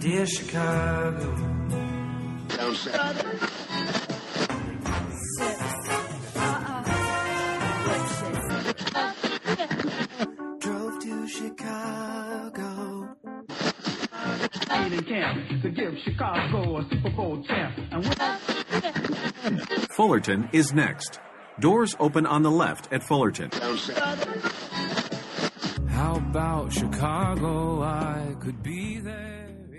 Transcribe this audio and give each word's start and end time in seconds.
Dear 0.00 0.24
Chicago. 0.24 1.36
Drove 10.58 10.98
to 11.00 11.28
Chicago. 11.28 13.16
in 14.90 15.04
camp 15.04 15.62
to 15.62 15.70
give 15.70 15.94
Chicago 16.02 16.78
a 16.78 16.88
Super 16.88 17.10
Bowl 17.10 17.44
champ. 17.44 17.76
Fullerton 19.90 20.48
is 20.54 20.72
next. 20.72 21.20
Doors 21.60 21.94
open 22.00 22.24
on 22.24 22.42
the 22.42 22.50
left 22.50 22.90
at 22.90 23.02
Fullerton. 23.02 23.50
How 25.90 26.16
about 26.16 26.72
Chicago? 26.72 27.82
I 27.82 28.34
could 28.40 28.49
be 28.49 28.49
there. 28.49 28.49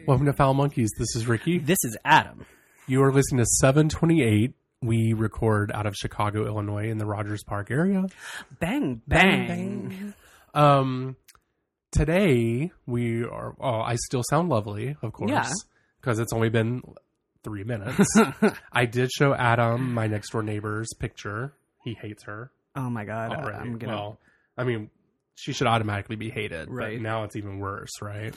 Welcome 0.07 0.25
to 0.25 0.33
Foul 0.33 0.53
Monkeys. 0.53 0.91
This 0.97 1.15
is 1.15 1.27
Ricky. 1.27 1.59
This 1.59 1.77
is 1.83 1.97
Adam. 2.03 2.45
You 2.87 3.03
are 3.03 3.11
listening 3.13 3.39
to 3.39 3.45
728. 3.45 4.53
We 4.81 5.13
record 5.13 5.71
out 5.73 5.85
of 5.85 5.95
Chicago, 5.95 6.45
Illinois, 6.45 6.89
in 6.89 6.97
the 6.97 7.05
Rogers 7.05 7.43
Park 7.43 7.69
area. 7.71 8.05
Bang, 8.59 9.01
bang. 9.07 10.13
Um, 10.53 11.15
today 11.91 12.71
we 12.85 13.23
are. 13.23 13.55
Oh, 13.59 13.81
I 13.81 13.95
still 13.95 14.23
sound 14.29 14.49
lovely, 14.49 14.95
of 15.01 15.13
course, 15.13 15.29
Yeah. 15.31 15.49
because 16.01 16.19
it's 16.19 16.33
only 16.33 16.49
been 16.49 16.81
three 17.43 17.63
minutes. 17.63 18.07
I 18.71 18.85
did 18.85 19.11
show 19.11 19.33
Adam 19.33 19.93
my 19.93 20.07
next 20.07 20.31
door 20.31 20.41
neighbor's 20.43 20.89
picture. 20.99 21.53
He 21.83 21.93
hates 21.99 22.23
her 22.23 22.51
Oh 22.75 22.89
my 22.89 23.05
god. 23.05 23.31
already. 23.33 23.57
I'm 23.69 23.77
gonna 23.77 23.93
Well, 23.95 24.19
I 24.57 24.63
mean, 24.63 24.89
she 25.35 25.53
should 25.53 25.67
automatically 25.67 26.15
be 26.15 26.29
hated, 26.29 26.69
Right. 26.69 26.97
But 26.97 27.01
now 27.03 27.23
it's 27.23 27.35
even 27.35 27.59
worse, 27.59 27.89
right? 28.01 28.33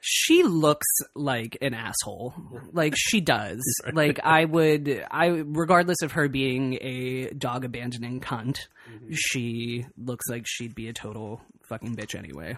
She 0.00 0.42
looks 0.42 0.86
like 1.14 1.58
an 1.60 1.74
asshole. 1.74 2.34
Like 2.72 2.94
she 2.96 3.20
does. 3.20 3.60
Like 3.92 4.18
I 4.24 4.44
would 4.44 5.04
I 5.10 5.26
regardless 5.26 6.00
of 6.02 6.12
her 6.12 6.28
being 6.28 6.78
a 6.80 7.30
dog 7.30 7.64
abandoning 7.64 8.20
cunt, 8.20 8.58
Mm-hmm. 8.90 9.12
she 9.14 9.86
looks 9.96 10.26
like 10.28 10.44
she'd 10.46 10.74
be 10.74 10.88
a 10.88 10.92
total 10.92 11.40
fucking 11.68 11.94
bitch 11.94 12.16
anyway. 12.18 12.56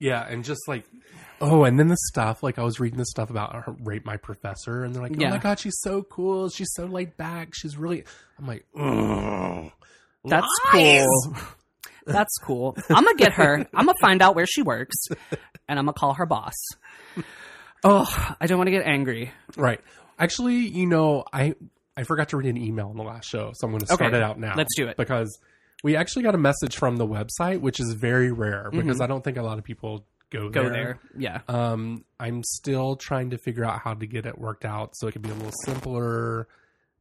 Yeah, 0.00 0.26
and 0.28 0.44
just 0.44 0.66
like, 0.66 0.84
oh, 1.40 1.62
and 1.62 1.78
then 1.78 1.86
the 1.86 1.96
stuff, 2.08 2.42
like 2.42 2.58
I 2.58 2.62
was 2.64 2.80
reading 2.80 2.98
the 2.98 3.06
stuff 3.06 3.30
about 3.30 3.54
her 3.54 3.76
Rate 3.84 4.04
My 4.04 4.16
Professor, 4.16 4.82
and 4.82 4.92
they're 4.94 5.02
like, 5.02 5.12
oh 5.16 5.28
my 5.30 5.38
god, 5.38 5.60
she's 5.60 5.78
so 5.80 6.02
cool, 6.02 6.48
she's 6.48 6.72
so 6.74 6.86
laid 6.86 7.16
back, 7.16 7.50
she's 7.54 7.76
really. 7.76 8.04
I'm 8.38 8.46
like, 8.48 8.66
Ugh. 8.76 9.70
That's 10.24 10.46
Lies! 10.74 11.06
cool. 11.24 11.36
That's 12.06 12.36
cool. 12.38 12.76
I'm 12.90 13.04
gonna 13.04 13.16
get 13.16 13.32
her. 13.34 13.66
I'm 13.74 13.86
gonna 13.86 13.94
find 14.00 14.20
out 14.22 14.34
where 14.34 14.46
she 14.46 14.62
works, 14.62 14.96
and 15.68 15.78
I'm 15.78 15.86
gonna 15.86 15.92
call 15.94 16.14
her 16.14 16.26
boss. 16.26 16.54
Oh, 17.82 18.34
I 18.40 18.46
don't 18.46 18.58
want 18.58 18.68
to 18.68 18.72
get 18.72 18.86
angry. 18.86 19.30
Right. 19.56 19.80
Actually, 20.18 20.56
you 20.56 20.86
know, 20.86 21.24
I 21.32 21.54
I 21.96 22.04
forgot 22.04 22.30
to 22.30 22.36
read 22.36 22.48
an 22.48 22.56
email 22.56 22.90
in 22.90 22.96
the 22.96 23.02
last 23.02 23.28
show, 23.28 23.52
so 23.54 23.66
I'm 23.66 23.72
going 23.72 23.80
to 23.80 23.86
start 23.86 24.00
Okay, 24.02 24.16
it 24.16 24.22
out 24.22 24.38
now. 24.38 24.54
let's 24.56 24.74
do 24.76 24.86
it. 24.88 24.96
because 24.96 25.38
we 25.82 25.96
actually 25.96 26.22
got 26.22 26.34
a 26.34 26.38
message 26.38 26.76
from 26.76 26.96
the 26.96 27.06
website, 27.06 27.60
which 27.60 27.78
is 27.80 27.92
very 27.92 28.32
rare 28.32 28.70
because 28.72 29.00
I 29.00 29.06
don't 29.06 29.22
think 29.22 29.36
a 29.36 29.42
lot 29.42 29.58
of 29.58 29.64
people 29.64 30.06
go 30.30 30.38
Mm-hmm. 30.40 30.50
Go 30.50 30.62
there. 30.62 30.70
there. 30.72 30.98
Yeah. 31.16 31.40
Um, 31.46 32.04
I'm 32.18 32.42
still 32.42 32.96
trying 32.96 33.30
to 33.30 33.38
figure 33.38 33.64
out 33.64 33.80
how 33.80 33.94
to 33.94 34.06
get 34.06 34.24
it 34.26 34.36
worked 34.38 34.64
out 34.64 34.96
so 34.96 35.06
it 35.06 35.12
can 35.12 35.22
be 35.22 35.30
a 35.30 35.34
little 35.34 35.52
simpler, 35.64 36.48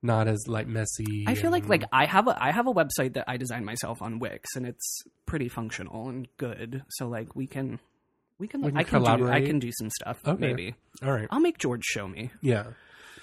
not 0.04 0.28
as 0.28 0.46
like 0.48 0.68
messy. 0.68 1.26
I 1.28 1.34
feel 1.36 1.50
like 1.50 1.68
like 1.68 1.84
I 1.92 2.06
have 2.06 2.28
a 2.28 2.38
I 2.44 2.52
have 2.52 2.68
a 2.68 2.74
website 2.74 3.14
that 3.14 3.26
I 3.28 3.38
designed 3.38 3.66
myself 3.66 4.02
on 4.02 4.20
Wix 4.20 4.56
and 4.56 4.66
it's 4.68 5.02
pretty 5.26 5.50
functional 5.50 6.10
and 6.10 6.28
good. 6.38 6.84
So 6.90 7.08
like 7.08 7.36
we 7.36 7.48
can 7.48 7.80
we 8.38 8.48
can, 8.48 8.62
We 8.62 8.72
can 8.72 8.78
I 8.78 8.84
can 8.84 9.02
do 9.18 9.28
I 9.30 9.42
can 9.42 9.60
do 9.60 9.72
some 9.80 9.90
stuff 9.90 10.20
Okay. 10.28 10.40
maybe. 10.40 10.76
all 11.02 11.12
right, 11.14 11.28
I'll 11.32 11.40
make 11.40 11.58
George 11.58 11.84
show 11.86 12.08
me. 12.08 12.32
yeah, 12.42 12.66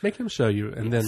make 0.02 0.16
him 0.16 0.28
show 0.28 0.48
you, 0.48 0.72
and 0.72 0.92
then 0.92 1.04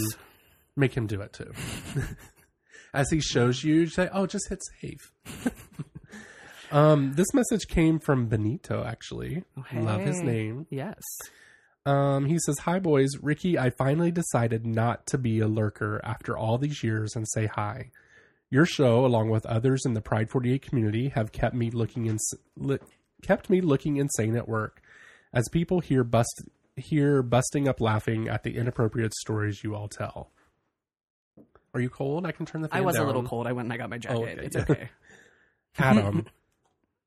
make 0.76 0.94
him 0.94 1.06
do 1.06 1.20
it 1.22 1.32
too. 1.32 1.52
As 2.94 3.08
he 3.10 3.20
shows 3.20 3.64
you, 3.64 3.74
you 3.76 3.86
say, 3.86 4.10
"Oh, 4.12 4.26
just 4.26 4.50
hit 4.50 4.58
save." 4.82 5.52
um, 6.72 7.14
this 7.14 7.32
message 7.32 7.66
came 7.68 7.98
from 7.98 8.26
Benito. 8.26 8.84
Actually, 8.84 9.44
love 9.74 10.02
his 10.02 10.20
name. 10.20 10.66
Yes. 10.70 11.00
Um, 11.84 12.26
he 12.26 12.38
says, 12.38 12.58
"Hi, 12.60 12.78
boys. 12.78 13.10
Ricky, 13.20 13.58
I 13.58 13.70
finally 13.70 14.10
decided 14.12 14.64
not 14.66 15.06
to 15.08 15.18
be 15.18 15.40
a 15.40 15.48
lurker 15.48 16.00
after 16.04 16.36
all 16.36 16.58
these 16.58 16.82
years 16.84 17.16
and 17.16 17.26
say 17.28 17.46
hi. 17.46 17.90
Your 18.50 18.66
show, 18.66 19.04
along 19.04 19.30
with 19.30 19.46
others 19.46 19.82
in 19.84 19.94
the 19.94 20.00
Pride 20.00 20.30
48 20.30 20.62
community, 20.62 21.08
have 21.08 21.32
kept 21.32 21.54
me 21.54 21.70
looking 21.70 22.06
ins- 22.06 22.34
li- 22.56 22.78
kept 23.22 23.48
me 23.50 23.60
looking 23.60 23.96
insane 23.96 24.36
at 24.36 24.46
work. 24.48 24.80
As 25.32 25.48
people 25.48 25.80
here 25.80 26.04
bust 26.04 26.44
here 26.76 27.22
busting 27.22 27.66
up 27.68 27.80
laughing 27.80 28.28
at 28.28 28.42
the 28.44 28.56
inappropriate 28.56 29.14
stories 29.14 29.62
you 29.64 29.74
all 29.74 29.88
tell. 29.88 30.30
Are 31.74 31.80
you 31.80 31.88
cold? 31.90 32.26
I 32.26 32.32
can 32.32 32.46
turn 32.46 32.60
the 32.62 32.68
fan 32.68 32.78
I 32.78 32.82
was 32.82 32.96
a 32.96 33.04
little 33.04 33.22
cold. 33.24 33.46
I 33.46 33.52
went 33.52 33.66
and 33.66 33.72
I 33.72 33.76
got 33.78 33.90
my 33.90 33.98
jacket. 33.98 34.16
okay. 34.18 34.36
It's 34.44 34.56
okay. 34.56 34.90
Adam. 35.78 36.26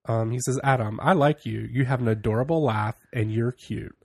um, 0.05 0.31
he 0.31 0.39
says, 0.39 0.59
Adam, 0.63 0.99
I 1.01 1.13
like 1.13 1.45
you. 1.45 1.67
You 1.71 1.85
have 1.85 2.01
an 2.01 2.07
adorable 2.07 2.63
laugh 2.63 2.95
and 3.13 3.31
you're 3.31 3.51
cute. 3.51 3.95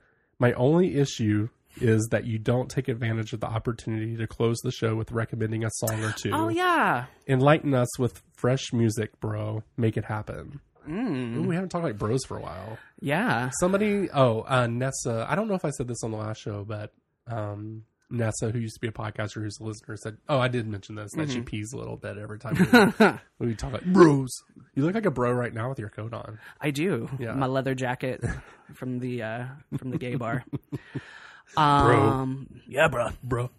My 0.41 0.53
only 0.53 0.95
issue 0.95 1.49
is 1.79 2.07
that 2.09 2.25
you 2.25 2.39
don't 2.39 2.67
take 2.67 2.87
advantage 2.87 3.31
of 3.31 3.41
the 3.41 3.45
opportunity 3.45 4.17
to 4.17 4.25
close 4.25 4.57
the 4.63 4.71
show 4.71 4.95
with 4.95 5.11
recommending 5.11 5.63
a 5.63 5.69
song 5.73 6.03
or 6.03 6.11
two. 6.17 6.31
oh 6.33 6.49
yeah. 6.49 7.05
Enlighten 7.27 7.75
us 7.75 7.99
with 7.99 8.23
fresh 8.33 8.73
music, 8.73 9.19
bro. 9.19 9.61
Make 9.77 9.97
it 9.97 10.05
happen. 10.05 10.59
Mm. 10.89 11.37
Ooh, 11.37 11.43
we 11.43 11.53
haven't 11.53 11.69
talked 11.69 11.83
like 11.83 11.99
bros 11.99 12.25
for 12.25 12.37
a 12.37 12.41
while. 12.41 12.79
Yeah. 12.99 13.51
Somebody, 13.59 14.09
oh, 14.09 14.41
uh, 14.47 14.65
Nessa, 14.65 15.27
I 15.29 15.35
don't 15.35 15.47
know 15.47 15.53
if 15.53 15.63
I 15.63 15.69
said 15.69 15.87
this 15.87 16.03
on 16.03 16.09
the 16.09 16.17
last 16.17 16.41
show, 16.41 16.65
but 16.67 16.91
um, 17.27 17.83
Nessa, 18.11 18.51
who 18.51 18.59
used 18.59 18.75
to 18.75 18.79
be 18.81 18.87
a 18.87 18.91
podcaster 18.91 19.41
who's 19.41 19.59
a 19.59 19.63
listener, 19.63 19.95
said, 19.97 20.17
Oh, 20.29 20.37
I 20.39 20.47
did 20.47 20.67
mention 20.67 20.95
this, 20.95 21.11
that 21.13 21.27
Mm-hmm. 21.27 21.31
she 21.31 21.41
pees 21.41 21.73
a 21.73 21.77
little 21.77 21.97
bit 21.97 22.17
every 22.17 22.37
time 22.39 23.19
we, 23.39 23.47
we 23.47 23.55
talk 23.55 23.71
like 23.73 23.85
bros. 23.85 24.29
You 24.75 24.83
look 24.85 24.93
like 24.95 25.05
a 25.05 25.11
bro 25.11 25.31
right 25.31 25.53
now 25.53 25.69
with 25.69 25.79
your 25.79 25.89
coat 25.89 26.13
on. 26.13 26.39
I 26.59 26.71
do. 26.71 27.09
Yeah. 27.19 27.33
My 27.33 27.45
leather 27.47 27.73
jacket 27.75 28.23
from 28.73 28.99
the 28.99 29.23
uh 29.23 29.45
from 29.77 29.91
the 29.91 29.97
gay 29.97 30.15
bar. 30.15 30.43
Um 31.57 32.61
yeah, 32.67 32.87
bro. 32.87 33.09
Bro. 33.23 33.49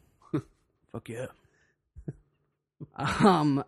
Fuck 0.92 1.08
yeah. 1.08 1.26
um, 2.96 3.64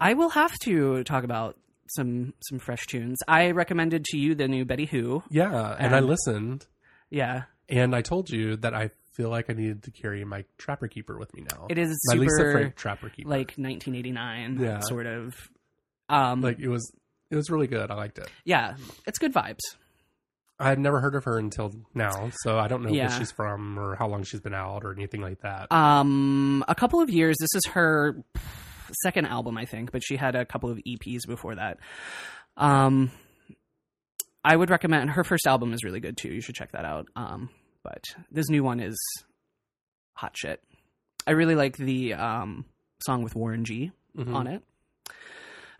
I 0.00 0.14
will 0.14 0.28
have 0.30 0.54
to 0.64 1.02
talk 1.04 1.24
about 1.24 1.56
some 1.96 2.34
some 2.48 2.58
fresh 2.58 2.86
tunes. 2.86 3.18
I 3.26 3.50
recommended 3.52 4.04
to 4.06 4.18
you 4.18 4.34
the 4.34 4.46
new 4.48 4.64
Betty 4.64 4.86
Who. 4.86 5.22
Yeah. 5.30 5.74
And 5.78 5.94
I 5.94 6.00
listened 6.00 6.66
Yeah, 7.10 7.44
and 7.68 7.94
I 7.96 8.02
told 8.02 8.30
you 8.30 8.56
that 8.56 8.74
I 8.74 8.90
feel 9.18 9.28
like 9.30 9.50
I 9.50 9.52
needed 9.52 9.82
to 9.82 9.90
carry 9.90 10.24
my 10.24 10.44
Trapper 10.56 10.88
Keeper 10.88 11.18
with 11.18 11.34
me 11.34 11.42
now. 11.50 11.66
it 11.68 11.76
is 11.76 11.98
my 12.08 12.14
Lisa 12.14 12.30
super 12.38 12.52
Frank 12.52 12.76
Trapper 12.76 13.08
Keeper. 13.10 13.28
like 13.28 13.52
1989, 13.58 14.58
Yeah. 14.60 14.80
sort 14.80 15.06
of. 15.06 15.34
Um, 16.08 16.40
like 16.40 16.58
it 16.58 16.68
was, 16.68 16.90
it 17.30 17.36
was 17.36 17.50
really 17.50 17.66
good. 17.66 17.90
I 17.90 17.94
liked 17.94 18.18
it. 18.18 18.30
yeah, 18.44 18.76
it's 19.06 19.18
good 19.18 19.34
vibes. 19.34 19.58
I 20.60 20.68
had 20.70 20.78
never 20.78 21.00
heard 21.00 21.14
of 21.14 21.24
her 21.24 21.38
until 21.38 21.72
now, 21.94 22.30
so 22.42 22.58
I 22.58 22.66
don't 22.68 22.82
know 22.82 22.90
Yeah. 22.90 23.08
where 23.08 23.18
she's 23.18 23.30
from 23.32 23.78
or 23.78 23.94
how 23.96 24.08
long 24.08 24.22
she's 24.24 24.40
been 24.40 24.54
out 24.54 24.84
or 24.84 24.92
anything 24.92 25.20
like 25.20 25.40
that. 25.42 25.70
Um, 25.70 26.64
a 26.66 26.74
couple 26.74 27.00
of 27.00 27.10
years. 27.10 27.36
This 27.38 27.54
is 27.54 27.66
her 27.74 28.24
second 29.02 29.26
album, 29.26 29.56
I 29.58 29.66
think, 29.66 29.92
but 29.92 30.02
she 30.02 30.16
had 30.16 30.34
a 30.34 30.44
couple 30.46 30.70
of 30.70 30.78
EPs 30.86 31.26
before 31.26 31.54
that. 31.56 31.78
Um, 32.56 33.10
I 34.44 34.56
would 34.56 34.70
recommend 34.70 35.10
her 35.10 35.24
first 35.24 35.46
album 35.46 35.72
is 35.74 35.84
really 35.84 36.00
good 36.00 36.16
too. 36.16 36.28
You 36.32 36.40
should 36.40 36.54
check 36.54 36.72
that 36.72 36.84
out. 36.84 37.06
Um, 37.14 37.50
but 37.88 38.04
this 38.30 38.48
new 38.48 38.62
one 38.62 38.80
is 38.80 38.96
hot 40.14 40.36
shit. 40.36 40.62
I 41.26 41.30
really 41.32 41.54
like 41.54 41.76
the 41.76 42.14
um 42.14 42.64
song 43.04 43.22
with 43.22 43.34
Warren 43.34 43.64
G 43.64 43.92
Mhm. 44.16 44.34
on 44.34 44.46
it. 44.46 44.62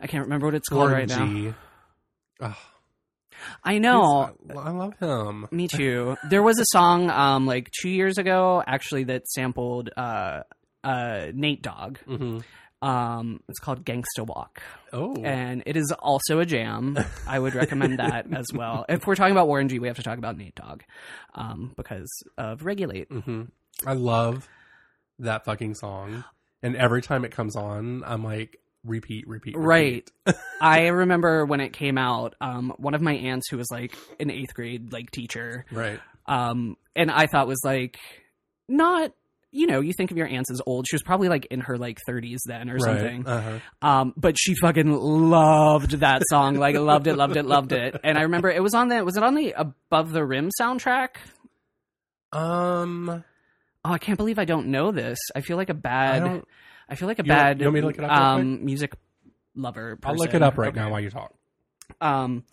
I 0.00 0.06
can't 0.06 0.24
remember 0.24 0.46
what 0.46 0.54
it's 0.54 0.68
called 0.68 0.90
Warren 0.90 0.94
right 0.94 1.08
now. 1.08 1.26
G. 1.26 1.54
Ugh, 2.40 2.54
I 3.64 3.78
know. 3.78 4.30
I, 4.48 4.52
I 4.54 4.70
love 4.70 4.94
him. 4.98 5.48
Me 5.50 5.66
too. 5.72 6.16
There 6.30 6.42
was 6.42 6.58
a 6.58 6.64
song 6.72 7.10
um 7.10 7.46
like 7.46 7.70
two 7.80 7.88
years 7.90 8.16
ago 8.18 8.62
actually 8.66 9.04
that 9.04 9.28
sampled 9.28 9.90
uh 9.96 10.42
uh 10.84 11.26
Nate 11.34 11.62
Dogg. 11.62 11.98
hmm 11.98 12.38
Um, 12.80 13.40
it's 13.48 13.58
called 13.58 13.84
Gangsta 13.84 14.24
Walk, 14.24 14.62
Oh, 14.92 15.16
and 15.24 15.64
it 15.66 15.76
is 15.76 15.92
also 15.98 16.38
a 16.38 16.46
jam. 16.46 16.96
I 17.26 17.38
would 17.38 17.54
recommend 17.54 17.98
that 17.98 18.26
as 18.32 18.46
well. 18.54 18.84
If 18.88 19.06
we're 19.06 19.16
talking 19.16 19.32
about 19.32 19.48
Warren 19.48 19.68
G, 19.68 19.78
we 19.80 19.88
have 19.88 19.96
to 19.96 20.02
talk 20.02 20.18
about 20.18 20.36
Nate 20.36 20.54
Dogg, 20.54 20.82
um, 21.34 21.72
because 21.76 22.08
of 22.36 22.64
Regulate. 22.64 23.08
Mm-hmm. 23.10 23.42
I 23.86 23.92
love 23.94 24.48
that 25.18 25.44
fucking 25.44 25.74
song, 25.74 26.22
and 26.62 26.76
every 26.76 27.02
time 27.02 27.24
it 27.24 27.32
comes 27.32 27.56
on, 27.56 28.04
I'm 28.06 28.22
like, 28.22 28.58
repeat, 28.84 29.26
repeat, 29.26 29.56
Right. 29.56 30.08
I 30.60 30.86
remember 30.86 31.44
when 31.44 31.60
it 31.60 31.72
came 31.72 31.98
out. 31.98 32.36
Um, 32.40 32.72
one 32.78 32.94
of 32.94 33.02
my 33.02 33.14
aunts 33.14 33.48
who 33.50 33.56
was 33.56 33.68
like 33.72 33.96
an 34.20 34.30
eighth 34.30 34.54
grade 34.54 34.92
like 34.92 35.10
teacher, 35.10 35.64
right. 35.72 35.98
um, 36.26 36.76
and 36.94 37.10
I 37.10 37.26
thought 37.26 37.48
was 37.48 37.60
like 37.64 37.98
not 38.68 39.12
you 39.50 39.66
know, 39.66 39.80
you 39.80 39.92
think 39.96 40.10
of 40.10 40.16
your 40.16 40.26
aunts 40.26 40.50
as 40.50 40.60
old. 40.66 40.86
She 40.88 40.94
was 40.94 41.02
probably 41.02 41.28
like 41.28 41.46
in 41.46 41.60
her 41.60 41.78
like 41.78 41.98
30s 42.08 42.38
then 42.46 42.68
or 42.70 42.78
something. 42.78 43.26
Uh-huh. 43.26 43.58
Um, 43.80 44.12
but 44.16 44.36
she 44.38 44.54
fucking 44.54 44.92
loved 44.92 45.92
that 46.00 46.22
song. 46.30 46.56
Like 46.56 46.76
loved 46.76 47.06
it, 47.06 47.16
loved 47.16 47.36
it, 47.36 47.46
loved 47.46 47.72
it. 47.72 47.98
And 48.04 48.18
I 48.18 48.22
remember 48.22 48.50
it 48.50 48.62
was 48.62 48.74
on 48.74 48.88
the 48.88 49.04
was 49.04 49.16
it 49.16 49.22
on 49.22 49.34
the 49.34 49.52
Above 49.56 50.12
the 50.12 50.24
Rim 50.24 50.50
soundtrack? 50.60 51.16
Um, 52.32 53.24
Oh, 53.84 53.92
I 53.92 53.98
can't 53.98 54.18
believe 54.18 54.38
I 54.38 54.44
don't 54.44 54.66
know 54.68 54.90
this. 54.90 55.18
I 55.36 55.40
feel 55.40 55.56
like 55.56 55.70
a 55.70 55.74
bad. 55.74 56.24
don't. 56.24 56.44
I 56.88 56.94
feel 56.94 57.06
like 57.08 57.18
a 57.20 57.24
You 57.24 57.30
want- 57.32 57.38
bad 57.40 57.60
you 57.60 57.66
want 57.66 57.74
me 57.74 57.80
to 57.80 57.86
look 57.86 57.98
it 57.98 58.04
up 58.04 58.10
real 58.10 58.20
um, 58.40 58.64
music 58.64 58.92
lover. 59.54 59.98
I'll 60.04 60.14
look 60.16 60.34
it 60.34 60.42
up 60.42 60.58
right 60.58 60.68
Okay. 60.68 60.80
now 60.80 60.90
while 60.90 61.00
you 61.00 61.10
talk. 61.10 61.32
Um, 62.00 62.44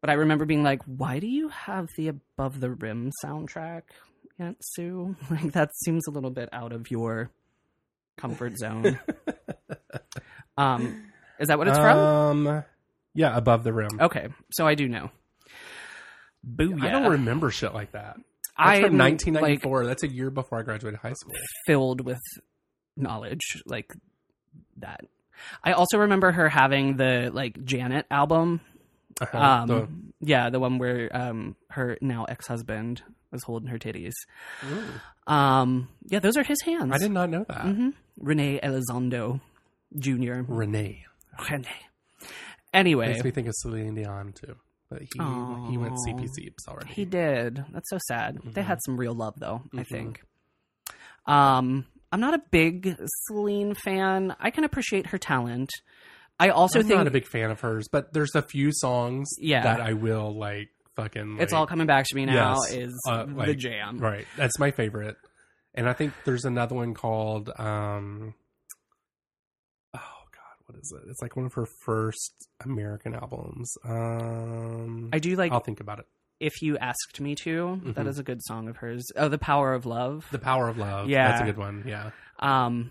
but 0.00 0.10
I 0.10 0.14
remember 0.14 0.44
being 0.44 0.62
like, 0.62 0.82
"Why 0.84 1.18
do 1.18 1.26
you 1.26 1.48
have 1.48 1.88
the 1.96 2.08
Above 2.08 2.60
the 2.60 2.70
Rim 2.70 3.10
soundtrack, 3.24 3.82
Aunt 4.38 4.56
Sue? 4.60 5.16
Like 5.30 5.52
that 5.52 5.70
seems 5.76 6.06
a 6.06 6.10
little 6.10 6.30
bit 6.30 6.48
out 6.52 6.72
of 6.72 6.90
your 6.90 7.30
comfort 8.16 8.58
zone." 8.58 8.98
um, 10.56 11.10
is 11.38 11.48
that 11.48 11.58
what 11.58 11.68
it's 11.68 11.78
from? 11.78 12.46
Um, 12.46 12.64
yeah, 13.14 13.36
above 13.36 13.64
the 13.64 13.72
rim. 13.72 14.00
Okay, 14.00 14.28
so 14.52 14.66
I 14.66 14.74
do 14.74 14.88
know. 14.88 15.10
Booyah! 16.46 16.82
I 16.82 16.90
don't 16.90 17.10
remember 17.10 17.50
shit 17.50 17.74
like 17.74 17.92
that. 17.92 18.16
That's 18.16 18.24
I'm, 18.56 18.82
from 18.82 18.98
like 18.98 19.12
1994. 19.12 19.86
That's 19.86 20.02
a 20.02 20.08
year 20.08 20.30
before 20.30 20.58
I 20.58 20.62
graduated 20.62 21.00
high 21.00 21.12
school. 21.12 21.34
filled 21.66 22.00
with 22.04 22.20
knowledge 22.96 23.62
like 23.66 23.92
that. 24.78 25.00
I 25.62 25.72
also 25.72 25.98
remember 25.98 26.32
her 26.32 26.48
having 26.48 26.96
the 26.96 27.30
like 27.32 27.64
Janet 27.64 28.06
album. 28.10 28.60
Uh-huh. 29.20 29.38
Um, 29.38 29.68
The- 29.68 29.88
yeah, 30.20 30.50
the 30.50 30.60
one 30.60 30.78
where 30.78 31.08
um 31.16 31.56
her 31.70 31.96
now 32.00 32.24
ex 32.24 32.46
husband 32.46 33.02
was 33.30 33.42
holding 33.44 33.68
her 33.68 33.78
titties. 33.78 34.14
Ooh. 34.70 35.32
Um, 35.32 35.88
yeah, 36.06 36.18
those 36.20 36.36
are 36.36 36.42
his 36.44 36.60
hands. 36.62 36.90
I 36.92 36.98
did 36.98 37.10
not 37.10 37.28
know 37.30 37.44
that. 37.48 37.60
hmm 37.62 37.90
Rene 38.18 38.58
Elizondo 38.60 39.40
Jr. 39.98 40.40
Renee 40.48 41.04
Rene. 41.50 41.66
Anyway, 42.74 43.08
makes 43.08 43.24
me 43.24 43.30
think 43.30 43.46
of 43.48 43.54
Celine 43.56 43.94
Dion 43.94 44.32
too, 44.32 44.54
but 44.90 45.00
he 45.02 45.08
he 45.70 45.78
went 45.78 45.92
Aw. 45.94 46.06
CP 46.06 46.28
Seeps 46.28 46.66
already. 46.68 46.92
he 46.92 47.04
did. 47.04 47.64
That's 47.72 47.88
so 47.90 47.98
sad. 48.08 48.36
They 48.42 48.50
Mm-hmm. 48.60 48.60
had 48.68 48.78
some 48.84 48.96
real 48.98 49.14
love 49.14 49.34
though, 49.38 49.62
I 49.76 49.84
think. 49.84 50.22
Um, 51.26 51.86
I'm 52.10 52.20
not 52.20 52.34
a 52.34 52.42
big 52.50 52.96
Celine 53.26 53.74
fan. 53.74 54.34
I 54.40 54.50
can 54.50 54.64
appreciate 54.64 55.08
her 55.08 55.18
talent. 55.18 55.70
I 56.40 56.50
also 56.50 56.80
I'm 56.80 56.86
think 56.86 56.98
not 56.98 57.06
a 57.06 57.10
big 57.10 57.26
fan 57.26 57.50
of 57.50 57.60
hers, 57.60 57.88
but 57.90 58.12
there's 58.12 58.34
a 58.34 58.42
few 58.42 58.70
songs 58.72 59.28
Yeah. 59.38 59.62
that 59.64 59.80
I 59.80 59.94
will 59.94 60.36
like 60.38 60.68
fucking. 60.96 61.38
it's 61.40 61.52
all 61.52 61.66
coming 61.66 61.86
back 61.86 62.06
to 62.06 62.14
me 62.16 62.26
now 62.26 62.56
Yes, 62.64 62.72
is 62.74 63.02
uh, 63.08 63.24
the 63.24 63.54
jam. 63.54 63.98
Right, 63.98 64.26
that's 64.36 64.58
my 64.58 64.70
favorite, 64.70 65.16
and 65.74 65.88
I 65.88 65.92
think 65.94 66.12
there's 66.24 66.44
another 66.44 66.74
one 66.74 66.94
called. 66.94 67.50
um 67.58 68.34
Oh 69.94 69.98
God, 70.32 70.56
what 70.66 70.78
is 70.78 70.92
it? 70.96 71.08
It's 71.10 71.22
like 71.22 71.36
one 71.36 71.46
of 71.46 71.54
her 71.54 71.66
first 71.84 72.32
American 72.64 73.14
albums. 73.14 73.72
Um 73.84 75.10
I 75.12 75.18
do 75.18 75.34
like 75.36 75.52
I'll 75.52 75.60
think 75.60 75.80
about 75.80 75.98
it. 76.00 76.06
if 76.40 76.62
you 76.62 76.78
asked 76.78 77.20
me 77.20 77.34
to. 77.36 77.80
That 77.94 78.04
Mhm. 78.06 78.08
is 78.08 78.18
a 78.18 78.22
good 78.22 78.40
song 78.44 78.68
of 78.68 78.76
hers. 78.76 79.04
Oh, 79.16 79.28
the 79.28 79.38
power 79.38 79.72
of 79.74 79.86
love. 79.86 80.26
The 80.30 80.38
Power 80.38 80.68
of 80.68 80.78
Love. 80.78 81.08
Yeah. 81.08 81.28
that's 81.28 81.40
a 81.42 81.44
good 81.44 81.56
one. 81.58 81.82
Yeah, 81.86 82.10
Um, 82.38 82.90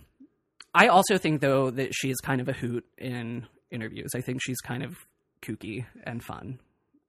I 0.77 0.87
also 0.87 1.17
think 1.17 1.41
though 1.41 1.69
that 1.71 1.93
she 1.93 2.09
is 2.09 2.17
kind 2.21 2.39
of 2.41 2.47
a 2.47 2.53
hoot 2.53 2.85
in 2.97 3.45
interviews. 3.71 4.11
I 4.15 4.21
think 4.21 4.41
she's 4.41 4.59
kind 4.61 4.83
of 4.83 4.95
kooky 5.41 5.85
and 6.03 6.23
fun. 6.23 6.59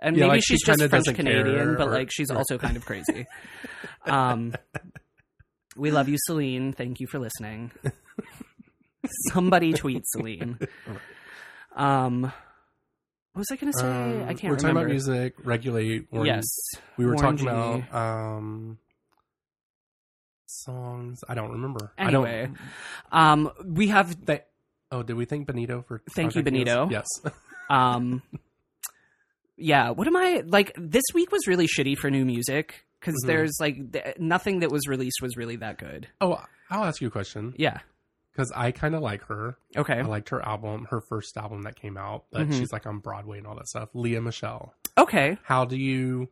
And 0.00 0.16
Yeah, 0.16 0.24
maybe 0.26 0.36
like, 0.36 0.42
she 0.44 0.54
she's 0.54 0.62
just 0.62 0.88
French 0.88 1.06
Canadian, 1.14 1.76
but 1.76 1.88
or- 1.88 1.92
like 1.92 2.08
she's 2.12 2.30
or- 2.30 2.36
also 2.38 2.56
kind 2.58 2.76
of 2.76 2.84
crazy. 2.86 3.26
um, 4.06 4.54
we 5.76 5.90
love 5.90 6.08
you, 6.08 6.16
Celine. 6.26 6.72
Thank 6.72 7.00
you 7.00 7.06
for 7.06 7.18
listening. 7.18 7.70
Somebody 9.32 9.72
tweet 9.72 10.02
Celine. 10.06 10.58
Um, 11.74 12.22
what 12.22 12.32
was 13.36 13.46
I 13.52 13.56
going 13.56 13.72
to 13.72 13.78
say? 13.78 13.86
Um, 13.86 14.22
I 14.28 14.34
can't 14.34 14.50
We're 14.50 14.56
talking 14.56 14.70
about 14.76 14.86
music. 14.88 15.34
Regulate. 15.44 16.08
Yes, 16.12 16.44
we 16.96 17.06
were 17.06 17.14
talking 17.14 17.46
about 17.46 17.94
um 17.94 18.78
songs. 20.48 21.20
I 21.28 21.34
don't 21.34 21.52
remember. 21.52 21.92
Anyway, 21.98 22.48
I 23.12 23.32
um, 23.32 23.50
we 23.64 23.88
have 23.88 24.24
don't. 24.24 24.42
Oh, 24.90 25.02
did 25.02 25.16
we 25.16 25.24
thank 25.26 25.46
Benito 25.46 25.82
for? 25.86 26.02
Thank 26.14 26.34
you? 26.34 26.42
Benito. 26.42 26.88
Yes. 26.90 27.06
Um, 27.70 28.22
yeah. 29.58 29.90
What 29.90 30.06
am 30.06 30.16
I 30.16 30.42
like? 30.46 30.72
This 30.78 31.04
week 31.12 31.30
was 31.30 31.46
really 31.46 31.66
shitty 31.66 31.98
for 31.98 32.10
new 32.10 32.24
music 32.24 32.86
because 32.98 33.14
Mhm. 33.22 33.26
there's 33.26 33.56
like 33.60 33.92
th- 33.92 34.18
nothing 34.18 34.60
that 34.60 34.70
was 34.70 34.86
released 34.88 35.20
was 35.20 35.36
really 35.36 35.56
that 35.56 35.76
good. 35.78 36.08
oh, 36.22 36.42
I'll 36.70 36.84
ask 36.84 37.00
you 37.02 37.08
a 37.08 37.10
question 37.10 37.52
Yeah. 37.58 37.80
because 38.32 38.50
I 38.56 38.72
kind 38.72 38.94
of 38.94 39.02
like 39.02 39.22
her. 39.24 39.58
Okay. 39.76 39.98
I 39.98 40.02
liked 40.02 40.30
her 40.30 40.40
album, 40.40 40.86
her 40.90 41.02
first 41.02 41.36
album 41.36 41.62
that 41.64 41.76
came 41.76 41.96
out, 41.98 42.24
but 42.30 42.46
Mhm. 42.48 42.58
she's 42.58 42.72
like 42.72 42.86
on 42.86 43.00
Broadway 43.00 43.36
and 43.38 43.46
all 43.46 43.54
that 43.56 43.68
stuff. 43.68 43.90
Lea 43.94 44.18
Michele. 44.20 44.72
Okay. 44.96 45.36
How 45.44 45.64
do 45.66 45.76
you 45.76 46.28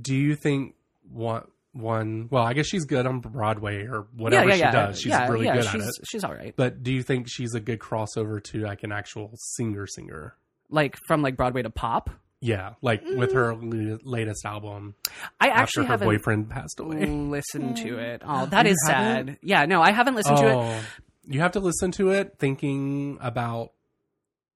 do 0.00 0.14
you 0.14 0.36
think 0.36 0.74
one 1.10 1.46
one 1.76 2.28
well, 2.30 2.44
I 2.44 2.52
guess 2.54 2.66
she's 2.66 2.84
good 2.84 3.06
on 3.06 3.20
Broadway 3.20 3.84
or 3.86 4.06
whatever 4.16 4.48
yeah, 4.48 4.48
yeah, 4.50 4.54
she 4.54 4.60
yeah. 4.60 4.72
does. 4.86 5.00
She's 5.00 5.06
yeah, 5.10 5.28
really 5.28 5.44
yeah, 5.46 5.54
good 5.56 5.64
she's, 5.64 5.82
at 5.82 5.88
it. 5.88 5.94
She's 6.08 6.24
all 6.24 6.34
right. 6.34 6.54
But 6.56 6.82
do 6.82 6.92
you 6.92 7.02
think 7.02 7.26
she's 7.28 7.54
a 7.54 7.60
good 7.60 7.78
crossover 7.78 8.42
to 8.44 8.60
like 8.60 8.82
an 8.82 8.92
actual 8.92 9.30
singer 9.36 9.86
singer? 9.86 10.34
Like 10.70 10.96
from 11.06 11.22
like 11.22 11.36
Broadway 11.36 11.62
to 11.62 11.70
pop. 11.70 12.10
Yeah, 12.40 12.74
like 12.82 13.02
with 13.04 13.32
her 13.32 13.54
la- 13.54 13.96
latest 14.04 14.44
album 14.44 14.94
I 15.40 15.48
actually 15.48 15.86
her 15.86 15.92
haven't 15.92 16.08
boyfriend 16.08 16.50
passed 16.50 16.78
away. 16.80 17.06
listened 17.06 17.78
to 17.78 17.98
it. 17.98 18.22
Oh, 18.24 18.46
that 18.46 18.66
You 18.66 18.72
is 18.72 18.84
haven't? 18.86 19.26
sad. 19.28 19.38
Yeah. 19.42 19.64
No, 19.64 19.80
I 19.80 19.90
haven't 19.92 20.16
listened 20.16 20.36
to 20.38 20.46
it. 20.48 20.54
Oh, 20.54 20.80
you 21.28 21.40
have 21.40 21.52
to 21.52 21.60
listen 21.60 21.92
to 21.92 22.10
it 22.10 22.34
thinking 22.38 23.16
about 23.20 23.72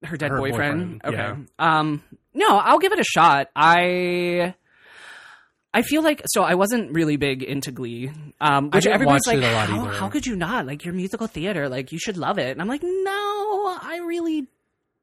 Her 0.05 0.17
dead 0.17 0.31
her 0.31 0.37
boyfriend. 0.39 1.01
boyfriend, 1.03 1.21
Okay. 1.37 1.43
Um. 1.59 2.03
No, 2.35 2.59
I'll 2.59 2.79
give 2.79 2.93
it 2.93 3.01
a 3.01 3.05
shot. 3.05 3.49
I. 3.57 4.55
I 5.73 5.83
feel 5.83 6.03
like 6.03 6.23
so 6.27 6.43
I 6.43 6.55
wasn't 6.55 6.93
really 6.93 7.17
big 7.17 7.43
into 7.43 7.71
Glee, 7.71 8.11
um, 8.41 8.71
which 8.71 8.87
everybody's 8.87 9.27
like, 9.27 9.39
it 9.39 9.45
a 9.45 9.53
lot 9.53 9.69
how, 9.69 9.81
either. 9.83 9.91
how 9.93 10.09
could 10.09 10.27
you 10.27 10.35
not? 10.37 10.67
Like 10.67 10.85
your 10.85 10.95
musical 10.95 11.27
theater, 11.29 11.69
like 11.69 11.93
you 11.93 11.99
should 11.99 12.17
love 12.17 12.39
it. 12.39 12.51
And 12.51 12.61
I'm 12.61 12.69
like, 12.69 12.83
no, 12.83 13.79
I 13.81 14.01
really 14.05 14.49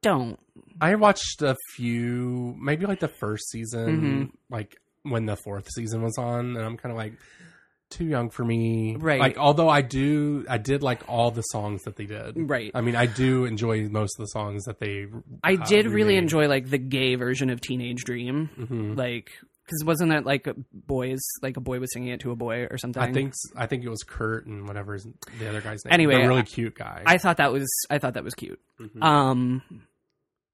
don't. 0.01 0.37
I 0.81 0.95
watched 0.95 1.41
a 1.41 1.55
few, 1.75 2.55
maybe 2.59 2.85
like 2.85 2.99
the 2.99 3.07
first 3.07 3.49
season, 3.49 4.01
Mhm. 4.01 4.31
like 4.49 4.75
when 5.03 5.25
the 5.25 5.37
fourth 5.37 5.67
season 5.73 6.01
was 6.01 6.17
on, 6.17 6.57
and 6.57 6.65
I'm 6.65 6.75
kind 6.77 6.91
of 6.91 6.97
like 6.97 7.13
too 7.89 8.03
young 8.05 8.29
for 8.29 8.43
me. 8.43 8.97
Right. 8.99 9.21
Like, 9.21 9.37
although 9.37 9.69
I 9.69 9.81
do, 9.81 10.45
I 10.49 10.57
did 10.57 10.83
like 10.83 11.03
all 11.07 11.31
the 11.31 11.41
songs 11.43 11.83
that 11.83 11.95
they 11.95 12.05
did. 12.05 12.33
Right. 12.35 12.69
I 12.75 12.81
mean, 12.81 12.97
I 12.97 13.05
do 13.05 13.45
enjoy 13.45 13.87
most 13.87 14.19
of 14.19 14.23
the 14.23 14.27
songs 14.31 14.65
that 14.65 14.79
they. 14.81 15.05
I 15.41 15.53
uh, 15.53 15.65
did 15.65 15.87
really 15.87 16.17
enjoy 16.17 16.49
like 16.49 16.69
the 16.69 16.77
gay 16.77 17.15
version 17.15 17.49
of 17.49 17.61
Teenage 17.61 18.03
Dream, 18.03 18.49
Mhm. 18.59 18.97
like 18.97 19.31
because 19.67 19.83
wasn't 19.85 20.11
it 20.13 20.25
like 20.25 20.47
boys, 20.73 21.19
like 21.43 21.57
a 21.57 21.61
boy 21.61 21.79
was 21.79 21.91
singing 21.93 22.09
it 22.09 22.21
to 22.21 22.31
a 22.31 22.35
boy 22.35 22.65
or 22.71 22.77
something? 22.77 23.03
I 23.03 23.11
think 23.11 23.33
I 23.55 23.67
think 23.67 23.83
it 23.83 23.89
was 23.89 24.01
Kurt 24.03 24.47
and 24.47 24.67
whatever 24.67 24.93
his, 24.93 25.05
the 25.39 25.49
other 25.49 25.61
guy's 25.61 25.83
name. 25.85 25.93
Anyway, 25.93 26.21
the 26.21 26.27
really 26.27 26.43
cute 26.43 26.75
guy. 26.75 27.03
I 27.05 27.17
thought 27.17 27.37
that 27.37 27.51
was 27.51 27.69
I 27.89 27.99
thought 27.99 28.13
that 28.15 28.23
was 28.23 28.33
cute. 28.33 28.59
Mhm. 28.79 29.03
Um, 29.03 29.61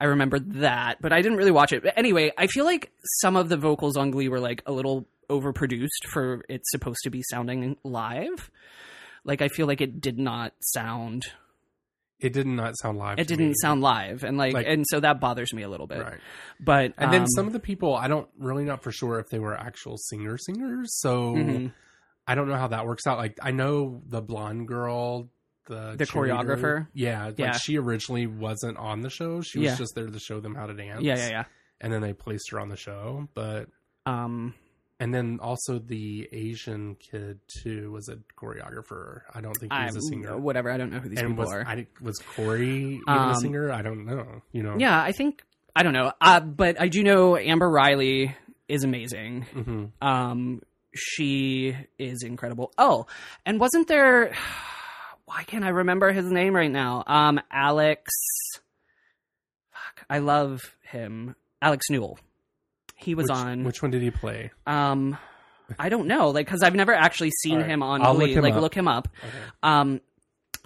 I 0.02 0.06
remember 0.06 0.40
that, 0.40 0.98
but 1.02 1.14
I 1.14 1.22
didn't 1.22 1.38
really 1.38 1.52
watch 1.52 1.72
it. 1.72 1.84
But 1.84 1.94
anyway, 1.98 2.32
I 2.38 2.48
feel 2.48 2.66
like 2.66 2.92
some 3.22 3.36
of 3.38 3.48
the 3.48 3.56
vocals 3.58 3.96
on 3.96 4.12
Glee 4.12 4.28
were 4.28 4.40
like 4.40 4.62
a 4.66 4.72
little 4.72 5.08
overproduced 5.30 6.08
for 6.12 6.44
it's 6.50 6.70
supposed 6.72 7.00
to 7.04 7.10
be 7.10 7.22
sounding 7.30 7.78
live. 7.84 8.50
Like 9.24 9.42
I 9.42 9.48
feel 9.48 9.68
like 9.68 9.80
it 9.80 10.02
did 10.02 10.20
not 10.20 10.54
sound. 10.60 11.24
It 12.24 12.34
did 12.34 12.48
not 12.48 12.78
sound 12.78 12.98
live. 12.98 13.20
It 13.20 13.28
didn't 13.28 13.50
me. 13.50 13.54
sound 13.62 13.82
live, 13.82 14.24
and 14.24 14.38
like, 14.38 14.54
Like- 14.54 14.68
and 14.68 14.86
so 14.90 15.00
that 15.02 15.20
bothers 15.20 15.54
me 15.54 15.64
a 15.64 15.70
little 15.70 15.88
bit. 15.88 16.00
right. 16.00 16.20
But 16.60 16.94
And 16.98 17.12
then 17.14 17.22
um, 17.22 17.28
some 17.28 17.48
of 17.48 17.54
the 17.54 17.60
people, 17.60 17.96
I 17.96 18.08
don't 18.08 18.28
really 18.38 18.64
not 18.64 18.82
for 18.84 18.92
sure 18.92 19.20
if 19.20 19.30
they 19.30 19.40
were 19.40 19.56
actual 19.56 19.98
singer 19.98 20.38
singers. 20.38 21.00
So 21.00 21.34
mhm. 21.36 21.74
I 22.28 22.36
don't 22.36 22.48
know 22.48 22.56
how 22.58 22.68
that 22.70 22.86
works 22.86 23.06
out. 23.06 23.18
Like 23.18 23.38
I 23.42 23.52
know 23.52 24.02
the 24.08 24.22
blonde 24.22 24.68
girl, 24.68 25.30
the 25.68 25.96
The 25.98 26.06
choreographer? 26.06 26.88
Yeah, 26.94 27.26
like 27.26 27.40
Yeah. 27.40 27.52
she 27.58 27.78
originally 27.78 28.28
wasn't 28.28 28.78
on 28.78 29.02
the 29.02 29.10
show. 29.10 29.42
She 29.42 29.60
was 29.60 29.66
Yeah. 29.72 29.76
just 29.76 29.94
there 29.96 30.08
to 30.08 30.20
show 30.20 30.40
them 30.40 30.56
how 30.56 30.66
to 30.68 30.74
dance. 30.74 31.02
yeah, 31.04 31.16
yeah, 31.18 31.30
yeah. 31.30 31.44
And 31.82 31.92
then 31.92 32.02
they 32.02 32.14
placed 32.14 32.50
her 32.52 32.60
on 32.60 32.70
the 32.70 32.78
show. 32.78 33.28
But 33.34 33.68
Um, 34.06 34.54
and 35.04 35.14
then 35.14 35.40
also 35.42 35.80
the 35.80 36.28
Asian 36.32 36.96
kid 36.96 37.40
too 37.62 37.92
was 37.92 38.08
a 38.10 38.18
choreographer. 38.40 39.22
I 39.34 39.42
don't 39.42 39.54
think 39.60 39.74
he 39.74 39.84
was 39.86 39.96
a 39.98 40.02
singer. 40.02 40.38
whatever. 40.38 40.72
I 40.72 40.78
don't 40.78 40.92
know 40.92 41.00
who 41.00 41.10
these 41.10 41.20
and 41.20 41.30
people 41.30 41.44
was 41.44 41.54
are. 41.54 41.66
I, 41.68 41.88
was 42.02 42.18
Cory 42.36 42.94
even 42.96 43.04
Um, 43.08 43.30
a 43.32 43.36
singer? 43.36 43.72
I 43.72 43.82
don't 43.82 44.06
know. 44.06 44.42
You 44.52 44.64
know. 44.64 44.76
yeah, 44.78 45.02
I 45.02 45.12
think 45.12 45.44
I 45.76 45.84
don't 45.84 45.94
know. 45.94 46.12
Uh, 46.22 46.40
but 46.40 46.80
I 46.80 46.88
do 46.88 47.04
know 47.04 47.36
Amber 47.38 47.70
Riley 47.70 48.36
is 48.68 48.84
amazing. 48.84 49.42
hmm 49.54 49.86
Um, 50.02 50.62
she 50.96 51.76
is 51.98 52.24
incredible. 52.24 52.72
Oh, 52.78 53.08
and 53.46 53.60
wasn't 53.60 53.88
there? 53.88 54.34
Why 55.26 55.44
can't 55.44 55.64
I 55.66 55.70
remember 55.70 56.12
his 56.12 56.26
name 56.32 56.56
right 56.56 56.70
now? 56.72 57.04
Um, 57.08 57.40
Alex. 57.52 58.12
Fuck, 59.72 60.06
I 60.10 60.20
love 60.20 60.62
him. 60.84 61.36
Alex 61.62 61.90
Newell. 61.90 62.20
He 63.04 63.16
was 63.16 63.26
which, 63.26 63.38
on. 63.38 63.64
Which 63.64 63.82
one 63.82 63.92
did 63.92 64.02
he 64.02 64.12
play? 64.12 64.52
um, 64.66 65.18
I 65.80 65.90
don't 65.90 66.08
know, 66.08 66.30
like 66.30 66.46
because 66.46 66.62
I've 66.62 66.76
never 66.76 66.94
actually 66.94 67.32
seen 67.42 67.54
All 67.56 67.62
right. 67.62 67.70
him 67.70 67.84
on 67.84 68.02
I'll 68.02 68.16
look 68.16 68.30
him 68.30 68.44
like 68.44 68.54
up. 68.54 68.62
look 68.62 68.76
him 68.76 68.88
up. 68.88 69.08
Um, 69.64 70.02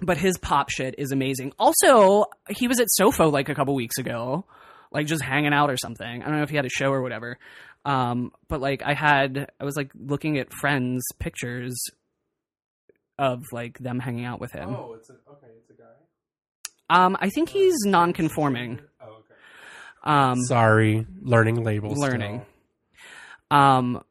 but 0.00 0.16
his 0.18 0.36
pop 0.38 0.70
shit 0.70 0.96
is 0.98 1.12
amazing. 1.12 1.52
Also, 1.58 2.26
he 2.48 2.68
was 2.68 2.80
at 2.80 2.88
Sofo 2.98 3.32
like 3.32 3.48
a 3.48 3.54
couple 3.54 3.74
weeks 3.74 3.98
ago, 3.98 4.44
like 4.92 5.06
just 5.06 5.22
hanging 5.22 5.52
out 5.52 5.70
or 5.70 5.76
something. 5.76 6.06
I 6.22 6.26
don't 6.26 6.36
know 6.36 6.42
if 6.42 6.50
he 6.50 6.56
had 6.56 6.66
a 6.66 6.70
show 6.70 6.90
or 6.90 7.02
whatever. 7.02 7.38
Um, 7.84 8.32
but 8.48 8.60
like 8.60 8.82
I 8.84 8.92
had, 8.94 9.50
I 9.60 9.64
was 9.64 9.76
like 9.76 9.90
looking 9.94 10.38
at 10.38 10.52
friends' 10.52 11.04
pictures 11.18 11.80
of 13.18 13.44
like 13.52 13.78
them 13.78 13.98
hanging 13.98 14.24
out 14.24 14.40
with 14.40 14.52
him. 14.52 14.74
Oh, 14.74 14.94
it's 14.94 15.10
a, 15.10 15.14
okay. 15.14 15.52
It's 15.58 15.70
a 15.70 15.74
guy. 15.74 15.84
Um, 16.90 17.16
I 17.20 17.30
think 17.30 17.48
he's 17.48 17.76
non-conforming. 17.84 18.80
Oh, 19.00 19.04
okay. 19.06 19.17
Um, 20.08 20.40
Sorry, 20.42 21.06
learning 21.22 21.62
labels. 21.64 21.98
learning. 21.98 22.44
still. 23.50 23.58
Um, 23.58 24.02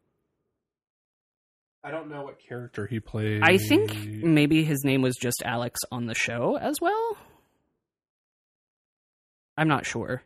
I 1.84 1.92
don't 1.92 2.10
know 2.10 2.24
what 2.24 2.38
character 2.48 2.86
he 2.86 3.00
played. 3.00 3.42
I 3.44 3.58
think 3.58 3.96
maybe 4.24 4.64
his 4.64 4.84
name 4.84 5.02
was 5.02 5.16
just 5.16 5.42
Alex 5.46 5.80
on 5.92 6.06
the 6.06 6.14
show 6.16 6.58
as 6.58 6.80
well. 6.82 7.18
I'm 9.58 9.68
not 9.68 9.86
sure. 9.86 10.22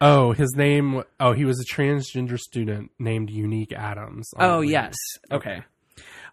Oh, 0.00 0.32
his 0.32 0.54
name. 0.56 1.02
Oh, 1.18 1.32
he 1.32 1.44
was 1.44 1.60
a 1.60 1.64
transgender 1.74 2.38
student 2.38 2.90
named 2.98 3.30
Unique 3.30 3.72
Adams. 3.72 4.30
Oh 4.38 4.60
yes, 4.60 4.94
okay. 5.30 5.62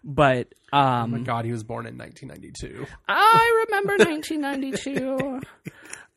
But 0.04 0.52
Oh 0.72 0.78
um, 0.78 1.10
my 1.10 1.18
god, 1.18 1.44
he 1.44 1.50
was 1.52 1.64
born 1.64 1.86
in 1.86 1.98
1992. 1.98 2.86
I 3.08 3.66
remember 3.68 4.04
1992. 4.04 5.40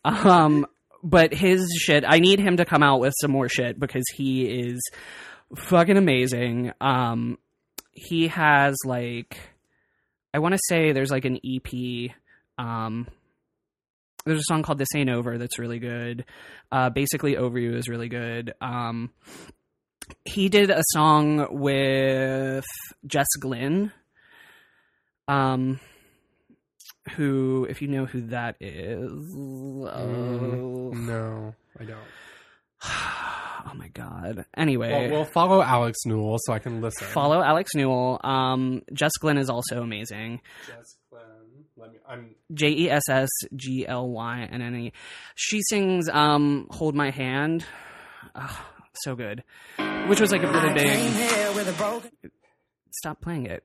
um, 0.05 0.65
but 1.03 1.33
his 1.33 1.67
shit, 1.81 2.03
I 2.07 2.19
need 2.19 2.39
him 2.39 2.57
to 2.57 2.65
come 2.65 2.83
out 2.83 2.99
with 2.99 3.13
some 3.21 3.31
more 3.31 3.49
shit 3.49 3.79
because 3.79 4.03
he 4.15 4.45
is 4.45 4.81
fucking 5.55 5.97
amazing. 5.97 6.71
Um, 6.79 7.37
he 7.91 8.27
has 8.27 8.75
like, 8.85 9.37
I 10.33 10.39
want 10.39 10.53
to 10.53 10.61
say 10.67 10.91
there's 10.91 11.11
like 11.11 11.25
an 11.25 11.39
EP. 11.45 12.11
Um, 12.57 13.07
there's 14.25 14.39
a 14.39 14.43
song 14.43 14.63
called 14.63 14.77
"This 14.77 14.93
Ain't 14.95 15.09
Over" 15.09 15.37
that's 15.37 15.57
really 15.59 15.79
good. 15.79 16.25
Uh, 16.71 16.89
basically, 16.89 17.37
"Over 17.37 17.57
You" 17.57 17.75
is 17.75 17.89
really 17.89 18.07
good. 18.07 18.53
Um, 18.61 19.09
he 20.25 20.49
did 20.49 20.69
a 20.69 20.83
song 20.89 21.59
with 21.59 22.65
Jess 23.05 23.27
Glynne. 23.39 23.91
Um, 25.27 25.79
who, 27.15 27.65
if 27.69 27.81
you 27.81 27.87
know 27.87 28.05
who 28.05 28.21
that 28.27 28.55
is, 28.59 29.11
oh, 29.35 30.91
No, 30.93 31.55
I 31.79 31.83
don't. 31.83 31.97
oh 32.83 33.71
my 33.75 33.87
god. 33.89 34.45
Anyway, 34.55 34.91
Well, 34.91 35.09
we'll 35.11 35.25
follow 35.33 35.61
Alex 35.61 35.99
Newell 36.05 36.37
so 36.41 36.53
I 36.53 36.59
can 36.59 36.81
listen. 36.81 37.07
follow 37.07 37.41
Alex 37.41 37.73
Newell. 37.75 38.19
Um, 38.23 38.81
Jess 38.93 39.11
Glynne 39.19 39.37
is 39.37 39.49
also 39.49 39.81
amazing. 39.81 40.41
Jess 40.67 40.97
Glynne. 41.09 41.21
Let 41.77 41.91
me. 41.93 41.97
I'm. 42.07 42.35
J 42.53 42.69
E 42.69 42.89
S 42.89 43.09
S 43.09 43.29
G 43.55 43.87
L 43.87 44.09
Y 44.09 44.47
N 44.51 44.61
N 44.61 44.75
E. 44.75 44.93
She 45.35 45.61
sings 45.69 46.07
um 46.09 46.67
"Hold 46.69 46.93
My 46.95 47.09
Hand," 47.09 47.65
Ah, 48.35 48.67
so 49.03 49.15
good, 49.15 49.43
which 50.07 50.19
was 50.19 50.31
like 50.31 50.43
a 50.43 50.51
really 50.51 50.73
big. 50.73 50.99
Stop 52.91 53.21
playing 53.21 53.45
it. 53.45 53.63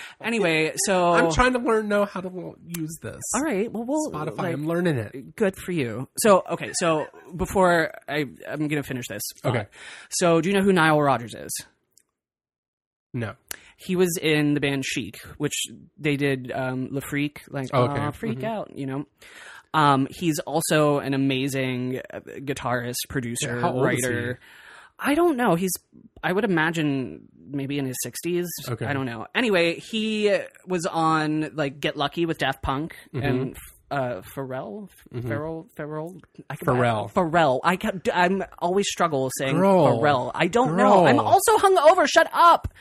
Anyway, 0.20 0.72
so 0.86 1.12
I'm 1.12 1.32
trying 1.32 1.52
to 1.54 1.58
learn 1.58 1.88
know 1.88 2.04
how 2.04 2.20
to 2.20 2.56
use 2.66 2.96
this. 3.02 3.20
All 3.34 3.42
right, 3.42 3.70
well, 3.72 3.84
we'll 3.84 4.10
Spotify. 4.10 4.36
like, 4.38 4.52
I'm 4.54 4.66
learning 4.66 4.98
it. 4.98 5.36
good 5.36 5.56
for 5.56 5.72
you. 5.72 6.08
So 6.18 6.42
okay, 6.50 6.72
so 6.74 7.06
before 7.36 7.92
I 8.08 8.26
I'm 8.48 8.68
gonna 8.68 8.82
finish 8.82 9.08
this. 9.08 9.22
Okay. 9.44 9.66
So 10.10 10.40
do 10.40 10.48
you 10.48 10.54
know 10.56 10.62
who 10.62 10.72
Nile 10.72 11.00
Rodgers 11.00 11.34
is? 11.34 11.50
No. 13.14 13.34
he 13.76 13.96
was 13.96 14.16
in 14.22 14.54
the 14.54 14.60
band 14.60 14.84
Chic, 14.84 15.18
which 15.38 15.54
they 15.98 16.16
did 16.16 16.52
um, 16.52 16.88
Le 16.92 17.00
Freak, 17.00 17.42
like 17.50 17.68
Oh, 17.72 17.82
okay. 17.84 18.00
"Aw, 18.00 18.10
freak 18.12 18.38
Mhm. 18.38 18.44
out, 18.44 18.70
you 18.78 18.86
know. 18.86 19.06
Um, 19.74 20.06
he's 20.10 20.38
also 20.40 20.98
an 21.00 21.14
amazing 21.14 22.00
uh, 22.12 22.20
guitarist, 22.20 22.94
producer, 23.08 23.56
Yeah, 23.56 23.60
how 23.60 23.72
old 23.72 23.92
is 23.92 24.04
writer. 24.04 24.38
I 25.04 25.14
don't 25.14 25.36
know. 25.36 25.54
He's 25.56 25.72
I 26.22 26.32
would 26.32 26.44
imagine 26.44 27.28
maybe 27.50 27.78
in 27.78 27.86
his 27.86 27.96
sixties. 28.02 28.46
Okay. 28.68 28.86
I 28.86 28.92
don't 28.92 29.06
know. 29.06 29.26
Anyway, 29.34 29.78
he 29.80 30.34
was 30.66 30.86
on 30.86 31.50
like 31.54 31.80
Get 31.80 31.96
Lucky 31.96 32.24
with 32.26 32.38
Daft 32.38 32.62
Punk 32.62 32.94
Mm-hmm. 33.14 33.26
and 33.26 33.56
uh, 33.90 34.22
Pharrell, 34.34 34.88
Pharrell, 35.14 35.66
Pharrell, 35.76 36.18
I 36.48 36.56
can- 36.56 36.66
Pharrell. 36.66 37.12
Pharrell. 37.12 37.60
I 37.62 37.76
kept, 37.76 38.08
I'm 38.14 38.42
always 38.58 38.88
struggle 38.88 39.30
saying 39.36 39.56
Girl. 39.56 40.00
Pharrell. 40.00 40.30
I 40.34 40.46
don't 40.46 40.78
know. 40.78 41.04
I'm 41.06 41.16
Girl. 41.18 41.26
also 41.26 41.58
hungover. 41.58 42.06
Shut 42.08 42.30
up. 42.32 42.72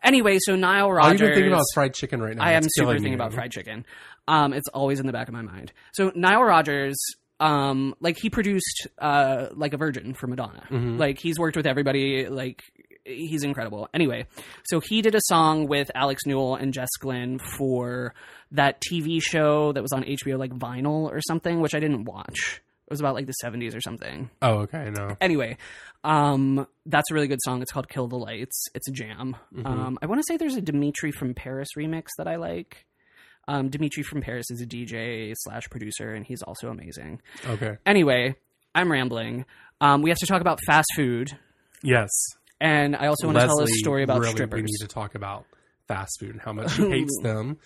Anyway, 0.00 0.38
so 0.40 0.54
Nile 0.54 0.92
Rodgers. 0.92 1.12
you've 1.20 1.28
been 1.30 1.34
thinking 1.34 1.52
about 1.52 1.64
fried 1.74 1.92
chicken 1.94 2.22
right 2.22 2.36
now. 2.36 2.44
I 2.44 2.52
am 2.52 2.62
super 2.68 2.92
thinking 2.92 3.14
about 3.14 3.32
fried 3.32 3.50
chicken. 3.50 3.84
Um, 4.28 4.52
it's 4.52 4.68
always 4.68 5.00
in 5.00 5.06
the 5.06 5.12
back 5.12 5.26
of 5.26 5.34
my 5.34 5.42
mind. 5.42 5.72
So 5.94 6.12
Nile 6.14 6.44
Rodgers, 6.44 6.94
um, 7.40 7.94
like 8.00 8.16
he 8.18 8.30
produced 8.30 8.86
uh, 8.98 9.48
like 9.54 9.72
a 9.74 9.76
Virgin 9.76 10.14
for 10.14 10.26
Madonna. 10.26 10.64
Mm-hmm. 10.70 10.98
Like 10.98 11.18
he's 11.18 11.38
worked 11.38 11.56
with 11.56 11.66
everybody. 11.66 12.28
Like 12.28 12.62
he's 13.04 13.42
incredible. 13.44 13.88
Anyway, 13.92 14.26
so 14.64 14.80
he 14.80 15.02
did 15.02 15.14
a 15.14 15.20
song 15.24 15.66
with 15.66 15.90
Alex 15.94 16.22
Newell 16.26 16.54
and 16.56 16.72
Jess 16.72 16.90
Glynne 17.00 17.38
for 17.38 18.14
that 18.52 18.80
TV 18.90 19.20
show 19.22 19.72
that 19.72 19.82
was 19.82 19.92
on 19.92 20.04
HBO, 20.04 20.38
like 20.38 20.52
Vinyl 20.52 21.10
or 21.10 21.20
something, 21.26 21.60
which 21.60 21.74
I 21.74 21.80
didn't 21.80 22.04
watch. 22.04 22.62
It 22.86 22.90
was 22.92 23.00
about 23.00 23.14
like 23.14 23.26
the 23.26 23.34
70s 23.42 23.74
or 23.74 23.80
something 23.80 24.28
Oh, 24.42 24.56
okay. 24.58 24.90
No. 24.90 25.16
anyway 25.18 25.56
um 26.04 26.66
that's 26.84 27.10
a 27.10 27.14
really 27.14 27.26
good 27.28 27.38
song 27.42 27.62
it's 27.62 27.72
called 27.72 27.88
kill 27.88 28.08
the 28.08 28.16
lights 28.18 28.66
it's 28.74 28.86
a 28.88 28.92
jam 28.92 29.34
um 29.64 29.98
i 30.02 30.06
want 30.06 30.18
to 30.20 30.24
say 30.28 30.36
there's 30.36 30.54
a 30.56 30.60
dimitri 30.60 31.10
from 31.10 31.32
paris 31.32 31.68
remix 31.78 32.08
that 32.18 32.28
i 32.28 32.36
like 32.36 32.84
um 33.48 33.68
dimitri 33.68 34.02
from 34.02 34.20
paris 34.20 34.50
is 34.50 34.60
a 34.60 34.66
dj 34.66 35.32
slash 35.38 35.68
producer 35.70 36.12
and 36.12 36.26
he's 36.26 36.42
also 36.42 36.68
amazing 36.68 37.20
Okay. 37.46 37.76
anyway 37.86 38.34
i'm 38.74 38.90
rambling 38.90 39.44
um 39.80 40.02
we 40.02 40.10
have 40.10 40.18
to 40.18 40.26
talk 40.26 40.40
about 40.40 40.58
fast 40.66 40.88
food 40.96 41.36
Yes. 41.82 42.10
and 42.60 42.96
i 42.96 43.06
also 43.08 43.26
want 43.26 43.38
to 43.38 43.46
tell 43.46 43.60
a 43.60 43.66
story 43.68 44.02
about 44.02 44.20
really, 44.20 44.32
strippers 44.32 44.56
We 44.58 44.62
need 44.62 44.78
to 44.80 44.88
talk 44.88 45.14
about 45.14 45.44
fast 45.88 46.18
food 46.20 46.30
and 46.30 46.40
how 46.40 46.52
much 46.54 46.70
she 46.72 46.82
hates 46.88 47.18
them. 47.22 47.58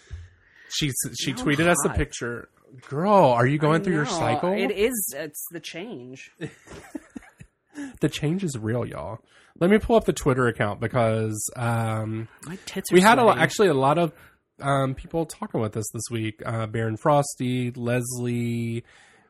She 0.71 0.91
she 1.19 1.33
No, 1.33 1.45
tweeted 1.45 1.67
us 1.69 1.85
a 1.87 1.91
picture. 1.91 2.49
Girl, 2.89 3.15
are 3.25 3.47
you 3.47 3.57
going 3.59 3.83
through 3.83 3.95
your 3.95 4.07
cycle? 4.07 4.53
it 4.53 4.71
is 4.73 5.15
it's 5.17 5.47
the 5.53 5.61
change 5.61 6.31
the 8.01 8.09
change 8.09 8.43
is 8.45 8.57
real, 8.61 8.85
y'all. 8.85 9.21
Let 9.61 9.71
me 9.71 9.79
pull 9.79 9.97
up 9.97 10.05
the 10.05 10.13
Twitter 10.13 10.47
account 10.49 10.81
because 10.81 11.49
um, 11.57 12.29
my 12.45 12.59
tits 12.67 12.91
are 12.93 12.95
we 12.95 13.01
had 13.01 13.19
a, 13.19 13.29
actually 13.29 13.69
a 13.69 13.75
lot 13.75 13.99
of 13.99 14.13
um, 14.61 14.95
people 14.95 15.27
talking 15.27 15.61
with 15.61 15.77
us 15.77 15.89
this 15.93 16.05
week. 16.11 16.43
Uh, 16.45 16.67
Baron 16.67 16.97
Frosty, 16.97 17.71
Leslie. 17.73 18.85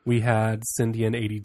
We 0.05 0.21
had 0.21 0.63
Cindy 0.65 1.05
in 1.05 1.15
eighty 1.15 1.43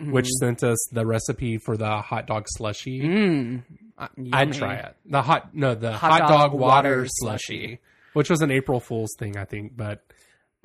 which 0.00 0.28
sent 0.40 0.62
us 0.62 0.76
the 0.92 1.06
recipe 1.06 1.56
for 1.58 1.76
the 1.78 1.98
hot 2.02 2.26
dog 2.26 2.44
slushy. 2.48 3.00
Mm, 3.00 3.62
I, 3.96 4.08
Yummy. 4.16 4.30
I'd 4.34 4.52
try 4.52 4.74
it. 4.74 4.96
The 5.06 5.22
hot 5.22 5.54
no, 5.54 5.74
the 5.74 5.92
Hot 5.92 6.10
hot, 6.12 6.18
dog 6.20 6.28
dog, 6.28 6.52
water 6.52 6.90
water 6.98 7.06
slushy. 7.08 7.44
slushy, 7.58 7.78
which 8.12 8.28
was 8.28 8.42
an 8.42 8.50
April 8.50 8.80
Fool's 8.80 9.14
thing, 9.18 9.38
I 9.38 9.46
think. 9.46 9.76
But 9.76 10.04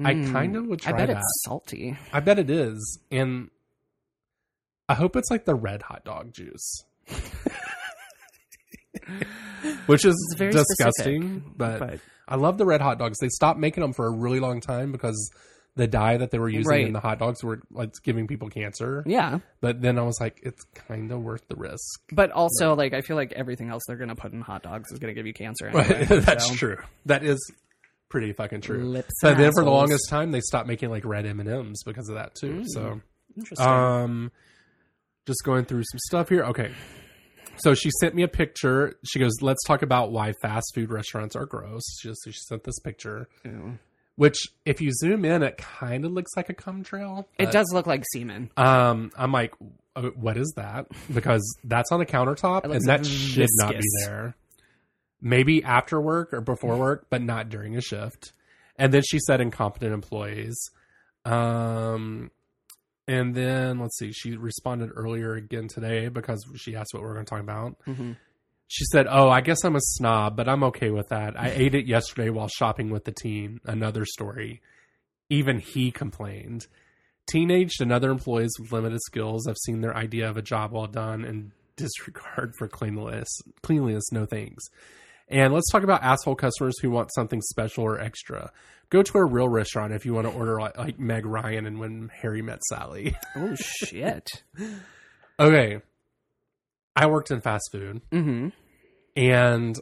I 0.04 0.14
kind 0.14 0.58
of 0.58 0.66
would 0.68 0.80
Mm. 0.82 0.88
i 0.88 0.92
try 0.92 0.98
bet 1.00 1.08
that. 1.08 1.18
it's 1.18 1.44
salty 1.46 1.98
I 2.12 2.20
bet 2.20 2.38
it 2.40 2.50
is, 2.50 3.00
and 3.12 3.50
I 4.90 4.96
hope 4.96 5.16
it's 5.16 5.30
like 5.32 5.46
the 5.46 5.56
red 5.56 5.84
hot 5.84 6.04
dog 6.04 6.34
juice, 6.34 6.84
which 9.88 10.06
is 10.06 10.16
It's 10.32 10.40
very 10.40 10.52
disgusting. 10.52 11.22
specific, 11.24 11.58
But, 11.58 11.80
but- 11.80 12.00
I 12.28 12.36
love 12.36 12.58
the 12.60 12.66
red 12.66 12.80
hot 12.82 13.00
dogs. 13.00 13.18
They 13.20 13.30
stopped 13.30 13.60
making 13.60 13.82
them 13.82 13.94
for 13.94 14.06
a 14.06 14.12
really 14.12 14.40
long 14.40 14.62
time 14.62 14.92
because 14.92 15.32
the 15.76 15.88
dye 15.88 16.18
that 16.18 16.30
they 16.32 16.38
were 16.40 16.50
using 16.50 16.70
Right. 16.70 16.86
in 16.86 16.94
the 16.94 17.00
hot 17.00 17.18
dogs 17.20 17.44
were 17.44 17.60
like 17.72 17.92
giving 18.04 18.28
people 18.28 18.50
cancer. 18.50 19.04
yeah 19.08 19.40
But 19.62 19.82
then 19.82 19.98
I 19.98 20.02
was 20.04 20.20
like, 20.22 20.40
it's 20.44 20.64
kind 20.76 21.12
of 21.12 21.22
worth 21.22 21.48
the 21.48 21.56
risk. 21.56 22.02
But 22.12 22.32
also, 22.32 22.76
like, 22.76 22.94
I 22.94 23.02
feel 23.02 23.16
like 23.16 23.32
everything 23.34 23.70
else 23.70 23.82
they're 23.88 23.96
gonna 23.98 24.16
put 24.16 24.32
in 24.34 24.42
hot 24.42 24.62
dogs 24.62 24.92
is 24.92 25.00
gonna 25.00 25.14
give 25.14 25.26
you 25.26 25.34
cancer. 25.34 25.68
Anyway, 25.74 26.20
That's 26.20 26.48
so. 26.50 26.56
true. 26.56 26.78
That 27.06 27.24
is 27.24 27.40
pretty 28.10 28.34
fucking 28.34 28.62
true. 28.62 28.84
Lips 28.90 29.14
but 29.22 29.38
then 29.38 29.52
for 29.54 29.64
the 29.64 29.70
longest 29.72 30.10
time, 30.10 30.32
they 30.32 30.42
stopped 30.42 30.68
making 30.68 30.90
like 30.90 31.06
red 31.06 31.26
M 31.26 31.40
and 31.40 31.50
M's 31.50 31.84
because 31.84 32.10
of 32.10 32.16
that 32.16 32.36
too. 32.36 32.64
So. 32.68 33.02
Interesting. 33.38 33.68
Um, 33.68 34.32
just 35.26 35.40
going 35.46 35.66
through 35.66 35.84
some 35.92 36.00
stuff 36.08 36.30
here. 36.30 36.44
Okay. 36.46 36.72
So 37.60 37.74
she 37.74 37.90
sent 38.00 38.16
me 38.16 38.24
a 38.24 38.28
picture. 38.28 38.96
She 39.04 39.20
goes, 39.20 39.34
"Let's 39.42 39.64
talk 39.66 39.82
about 39.82 40.12
why 40.12 40.34
fast 40.42 40.72
food 40.74 40.92
restaurants 40.92 41.36
are 41.36 41.46
gross." 41.46 41.84
She 42.00 42.08
just 42.08 42.22
she 42.26 42.32
sent 42.32 42.64
this 42.64 42.80
picture, 42.80 43.28
Ew. 43.44 43.78
which 44.16 44.38
if 44.66 44.82
you 44.82 44.92
zoom 44.94 45.26
in, 45.26 45.44
it 45.44 45.58
kind 45.58 46.06
of 46.06 46.12
looks 46.12 46.32
like 46.36 46.50
a 46.50 46.54
cum 46.54 46.84
trail. 46.84 47.28
it 47.38 47.46
but, 47.46 47.52
does 47.52 47.72
look 47.74 47.88
like 47.88 48.04
semen. 48.14 48.50
Um, 48.58 49.12
I'm 49.18 49.32
like, 49.32 49.54
"Uh, 49.96 50.10
what 50.16 50.38
is 50.38 50.54
that? 50.56 50.88
Because 51.14 51.44
that's 51.64 51.92
on 51.92 52.02
a 52.02 52.06
countertop, 52.06 52.64
and 52.64 52.86
that 52.86 53.06
should 53.06 53.50
not 53.58 53.74
be 53.74 53.86
there. 54.06 54.36
Maybe 55.22 55.64
after 55.64 56.00
work 56.00 56.34
or 56.34 56.42
before 56.42 56.78
work, 56.78 57.08
but 57.10 57.22
not 57.22 57.50
during 57.50 57.76
a 57.76 57.82
shift. 57.82 58.32
And 58.78 58.94
then 58.94 59.02
she 59.02 59.20
said 59.20 59.42
incompetent 59.42 59.94
employees. 59.94 60.58
Um, 61.26 62.32
and 63.10 63.34
then 63.34 63.80
let's 63.80 63.98
see, 63.98 64.12
she 64.12 64.38
responded 64.38 64.92
earlier 64.96 65.34
again 65.34 65.68
today 65.68 66.10
because 66.10 66.46
she 66.56 66.76
asked 66.76 66.94
what 66.94 67.02
we're 67.02 67.14
going 67.14 67.26
to 67.26 67.30
talk 67.30 67.42
about. 67.42 67.76
Mhm. 67.86 68.16
She 68.68 68.86
said, 68.92 69.08
"Oh, 69.10 69.30
I 69.30 69.42
guess 69.42 69.64
I'm 69.64 69.76
a 69.76 69.82
snob, 69.82 70.38
but 70.38 70.48
I'm 70.48 70.64
okay 70.66 70.92
with 70.92 71.10
that. 71.10 71.40
I 71.40 71.50
ate 71.50 71.74
it 71.74 71.88
yesterday 71.88 72.30
while 72.30 72.48
shopping 72.48 72.92
with 72.92 73.06
the 73.06 73.12
team." 73.12 73.60
Another 73.66 74.06
story. 74.06 74.62
Even 75.30 75.58
he 75.60 75.92
complained. 75.92 76.68
Teenaged 77.32 77.82
and 77.82 77.92
other 77.92 78.12
employees 78.12 78.52
with 78.60 78.72
limited 78.72 79.00
skills 79.08 79.48
have 79.48 79.58
seen 79.66 79.82
their 79.82 79.96
idea 79.98 80.30
of 80.30 80.38
a 80.38 80.44
job 80.44 80.72
well 80.72 80.86
done 80.88 81.26
and 81.26 81.52
disregard 81.78 82.54
for 82.60 82.68
cleanliness. 82.68 83.30
Cleanliness, 83.64 84.12
no 84.12 84.26
thanks. 84.28 84.64
And 85.30 85.54
let's 85.54 85.70
talk 85.72 85.84
about 85.84 86.02
asshole 86.04 86.36
customers 86.36 86.80
who 86.82 86.90
want 86.90 87.14
something 87.14 87.42
special 87.42 87.84
or 87.84 88.00
extra. 88.00 88.52
Go 88.90 89.04
to 89.04 89.18
a 89.20 89.26
real 89.26 89.48
restaurant 89.48 89.94
if 89.94 90.06
you 90.06 90.14
want 90.16 90.26
to 90.28 90.34
order 90.34 90.60
like, 90.60 90.78
like 90.78 91.00
Meg 91.00 91.26
Ryan 91.26 91.68
and 91.68 91.80
When 91.80 92.10
Harry 92.22 92.42
Met 92.42 92.64
Sally. 92.64 93.16
Oh 93.36 93.54
shit. 93.56 94.28
okay, 95.40 95.82
I 96.96 97.06
worked 97.06 97.30
in 97.30 97.42
fast 97.42 97.70
food, 97.72 98.02
mm-hmm. 98.12 98.50
and 99.16 99.76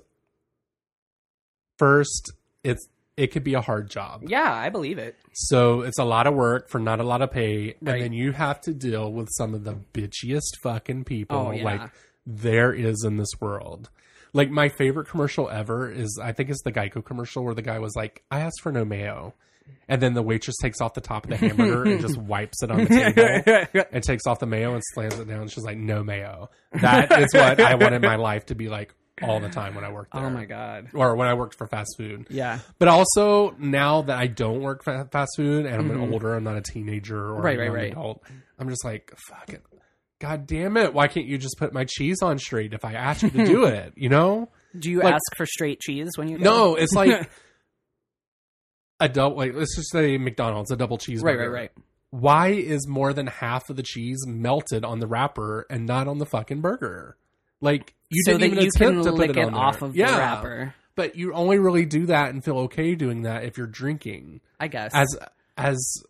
first, 1.77 2.33
it's 2.63 2.85
it 3.15 3.27
could 3.31 3.43
be 3.43 3.53
a 3.55 3.61
hard 3.61 3.89
job. 3.89 4.23
Yeah, 4.27 4.53
I 4.53 4.69
believe 4.69 4.97
it. 4.99 5.15
So 5.33 5.81
it's 5.81 5.97
a 5.97 6.03
lot 6.03 6.27
of 6.27 6.35
work 6.35 6.69
for 6.69 6.79
not 6.79 6.99
a 6.99 7.03
lot 7.03 7.21
of 7.21 7.31
pay, 7.31 7.75
and 7.79 8.01
then 8.01 8.13
you 8.13 8.33
have 8.33 8.61
to 8.61 8.73
deal 8.73 9.11
with 9.11 9.29
some 9.31 9.53
of 9.55 9.63
the 9.63 9.75
bitchiest 9.93 10.57
fucking 10.61 11.05
people 11.05 11.37
Oh, 11.37 11.51
yeah. 11.51 11.63
like 11.63 11.91
there 12.25 12.73
is 12.73 13.03
in 13.03 13.17
this 13.17 13.31
world. 13.39 13.89
Like 14.33 14.49
my 14.49 14.69
favorite 14.69 15.07
commercial 15.07 15.49
ever 15.49 15.89
is 15.89 16.19
I 16.21 16.31
think 16.31 16.49
it's 16.49 16.61
the 16.63 16.71
Geico 16.71 17.03
commercial 17.03 17.43
where 17.43 17.53
the 17.55 17.61
guy 17.61 17.79
was 17.79 17.95
like, 17.95 18.23
"I 18.31 18.41
asked 18.41 18.61
for 18.61 18.71
no 18.71 18.85
mayo," 18.85 19.33
and 19.87 20.01
then 20.01 20.13
the 20.13 20.21
waitress 20.23 20.55
takes 20.61 20.81
off 20.81 20.93
the 20.93 21.01
top 21.01 21.23
of 21.25 21.29
the 21.29 21.37
hamburger 21.37 21.83
and 21.83 21.99
just 22.01 22.17
wipes 22.17 22.61
it 22.63 22.71
on 22.71 22.85
the 22.85 23.65
table 23.71 23.85
and 23.91 24.03
takes 24.03 24.25
off 24.27 24.39
the 24.39 24.45
mayo 24.45 24.73
and 24.73 24.83
slams 24.93 25.17
it 25.19 25.27
down. 25.27 25.41
And 25.41 25.51
she's 25.51 25.63
like, 25.63 25.77
"No 25.77 26.03
mayo." 26.03 26.49
That 26.73 27.11
is 27.19 27.33
what 27.33 27.59
I 27.59 27.75
wanted 27.75 28.01
my 28.01 28.15
life 28.17 28.47
to 28.47 28.55
be 28.55 28.69
like 28.69 28.93
all 29.23 29.39
the 29.39 29.49
time 29.49 29.73
when 29.73 29.83
I 29.83 29.91
worked 29.91 30.13
there. 30.13 30.23
Oh 30.23 30.29
my 30.29 30.45
god. 30.45 30.89
Or 30.93 31.15
when 31.15 31.27
I 31.27 31.33
worked 31.33 31.55
for 31.55 31.65
fast 31.65 31.95
food. 31.97 32.27
Yeah. 32.29 32.59
But 32.77 32.87
also 32.87 33.55
now 33.57 34.03
that 34.03 34.15
I 34.15 34.27
don't 34.27 34.61
work 34.61 34.83
fast 34.83 35.31
food 35.35 35.65
and 35.65 35.75
I'm 35.75 35.89
an 35.89 36.11
older, 36.13 36.35
I'm 36.35 36.43
not 36.43 36.55
a 36.55 36.61
teenager 36.61 37.31
or 37.31 37.37
Mm-hmm. 37.37 37.41
Right, 37.45 37.55
a 37.55 37.59
right, 37.59 37.65
young 37.65 37.75
right. 37.75 37.91
adult. 37.93 38.23
I'm 38.59 38.69
just 38.69 38.85
like, 38.85 39.11
fuck 39.27 39.49
it. 39.49 39.63
God 40.19 40.47
damn 40.47 40.77
it. 40.77 40.93
Why 40.93 41.07
can't 41.07 41.27
you 41.27 41.37
just 41.37 41.57
put 41.57 41.73
my 41.73 41.85
cheese 41.85 42.21
on 42.21 42.39
straight 42.39 42.73
if 42.73 42.83
I 42.83 42.93
ask 42.93 43.21
you 43.21 43.29
to 43.29 43.45
do 43.45 43.65
it? 43.65 43.93
You 43.95 44.09
know? 44.09 44.49
Do 44.77 44.89
you 44.91 45.01
Like- 45.01 45.13
ask 45.15 45.35
for 45.35 45.45
straight 45.45 45.79
cheese 45.79 46.09
when 46.15 46.27
you 46.27 46.37
go? 46.37 46.43
No, 46.43 46.75
it's 46.75 46.93
like 46.93 47.29
a 48.99 49.09
double, 49.09 49.37
like, 49.37 49.53
let's 49.53 49.75
just 49.75 49.91
say 49.91 50.17
McDonald's, 50.17 50.71
a 50.71 50.75
double 50.75 50.97
cheeseburger. 50.97 51.23
Right, 51.23 51.37
right, 51.39 51.51
right. 51.51 51.71
Why 52.09 52.49
is 52.49 52.87
more 52.87 53.13
than 53.13 53.27
half 53.27 53.69
of 53.69 53.75
the 53.75 53.83
cheese 53.83 54.23
melted 54.25 54.85
on 54.85 54.99
the 54.99 55.07
wrapper 55.07 55.65
and 55.69 55.85
not 55.85 56.07
on 56.07 56.19
the 56.19 56.25
fucking 56.25 56.61
burger? 56.61 57.17
Like, 57.59 57.93
you 58.09 58.23
so 58.23 58.37
didn't 58.37 58.55
that 58.55 58.61
even 58.61 58.65
you 58.65 58.71
can 58.71 58.87
attempt 58.87 59.03
to 59.05 59.11
put 59.11 59.29
it, 59.29 59.37
it, 59.37 59.53
off 59.53 59.81
of 59.81 59.95
yeah. 59.95 60.11
the 60.11 60.17
wrapper. 60.17 60.75
But 60.95 61.15
you 61.15 61.33
only 61.33 61.59
really 61.59 61.85
do 61.85 62.07
that 62.07 62.29
and 62.29 62.43
feel 62.43 62.59
okay 62.59 62.95
doing 62.95 63.23
that 63.23 63.43
if 63.43 63.57
you're 63.57 63.67
drinking 63.67 64.41
I 64.59 64.67
guess. 64.67 64.91
as 64.95 65.15
as 65.57 66.03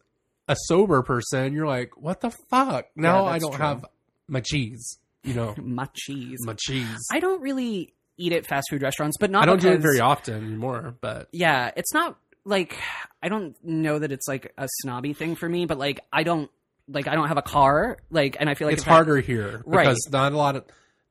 a 0.48 0.56
sober 0.68 1.02
person, 1.04 1.54
you're 1.54 1.68
like, 1.68 1.98
what 1.98 2.22
the 2.22 2.32
fuck? 2.50 2.86
Now 2.96 3.26
I 3.26 3.40
don't 3.40 3.52
true. 3.54 3.66
have 3.66 3.86
my 4.28 4.42
cheese. 4.42 4.98
You 5.24 5.34
know, 5.34 5.56
my 5.62 5.88
cheese. 5.94 6.40
my 6.46 6.56
cheese. 6.58 7.06
I 7.12 7.20
don't 7.20 7.42
really 7.42 7.94
eat 8.18 8.34
at 8.34 8.46
fast 8.48 8.68
food 8.70 8.82
restaurants, 8.82 9.18
but 9.20 9.30
not. 9.32 9.44
I 9.44 9.46
don't 9.46 9.62
do 9.62 9.70
it 9.70 9.82
very 9.82 10.00
often 10.00 10.36
anymore, 10.46 10.96
but 11.02 11.28
Yeah, 11.32 11.72
it's 11.76 11.94
not 11.94 12.18
like 12.46 12.78
I 13.22 13.30
don't 13.30 13.56
know 13.64 14.00
that 14.00 14.12
it's 14.12 14.28
like 14.28 14.54
a 14.58 14.68
snobby 14.82 15.14
thing 15.14 15.36
for 15.36 15.48
me, 15.50 15.66
but 15.66 15.78
like 15.78 16.00
I 16.14 16.24
don't 16.24 16.50
like 16.88 17.08
I 17.08 17.16
don't 17.16 17.28
have 17.28 17.38
a 17.38 17.42
car, 17.42 17.98
like, 18.10 18.38
and 18.40 18.50
I 18.50 18.54
feel 18.54 18.68
like 18.68 18.74
it's 18.78 18.84
if 18.84 18.88
I- 18.90 18.94
harder 18.94 19.18
here 19.20 19.62
Right. 19.66 19.84
because 19.84 20.08
not 20.12 20.32
a 20.32 20.38
lot 20.38 20.56
of 20.56 20.64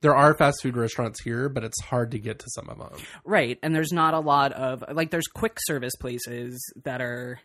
there 0.03 0.15
are 0.17 0.35
fast 0.35 0.63
food 0.63 0.77
restaurants 0.77 1.23
here, 1.23 1.49
but 1.49 1.65
it's 1.65 1.81
hard 1.83 2.11
to 2.13 2.19
get 2.19 2.39
to 2.39 2.47
some 2.55 2.69
of 2.71 2.79
them. 2.79 2.99
right? 3.25 3.59
And 3.63 3.75
there's 3.75 3.93
not 3.93 4.15
a 4.15 4.21
lot 4.21 4.53
of 4.53 4.83
like 4.93 5.11
there's 5.11 5.27
quick 5.27 5.59
service 5.67 5.95
places 5.97 6.59
that 6.85 7.01
are 7.03 7.39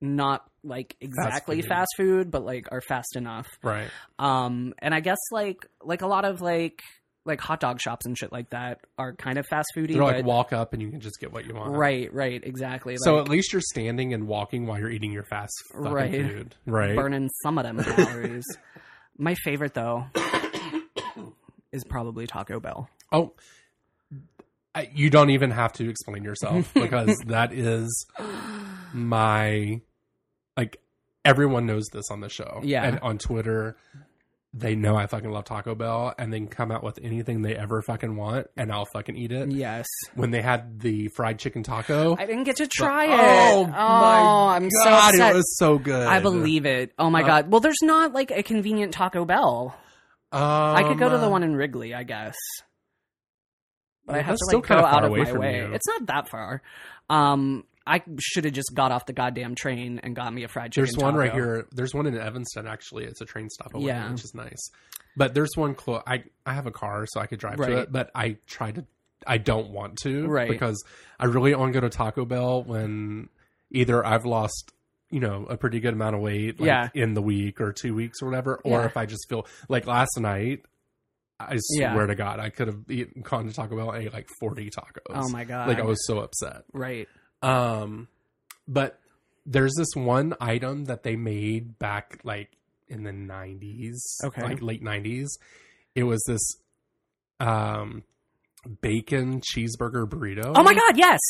not 0.00 0.44
like 0.62 0.96
exactly 1.00 1.62
food. 1.62 1.68
fast 1.68 1.88
food, 1.96 2.30
but 2.30 2.44
like 2.44 2.66
are 2.72 2.80
fast 2.80 3.16
enough. 3.16 3.46
Right. 3.62 3.88
Um, 4.18 4.74
and 4.78 4.94
I 4.94 5.00
guess 5.00 5.18
like 5.32 5.66
like 5.82 6.02
a 6.02 6.06
lot 6.06 6.24
of 6.24 6.40
like 6.42 6.82
like 7.24 7.40
hot 7.40 7.58
dog 7.58 7.80
shops 7.80 8.06
and 8.06 8.16
shit 8.16 8.30
like 8.30 8.50
that 8.50 8.78
are 8.98 9.12
kind 9.14 9.36
of 9.38 9.46
fast 9.46 9.66
foody. 9.76 9.94
They're 9.94 10.02
like 10.04 10.16
but- 10.18 10.24
walk 10.24 10.52
up 10.52 10.72
and 10.74 10.80
you 10.82 10.90
can 10.90 11.00
just 11.00 11.18
get 11.20 11.32
what 11.32 11.44
you 11.46 11.54
want. 11.54 11.72
right, 11.76 12.12
right, 12.14 12.40
exactly. 12.44 12.96
So 12.98 13.16
like, 13.16 13.24
at 13.24 13.28
least 13.30 13.52
you're 13.52 13.62
standing 13.62 14.14
and 14.14 14.28
walking 14.28 14.66
while 14.66 14.78
you're 14.78 14.90
eating 14.90 15.12
your 15.12 15.24
fast 15.24 15.52
Right. 15.74 16.10
food. 16.12 16.54
Right. 16.66 16.94
burning 16.94 17.28
some 17.42 17.58
of 17.58 17.64
them 17.64 17.82
calories. 17.82 18.44
My 19.18 19.34
favorite 19.44 19.74
though 19.74 20.04
is 21.72 21.84
probably 21.84 22.26
Taco 22.26 22.60
Bell. 22.60 22.88
Oh, 23.10 23.32
I, 24.74 24.90
you 24.94 25.08
don't 25.10 25.30
even 25.30 25.50
have 25.50 25.72
to 25.74 25.88
explain 25.88 26.22
yourself 26.22 26.70
because 26.74 27.16
that 27.26 27.52
is 27.52 28.06
my 28.96 29.80
like 30.56 30.80
everyone 31.24 31.66
knows 31.66 31.86
this 31.92 32.10
on 32.10 32.20
the 32.20 32.28
show. 32.28 32.60
Yeah. 32.64 32.84
and 32.84 32.98
on 33.00 33.18
Twitter, 33.18 33.76
they 34.54 34.74
know 34.74 34.96
I 34.96 35.06
fucking 35.06 35.30
love 35.30 35.44
Taco 35.44 35.74
Bell, 35.74 36.14
and 36.18 36.32
they 36.32 36.38
can 36.38 36.46
come 36.48 36.70
out 36.70 36.82
with 36.82 36.98
anything 37.02 37.42
they 37.42 37.54
ever 37.54 37.82
fucking 37.82 38.16
want, 38.16 38.46
and 38.56 38.72
I'll 38.72 38.86
fucking 38.86 39.14
eat 39.16 39.32
it. 39.32 39.50
Yes. 39.50 39.86
When 40.14 40.30
they 40.30 40.40
had 40.40 40.80
the 40.80 41.08
fried 41.08 41.38
chicken 41.38 41.62
taco, 41.62 42.16
I 42.18 42.24
didn't 42.24 42.44
get 42.44 42.56
to 42.56 42.66
try 42.66 43.04
it. 43.04 43.10
oh 43.20 43.64
it. 43.64 43.68
my 43.70 44.56
I'm 44.56 44.70
so 44.70 44.84
god, 44.84 45.14
upset. 45.14 45.32
it 45.32 45.34
was 45.36 45.56
so 45.58 45.78
good. 45.78 46.06
I 46.06 46.20
believe 46.20 46.64
it. 46.64 46.92
Oh 46.98 47.10
my 47.10 47.22
Uh, 47.22 47.26
god. 47.26 47.50
Well, 47.50 47.60
there's 47.60 47.82
not 47.82 48.12
like 48.14 48.30
a 48.30 48.42
convenient 48.42 48.94
Taco 48.94 49.24
Bell. 49.26 49.76
I 50.32 50.82
could 50.84 50.98
go 50.98 51.08
to 51.10 51.18
the 51.18 51.26
Um, 51.26 51.30
one 51.32 51.42
in 51.42 51.54
Wrigley, 51.54 51.92
I 51.94 52.02
guess. 52.04 52.34
But 54.06 54.16
I 54.16 54.22
have 54.22 54.36
to 54.36 54.56
like 54.56 54.66
go 54.66 54.74
out 54.76 55.04
of 55.04 55.10
my 55.12 55.32
way. 55.32 55.58
you. 55.66 55.72
It's 55.74 55.86
not 55.88 56.06
that 56.06 56.28
far. 56.28 56.62
Um, 57.10 57.64
I 57.86 58.02
should 58.18 58.44
have 58.44 58.54
just 58.54 58.72
got 58.74 58.90
off 58.90 59.06
the 59.06 59.12
goddamn 59.12 59.54
train 59.54 60.00
and 60.02 60.16
got 60.16 60.32
me 60.34 60.42
a 60.42 60.48
fried 60.48 60.72
chicken. 60.72 60.86
There's 60.86 60.96
one 60.96 61.14
right 61.14 61.32
here. 61.32 61.66
There's 61.72 61.94
one 61.94 62.06
in 62.06 62.18
Evanston 62.18 62.66
actually. 62.66 63.04
It's 63.04 63.20
a 63.20 63.24
train 63.24 63.48
stop 63.48 63.74
away, 63.74 63.86
Yeah. 63.86 64.10
which 64.10 64.24
is 64.24 64.34
nice. 64.34 64.70
But 65.16 65.34
there's 65.34 65.50
one 65.56 65.74
close. 65.74 66.02
I 66.06 66.24
I 66.44 66.52
have 66.54 66.66
a 66.66 66.72
car, 66.72 67.06
so 67.06 67.20
I 67.20 67.26
could 67.26 67.38
drive 67.38 67.58
Right. 67.58 67.68
to 67.70 67.78
it. 67.82 67.92
But 67.92 68.10
I 68.14 68.38
try 68.46 68.72
to. 68.72 68.84
I 69.26 69.38
don't 69.38 69.70
want 69.70 69.98
to, 70.02 70.26
Right. 70.26 70.48
Because 70.48 70.82
I 71.18 71.24
really 71.26 71.54
only 71.54 71.72
go 71.72 71.80
to 71.80 71.88
Taco 71.88 72.24
Bell 72.24 72.62
when 72.62 73.28
either 73.72 74.04
I've 74.04 74.24
lost, 74.26 74.72
you 75.10 75.20
know, 75.20 75.46
a 75.46 75.56
pretty 75.56 75.80
good 75.80 75.94
amount 75.94 76.14
of 76.16 76.20
weight, 76.22 76.60
like, 76.60 76.66
Yeah. 76.66 76.88
in 76.94 77.14
the 77.14 77.22
week 77.22 77.60
or 77.60 77.72
two 77.72 77.94
weeks 77.94 78.20
or 78.22 78.26
whatever, 78.26 78.60
or 78.64 78.80
Yeah. 78.80 78.86
if 78.86 78.96
I 78.96 79.06
just 79.06 79.26
feel 79.28 79.46
like 79.68 79.86
last 79.86 80.18
night. 80.20 80.64
I 81.38 81.58
Yeah. 81.74 81.92
swear 81.92 82.06
to 82.06 82.14
God, 82.14 82.40
I 82.40 82.48
could 82.50 82.66
have 82.68 82.90
eaten 82.90 83.20
gone 83.22 83.46
to 83.46 83.52
Taco 83.52 83.76
Bell 83.76 83.90
and 83.90 84.04
ate 84.04 84.12
like 84.12 84.26
forty 84.40 84.70
tacos. 84.70 85.00
Oh 85.10 85.28
my 85.28 85.44
god. 85.44 85.68
Like 85.68 85.78
I 85.78 85.84
was 85.84 86.04
so 86.06 86.18
upset. 86.20 86.62
right. 86.72 87.08
Um, 87.42 88.08
but 88.66 88.98
there's 89.44 89.74
this 89.76 89.94
one 89.94 90.34
item 90.40 90.86
that 90.86 91.02
they 91.02 91.16
made 91.16 91.78
back 91.78 92.20
like 92.24 92.50
in 92.88 93.02
the 93.04 93.10
90s, 93.12 93.98
Okay. 94.24 94.42
like 94.42 94.62
late 94.62 94.82
90s. 94.82 95.28
It 95.94 96.04
was 96.04 96.22
this 96.26 96.42
um 97.40 98.02
bacon 98.80 99.40
cheeseburger 99.40 100.06
burrito. 100.08 100.52
Oh 100.56 100.62
my 100.62 100.74
god, 100.74 100.96
yes. 100.96 101.20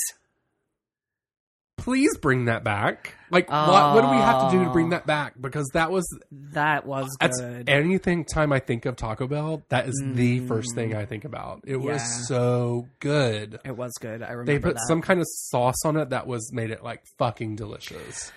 Please 1.76 2.16
bring 2.18 2.46
that 2.46 2.64
back. 2.64 3.14
Like 3.30 3.50
what 3.50 3.94
what 3.94 4.00
do 4.02 4.08
we 4.08 4.16
have 4.16 4.50
to 4.50 4.56
do 4.58 4.64
to 4.64 4.70
bring 4.70 4.90
that 4.90 5.06
back 5.06 5.34
because 5.40 5.68
that 5.74 5.90
was 5.90 6.04
That 6.52 6.86
was 6.86 7.08
good. 7.20 7.68
anything 7.68 8.24
time 8.24 8.52
I 8.52 8.60
think 8.60 8.86
of 8.86 8.96
Taco 8.96 9.26
Bell, 9.26 9.62
that 9.68 9.86
is 9.88 10.02
the 10.14 10.40
first 10.46 10.74
thing 10.74 10.94
I 10.94 11.04
think 11.06 11.24
about. 11.24 11.62
It 11.66 11.76
was 11.76 12.00
Mm. 12.00 12.24
So 12.28 12.88
good. 13.00 13.60
it 13.64 13.76
was 13.76 13.92
good. 14.00 14.22
I 14.22 14.30
remember 14.30 14.52
They 14.52 14.58
put 14.58 14.74
that. 14.74 14.84
some 14.88 15.02
kind 15.02 15.20
of 15.20 15.26
sauce 15.28 15.84
on 15.84 15.96
it 15.96 16.10
that 16.10 16.26
was 16.26 16.52
made 16.52 16.70
it 16.70 16.82
like 16.82 17.02
fucking 17.18 17.56
delicious. 17.56 18.32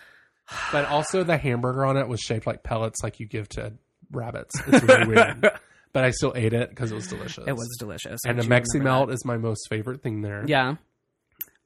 But 0.71 0.85
also 0.85 1.23
the 1.23 1.37
hamburger 1.37 1.85
on 1.85 1.95
it 1.97 2.07
was 2.07 2.19
shaped 2.19 2.47
like 2.47 2.63
pellets 2.63 3.03
like 3.03 3.19
you 3.19 3.27
give 3.27 3.47
to 3.49 3.73
rabbits. 4.11 4.59
It's 4.67 4.83
really 4.83 5.07
weird. 5.07 5.49
But 5.91 6.03
I 6.03 6.11
still 6.11 6.33
ate 6.35 6.53
it 6.53 6.69
because 6.69 6.91
it 6.91 6.95
was 6.95 7.07
delicious. 7.07 7.45
It 7.47 7.55
was 7.55 7.67
delicious. 7.79 8.19
And 8.23 8.37
the 8.37 8.43
Mexi 8.43 8.79
Melt 8.79 9.07
that. 9.07 9.13
is 9.15 9.25
my 9.25 9.37
most 9.37 9.67
favorite 9.71 10.03
thing 10.03 10.21
there. 10.21 10.45
Yeah. 10.47 10.75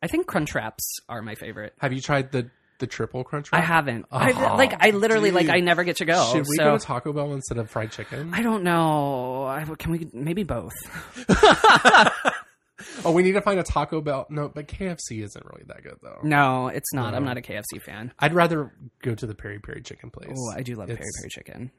I 0.03 0.07
think 0.07 0.27
crunch 0.27 0.53
wraps 0.53 0.99
are 1.07 1.21
my 1.21 1.35
favorite. 1.35 1.73
Have 1.79 1.93
you 1.93 2.01
tried 2.01 2.31
the 2.33 2.49
the 2.79 2.87
triple 2.87 3.23
crunch 3.23 3.51
wrap? 3.51 3.61
I 3.61 3.65
haven't. 3.65 4.05
I, 4.11 4.33
Oh, 4.33 4.57
like 4.57 4.73
I 4.83 4.89
literally 4.89 5.31
like. 5.31 5.47
I 5.49 5.59
never 5.61 5.83
get 5.85 5.97
to 5.97 6.05
go. 6.05 6.25
Should 6.33 6.45
we 6.49 6.57
so 6.57 6.63
go 6.65 6.77
to 6.77 6.85
Taco 6.85 7.13
Bell 7.13 7.33
instead 7.33 7.57
of 7.57 7.69
fried 7.69 7.91
chicken? 7.91 8.31
I 8.33 8.41
don't 8.41 8.63
know. 8.63 9.45
I, 9.45 9.63
can 9.77 9.91
we 9.93 10.07
maybe 10.11 10.43
both? 10.43 10.73
oh, 13.05 13.11
we 13.11 13.23
need 13.23 13.33
to 13.33 13.41
find 13.41 13.59
a 13.59 13.63
Taco 13.63 14.01
Bell. 14.01 14.25
No, 14.29 14.49
but 14.49 14.67
KFC 14.67 15.23
isn't 15.23 15.45
really 15.45 15.63
that 15.67 15.83
good 15.83 15.97
though. 16.01 16.19
No, 16.23 16.67
it's 16.67 16.93
not. 16.93 17.13
I'm 17.13 17.23
not 17.25 17.37
a 17.37 17.41
KFC 17.41 17.81
fan. 17.85 18.11
I'd 18.19 18.33
rather 18.33 18.73
go 19.01 19.15
to 19.15 19.25
the 19.25 19.35
Peri 19.35 19.59
Peri 19.59 19.81
chicken 19.81 20.09
place. 20.09 20.35
Oh, 20.37 20.51
I 20.51 20.61
do 20.63 20.75
love 20.75 20.87
peri 20.87 20.99
It's- 20.99 21.19
peri 21.21 21.29
chicken. 21.29 21.71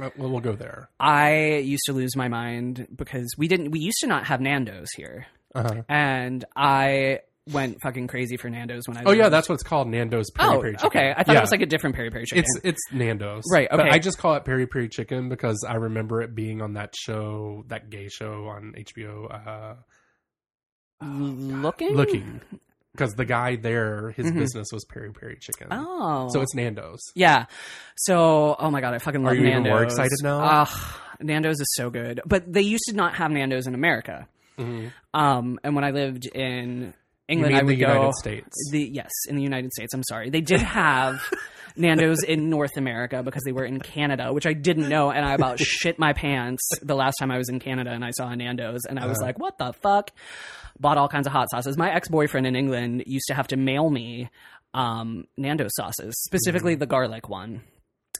Uh, 0.00 0.10
Well, 0.18 0.30
we'll 0.30 0.40
go 0.40 0.52
there. 0.54 0.90
I 1.00 1.56
used 1.64 1.84
to 1.86 1.92
lose 1.92 2.14
my 2.16 2.28
mind 2.28 2.86
because 2.94 3.26
we 3.38 3.48
didn't. 3.48 3.70
We 3.70 3.80
used 3.80 3.98
to 4.00 4.06
not 4.06 4.26
have 4.26 4.40
Nando's 4.40 4.88
here, 4.96 5.26
Uh-huh. 5.54 5.82
and 5.88 6.44
I 6.54 7.20
went 7.50 7.80
fucking 7.80 8.06
crazy 8.08 8.36
for 8.36 8.50
Nando's 8.50 8.82
when 8.86 8.96
I. 8.96 9.02
Oh 9.06 9.12
yeah, 9.12 9.28
that's 9.28 9.48
what 9.48 9.54
it's 9.54 9.62
called, 9.62 9.88
Nando's 9.88 10.30
peri 10.30 10.48
Oh, 10.56 10.60
peri 10.60 10.72
chicken. 10.74 10.86
okay. 10.88 11.14
I 11.16 11.22
thought 11.22 11.32
Yeah. 11.34 11.38
it 11.38 11.42
was 11.42 11.50
like 11.52 11.62
a 11.62 11.66
different 11.66 11.94
peri 11.96 12.10
peri 12.10 12.24
chicken. 12.26 12.44
It's 12.44 12.60
it's 12.64 12.92
Nando's, 12.92 13.44
Right, 13.52 13.68
But 13.70 13.80
okay. 13.80 13.90
I 13.90 13.98
just 13.98 14.18
call 14.18 14.34
it 14.34 14.44
peri 14.44 14.66
peri 14.66 14.88
chicken 14.88 15.28
because 15.28 15.64
I 15.68 15.74
remember 15.76 16.22
it 16.22 16.34
being 16.34 16.60
on 16.62 16.74
that 16.74 16.94
show, 16.96 17.64
that 17.68 17.88
gay 17.90 18.08
show 18.08 18.46
on 18.48 18.74
HBO. 18.76 19.26
Uh, 19.32 19.74
looking. 21.02 21.94
looking, 21.94 22.40
because 22.92 23.12
the 23.14 23.24
guy 23.24 23.56
there, 23.56 24.10
his 24.12 24.32
business 24.32 24.68
was 24.72 24.84
peri 24.86 25.12
peri 25.12 25.38
chicken. 25.40 25.68
Mm-hmm. 25.68 25.84
Oh, 25.86 26.28
so 26.32 26.40
it's 26.40 26.54
Nando's. 26.54 27.00
Yeah. 27.14 27.46
So, 27.96 28.56
oh 28.58 28.70
my 28.70 28.80
god, 28.80 28.94
I 28.94 28.98
fucking 28.98 29.22
love 29.22 29.32
Are 29.32 29.36
you 29.36 29.46
even 29.46 29.62
more 29.64 29.82
excited 29.82 30.12
now? 30.22 30.40
Ugh, 30.62 30.94
Nando's 31.20 31.60
is 31.60 31.72
so 31.76 31.90
good, 31.90 32.20
but 32.26 32.50
they 32.50 32.62
used 32.62 32.84
to 32.88 32.96
not 32.96 33.14
have 33.16 33.30
Nando's 33.30 33.66
in 33.66 33.74
America. 33.74 34.26
Um, 34.58 35.60
and 35.62 35.74
when 35.74 35.84
I 35.84 35.90
lived 35.90 36.24
in 36.34 36.94
England, 37.28 37.56
I 37.56 37.62
would 37.62 37.72
the 37.76 37.80
go. 37.80 37.88
United 37.92 38.14
States? 38.14 38.70
The 38.70 38.88
yes, 38.92 39.10
in 39.28 39.36
the 39.36 39.42
United 39.42 39.72
States. 39.72 39.92
I'm 39.94 40.04
sorry, 40.04 40.30
they 40.30 40.40
did 40.40 40.60
have. 40.62 41.20
Nando's 41.78 42.22
in 42.22 42.48
North 42.48 42.78
America 42.78 43.22
because 43.22 43.42
they 43.44 43.52
were 43.52 43.64
in 43.66 43.80
Canada, 43.80 44.32
which 44.32 44.46
I 44.46 44.54
didn't 44.54 44.88
know, 44.88 45.10
and 45.10 45.26
I 45.26 45.34
about 45.34 45.58
shit 45.60 45.98
my 45.98 46.14
pants 46.14 46.66
the 46.80 46.94
last 46.94 47.16
time 47.18 47.30
I 47.30 47.36
was 47.36 47.50
in 47.50 47.58
Canada 47.60 47.90
and 47.90 48.02
I 48.02 48.12
saw 48.12 48.28
a 48.30 48.36
Nando's, 48.36 48.80
and 48.88 48.98
I 48.98 49.06
was 49.06 49.18
like, 49.20 49.38
"What 49.38 49.58
the 49.58 49.74
fuck?" 49.74 50.10
Bought 50.80 50.96
all 50.96 51.08
kinds 51.08 51.26
of 51.26 51.34
hot 51.34 51.50
sauces. 51.50 51.76
My 51.76 51.92
ex 51.94 52.08
boyfriend 52.08 52.46
in 52.46 52.56
England 52.56 53.02
used 53.06 53.26
to 53.28 53.34
have 53.34 53.48
to 53.48 53.56
mail 53.58 53.90
me 53.90 54.30
um, 54.72 55.26
Nando's 55.36 55.72
sauces, 55.76 56.14
specifically 56.24 56.76
the 56.76 56.86
garlic 56.86 57.28
one, 57.28 57.62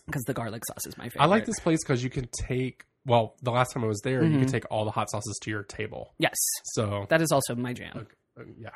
because 0.04 0.22
the 0.24 0.34
garlic 0.34 0.62
sauce 0.66 0.84
is 0.86 0.98
my 0.98 1.04
favorite. 1.04 1.22
I 1.22 1.26
like 1.26 1.46
this 1.46 1.58
place 1.60 1.82
because 1.82 2.04
you 2.04 2.10
can 2.10 2.28
take. 2.48 2.84
Well, 3.06 3.36
the 3.42 3.52
last 3.52 3.72
time 3.72 3.84
I 3.84 3.86
was 3.86 4.00
there, 4.04 4.22
you 4.22 4.28
Mm-hmm. 4.30 4.40
could 4.40 4.48
take 4.48 4.64
all 4.70 4.84
the 4.84 4.90
hot 4.90 5.08
sauces 5.10 5.38
to 5.44 5.50
your 5.50 5.62
table. 5.62 6.12
Yes, 6.18 6.36
So 6.74 7.06
that 7.08 7.22
is 7.22 7.30
also 7.32 7.54
my 7.54 7.72
jam. 7.72 8.06
uh, 8.38 8.42
yeah, 8.58 8.68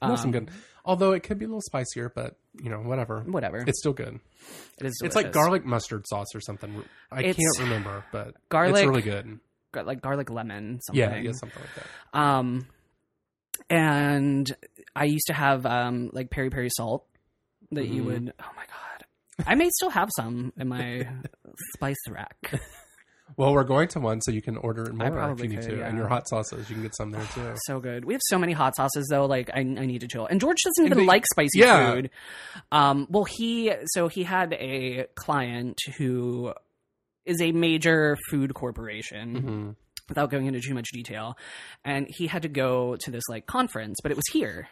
that's 0.00 0.20
some 0.22 0.28
Um, 0.34 0.44
good. 0.46 0.50
Although 0.84 1.12
it 1.12 1.22
could 1.22 1.38
be 1.38 1.44
a 1.44 1.48
little 1.48 1.60
spicier, 1.60 2.10
but 2.14 2.36
you 2.62 2.70
know, 2.70 2.78
whatever. 2.78 3.20
Whatever. 3.20 3.58
It's 3.66 3.78
still 3.80 3.92
good. 3.92 4.20
it 4.80 4.86
is. 4.86 4.98
It's 5.04 5.14
like 5.14 5.26
delicious. 5.26 5.34
garlic 5.34 5.64
mustard 5.66 6.06
sauce 6.06 6.28
or 6.34 6.40
something. 6.40 6.82
I 7.10 7.22
It's 7.24 7.38
can't 7.38 7.68
remember, 7.68 8.04
but 8.12 8.34
garlic- 8.48 8.76
It's 8.82 8.86
really 8.88 9.02
good. 9.02 9.38
Gar- 9.72 9.84
like 9.84 10.00
garlic 10.00 10.30
lemon. 10.30 10.80
Something. 10.86 10.98
Yeah, 11.00 11.16
yeah, 11.16 11.32
something 11.32 11.60
like 11.60 11.84
that. 12.12 12.18
Um, 12.18 12.66
and 13.70 14.50
I 14.96 15.04
used 15.04 15.26
to 15.26 15.34
have 15.34 15.66
um 15.66 16.10
like 16.12 16.30
peri 16.30 16.50
peri 16.50 16.70
salt 16.70 17.06
that 17.72 17.86
you 17.86 18.02
Mm-hmm. 18.02 18.06
would. 18.10 18.32
Oh 18.40 18.50
my 18.56 18.64
god, 18.66 19.46
I 19.46 19.54
may 19.56 19.68
still 19.70 19.90
have 19.90 20.08
some 20.16 20.52
in 20.56 20.68
my 20.68 21.06
spice 21.74 21.96
rack. 22.08 22.60
Well, 23.36 23.52
we're 23.52 23.64
going 23.64 23.88
to 23.88 24.00
one, 24.00 24.20
so 24.22 24.30
you 24.30 24.42
can 24.42 24.56
order 24.56 24.92
more 24.92 25.30
if 25.32 25.40
you 25.40 25.48
need 25.48 25.60
could, 25.60 25.70
to. 25.70 25.76
yeah. 25.78 25.88
And 25.88 25.98
your 25.98 26.08
hot 26.08 26.28
sauces, 26.28 26.68
you 26.68 26.74
can 26.76 26.82
get 26.82 26.96
some 26.96 27.10
there 27.10 27.22
too. 27.34 27.52
So 27.66 27.78
good. 27.80 28.04
We 28.04 28.14
have 28.14 28.20
so 28.24 28.38
many 28.38 28.52
hot 28.52 28.74
sauces 28.76 29.06
though. 29.10 29.26
Like 29.26 29.50
I, 29.54 29.60
I 29.60 29.62
need 29.64 30.00
to 30.00 30.08
chill. 30.08 30.26
And 30.26 30.40
George 30.40 30.56
doesn't 30.64 30.86
even 30.86 30.98
they- 30.98 31.04
like 31.04 31.24
spicy 31.26 31.58
yeah. 31.60 31.92
food. 31.92 32.10
Um, 32.72 33.06
well, 33.10 33.24
he 33.24 33.72
so 33.88 34.08
he 34.08 34.22
had 34.24 34.52
a 34.54 35.06
client 35.14 35.78
who 35.98 36.52
is 37.26 37.40
a 37.42 37.52
major 37.52 38.16
food 38.30 38.54
corporation. 38.54 39.42
Mhm. 39.42 39.76
Without 40.08 40.30
going 40.30 40.46
into 40.46 40.58
too 40.62 40.72
much 40.72 40.86
detail, 40.90 41.36
and 41.84 42.06
he 42.08 42.28
had 42.28 42.40
to 42.40 42.48
go 42.48 42.96
to 43.00 43.10
this 43.10 43.24
like 43.28 43.44
conference, 43.44 43.98
but 44.02 44.10
it 44.10 44.16
was 44.16 44.24
here, 44.32 44.66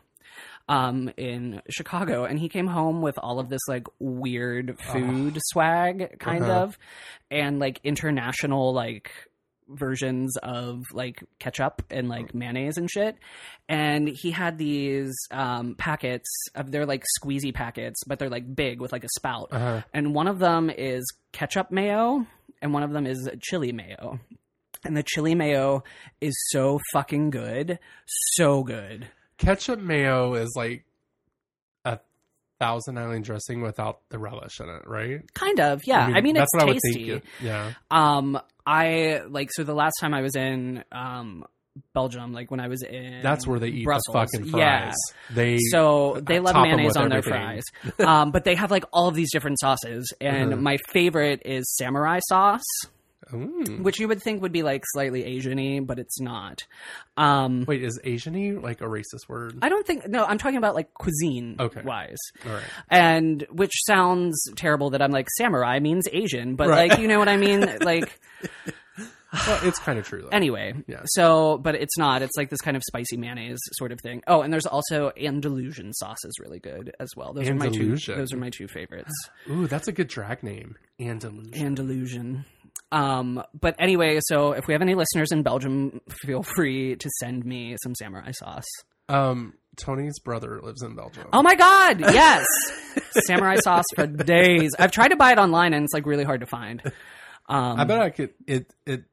um, 0.68 1.10
in 1.16 1.62
Chicago, 1.70 2.24
and 2.24 2.38
he 2.38 2.48
came 2.48 2.66
home 2.66 3.00
with 3.02 3.18
all 3.18 3.38
of 3.38 3.48
this 3.48 3.60
like 3.68 3.86
weird 3.98 4.78
food 4.80 5.38
swag, 5.48 6.18
kind 6.18 6.44
Uh-huh. 6.44 6.62
of, 6.62 6.78
and 7.30 7.58
like 7.58 7.80
international 7.84 8.72
like 8.72 9.10
versions 9.68 10.36
of 10.44 10.84
like 10.92 11.24
ketchup 11.40 11.82
and 11.90 12.08
like 12.08 12.32
mayonnaise 12.34 12.76
and 12.78 12.88
shit. 12.90 13.16
And 13.68 14.08
he 14.08 14.30
had 14.30 14.58
these 14.58 15.12
um, 15.32 15.74
packets 15.76 16.28
of 16.54 16.70
they're 16.70 16.86
like 16.86 17.04
squeezy 17.20 17.52
packets, 17.52 18.04
but 18.06 18.18
they're 18.18 18.30
like 18.30 18.54
big 18.54 18.80
with 18.80 18.92
like 18.92 19.02
a 19.04 19.08
spout. 19.16 19.48
Uh-huh. 19.52 19.82
And 19.92 20.14
one 20.14 20.28
of 20.28 20.38
them 20.38 20.70
is 20.70 21.04
ketchup 21.32 21.70
mayo, 21.72 22.26
and 22.62 22.72
one 22.72 22.82
of 22.84 22.92
them 22.92 23.06
is 23.06 23.28
chili 23.40 23.72
mayo. 23.72 24.20
And 24.84 24.96
the 24.96 25.02
chili 25.02 25.34
mayo 25.34 25.82
is 26.20 26.34
so 26.50 26.78
fucking 26.92 27.30
good, 27.30 27.78
so 28.06 28.62
good. 28.62 29.08
Ketchup 29.38 29.78
mayo 29.80 30.34
is 30.34 30.52
like 30.56 30.84
a 31.84 31.98
Thousand 32.58 32.98
Island 32.98 33.24
dressing 33.24 33.60
without 33.62 34.00
the 34.08 34.18
relish 34.18 34.60
in 34.60 34.68
it, 34.68 34.86
right? 34.86 35.20
Kind 35.34 35.60
of, 35.60 35.82
yeah. 35.86 36.10
I 36.14 36.20
mean, 36.22 36.34
that's 36.34 36.48
it's 36.54 36.64
what 36.64 36.72
tasty. 36.72 37.10
I 37.10 37.14
would 37.14 37.22
think. 37.22 37.24
it- 37.40 37.44
yeah. 37.44 37.72
Um, 37.90 38.40
I 38.66 39.22
like 39.28 39.50
so 39.52 39.62
the 39.64 39.74
last 39.74 39.94
time 40.00 40.14
I 40.14 40.22
was 40.22 40.34
in 40.36 40.82
um 40.90 41.44
Belgium, 41.92 42.32
like 42.32 42.50
when 42.50 42.58
I 42.58 42.68
was 42.68 42.82
in 42.82 43.20
That's 43.22 43.46
where 43.46 43.58
they 43.58 43.68
eat 43.68 43.84
Brussels, 43.84 44.06
the 44.06 44.12
fucking 44.38 44.50
fries. 44.50 44.94
Yeah. 45.30 45.34
They 45.34 45.58
So 45.70 46.18
they 46.22 46.40
love 46.40 46.56
mayonnaise 46.56 46.96
on 46.96 47.10
their 47.10 47.20
fries, 47.22 47.62
um, 47.98 48.30
but 48.30 48.44
they 48.44 48.54
have 48.54 48.70
like 48.70 48.84
all 48.94 49.08
of 49.08 49.14
these 49.14 49.30
different 49.30 49.60
sauces, 49.60 50.10
and 50.18 50.54
Uh-huh. 50.54 50.62
my 50.62 50.78
favorite 50.88 51.42
is 51.44 51.70
samurai 51.76 52.20
sauce, 52.30 52.64
Mm. 53.32 53.82
which 53.82 53.98
you 53.98 54.06
would 54.08 54.22
think 54.22 54.42
would 54.42 54.52
be 54.52 54.62
like 54.62 54.82
slightly 54.92 55.24
Asian-y, 55.24 55.80
but 55.80 55.98
it's 55.98 56.20
not. 56.20 56.62
Um, 57.16 57.64
Wait, 57.66 57.82
is 57.82 57.98
Asian-y 58.04 58.58
like 58.60 58.80
a 58.80 58.84
racist 58.84 59.28
word? 59.28 59.58
I 59.62 59.68
don't 59.68 59.84
think. 59.86 60.06
No, 60.08 60.24
I'm 60.24 60.38
talking 60.38 60.58
about 60.58 60.74
like 60.76 60.94
cuisine 60.94 61.56
Okay. 61.58 61.82
wise, 61.82 62.18
All 62.46 62.52
right. 62.52 62.62
and 62.88 63.44
which 63.50 63.72
sounds 63.86 64.40
terrible 64.54 64.90
that 64.90 65.02
I'm 65.02 65.10
like 65.10 65.26
samurai 65.36 65.80
means 65.80 66.06
Asian, 66.12 66.54
but 66.54 66.68
Right. 66.68 66.90
like 66.90 67.00
you 67.00 67.08
know 67.08 67.18
what 67.18 67.28
I 67.28 67.36
mean, 67.36 67.60
like. 67.80 68.20
Well, 69.46 69.58
it's 69.64 69.78
kind 69.80 69.98
of 69.98 70.06
true 70.06 70.22
though. 70.22 70.28
Anyway, 70.28 70.72
Yeah. 70.86 71.00
so 71.06 71.58
but 71.58 71.74
it's 71.74 71.98
not. 71.98 72.22
It's 72.22 72.36
like 72.38 72.48
this 72.48 72.60
kind 72.60 72.76
of 72.76 72.82
spicy 72.86 73.16
mayonnaise 73.18 73.58
sort 73.72 73.92
of 73.92 74.00
thing. 74.00 74.22
Oh, 74.26 74.40
and 74.40 74.52
there's 74.52 74.64
also 74.66 75.10
Andalusian 75.20 75.92
sauce 75.94 76.24
is 76.24 76.38
really 76.40 76.58
good 76.60 76.94
as 77.00 77.10
well. 77.16 77.34
Those 77.34 77.48
are 77.48 77.54
my 77.54 77.66
two. 77.68 77.80
Andalusian. 77.80 78.18
Those 78.18 78.32
are 78.32 78.36
my 78.38 78.50
two 78.50 78.68
favorites. 78.68 79.12
Ooh, 79.50 79.66
that's 79.66 79.88
a 79.88 79.92
good 79.92 80.08
drag 80.08 80.42
name. 80.42 80.76
Andalusian. 81.00 81.66
Andalusian. 81.66 82.44
Um, 82.92 83.42
but 83.58 83.74
anyway, 83.78 84.18
so 84.22 84.52
if 84.52 84.66
we 84.66 84.74
have 84.74 84.82
any 84.82 84.94
listeners 84.94 85.32
in 85.32 85.42
Belgium, 85.42 86.00
feel 86.22 86.42
free 86.42 86.96
to 86.96 87.10
send 87.20 87.44
me 87.44 87.76
some 87.82 87.94
samurai 87.94 88.30
sauce. 88.32 88.64
Um, 89.08 89.54
Tony's 89.76 90.18
brother 90.20 90.60
lives 90.62 90.82
in 90.82 90.94
Belgium. 90.96 91.28
Oh 91.32 91.42
my 91.42 91.54
god, 91.54 92.00
yes, 92.00 92.44
samurai 93.26 93.56
sauce 93.56 93.84
for 93.94 94.06
days. 94.06 94.72
I've 94.78 94.90
tried 94.92 95.08
to 95.08 95.16
buy 95.16 95.32
it 95.32 95.38
online 95.38 95.74
and 95.74 95.84
it's 95.84 95.92
like 95.94 96.06
really 96.06 96.24
hard 96.24 96.40
to 96.40 96.46
find. 96.46 96.80
Um, 97.48 97.78
I 97.80 97.84
bet 97.84 98.00
I 98.00 98.10
could. 98.10 98.30
It 98.46 98.72
it 98.86 99.04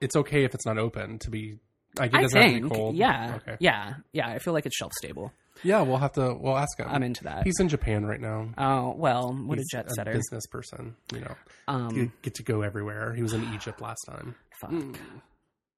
it's 0.00 0.16
okay 0.16 0.44
if 0.44 0.54
it's 0.54 0.66
not 0.66 0.78
open 0.78 1.18
to 1.20 1.30
be. 1.30 1.58
Like 1.98 2.12
it 2.12 2.16
I 2.18 2.22
doesn't 2.22 2.40
have 2.40 2.48
to 2.50 2.54
think, 2.60 2.70
be 2.72 2.76
cold. 2.76 2.96
yeah, 2.96 3.34
Okay. 3.36 3.56
yeah, 3.60 3.94
yeah. 4.12 4.28
I 4.28 4.38
feel 4.38 4.52
like 4.52 4.64
it's 4.66 4.76
shelf 4.76 4.92
stable. 4.98 5.32
Yeah, 5.62 5.82
we'll 5.82 5.98
have 5.98 6.12
to. 6.12 6.34
We'll 6.34 6.56
ask 6.56 6.78
him. 6.78 6.86
I'm 6.88 7.02
into 7.02 7.24
that. 7.24 7.44
He's 7.44 7.58
in 7.60 7.68
Japan 7.68 8.06
right 8.06 8.20
now. 8.20 8.48
Oh 8.56 8.94
well, 8.96 9.32
what 9.32 9.58
He's 9.58 9.66
a 9.72 9.76
jet 9.76 9.90
setter. 9.90 10.12
business 10.12 10.46
person. 10.46 10.96
You 11.12 11.20
know, 11.20 11.34
Um, 11.68 11.90
you 11.96 12.12
get 12.22 12.34
to 12.36 12.42
go 12.42 12.62
everywhere. 12.62 13.14
He 13.14 13.22
was 13.22 13.32
in 13.34 13.52
Egypt 13.54 13.80
last 13.80 14.00
time. 14.08 14.34
Fuck. 14.60 14.72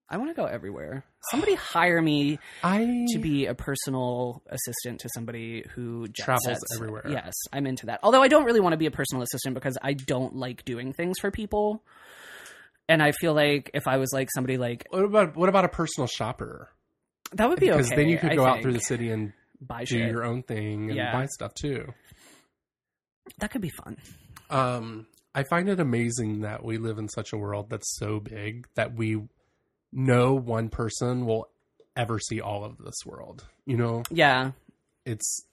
I 0.09 0.18
want 0.18 0.29
to 0.31 0.35
go 0.35 0.45
everywhere. 0.45 1.05
Somebody 1.31 1.55
hire 1.55 2.03
me 2.03 2.38
I 2.62 3.07
to 3.12 3.18
be 3.18 3.47
a 3.47 3.55
personal 3.55 4.42
assistant 4.51 5.01
to 5.01 5.09
somebody 5.14 5.64
who 5.75 6.07
Travels 6.09 6.45
sets. 6.45 6.61
everywhere. 6.77 7.05
Yes, 7.09 7.33
I'm 7.51 7.66
into 7.66 7.87
that. 7.87 8.01
Although 8.03 8.23
I 8.23 8.29
don't 8.29 8.45
really 8.45 8.61
want 8.61 8.75
to 8.75 8.77
be 8.77 8.85
a 8.87 8.90
personal 8.90 9.23
assistant 9.23 9.55
because 9.55 9.79
I 9.83 9.95
don't 9.95 10.37
like 10.37 10.64
doing 10.66 10.92
things 10.92 11.18
for 11.18 11.31
people. 11.31 11.83
And 12.90 13.03
I 13.03 13.12
feel 13.12 13.33
like 13.33 13.71
if 13.73 13.87
I 13.87 13.97
was 13.97 14.11
like 14.12 14.29
somebody 14.35 14.59
like 14.59 14.87
What 14.90 15.05
about 15.05 15.37
what 15.37 15.49
about 15.49 15.64
a 15.64 15.68
personal 15.68 16.07
shopper? 16.07 16.68
that 17.35 17.49
would 17.49 17.59
be 17.61 17.71
okay. 17.71 17.79
Because 17.79 17.92
okay. 17.92 17.97
then 18.03 18.09
you 18.11 18.18
could 18.18 18.37
go 18.37 18.45
out 18.45 18.61
through 18.61 18.75
the 18.75 18.81
city 18.81 19.11
and 19.11 19.33
buy 19.66 19.85
do 19.85 19.98
shit. 19.98 20.11
your 20.11 20.25
own 20.25 20.42
thing 20.42 20.88
and 20.90 20.96
Yeah. 20.96 21.12
buy 21.12 21.27
stuff 21.27 21.55
too. 21.55 21.92
That 23.38 23.51
could 23.51 23.61
be 23.62 23.70
fun. 23.70 23.96
Um, 24.51 25.07
I 25.35 25.44
find 25.44 25.68
it 25.68 25.81
amazing 25.81 26.40
that 26.42 26.64
we 26.64 26.77
live 26.79 26.98
in 26.98 27.09
such 27.09 27.33
a 27.33 27.37
world 27.38 27.70
that's 27.70 27.96
so 27.96 28.20
big 28.20 28.66
that 28.75 28.94
we 28.94 29.22
no 29.92 30.35
one 30.35 30.68
person 30.68 31.25
will 31.27 31.48
ever 31.96 32.18
see 32.18 32.40
all 32.40 32.64
of 32.64 32.79
this 32.79 32.94
world. 33.07 33.46
You 33.66 33.77
know, 33.77 34.03
Yeah. 34.11 34.53
it's 35.05 35.46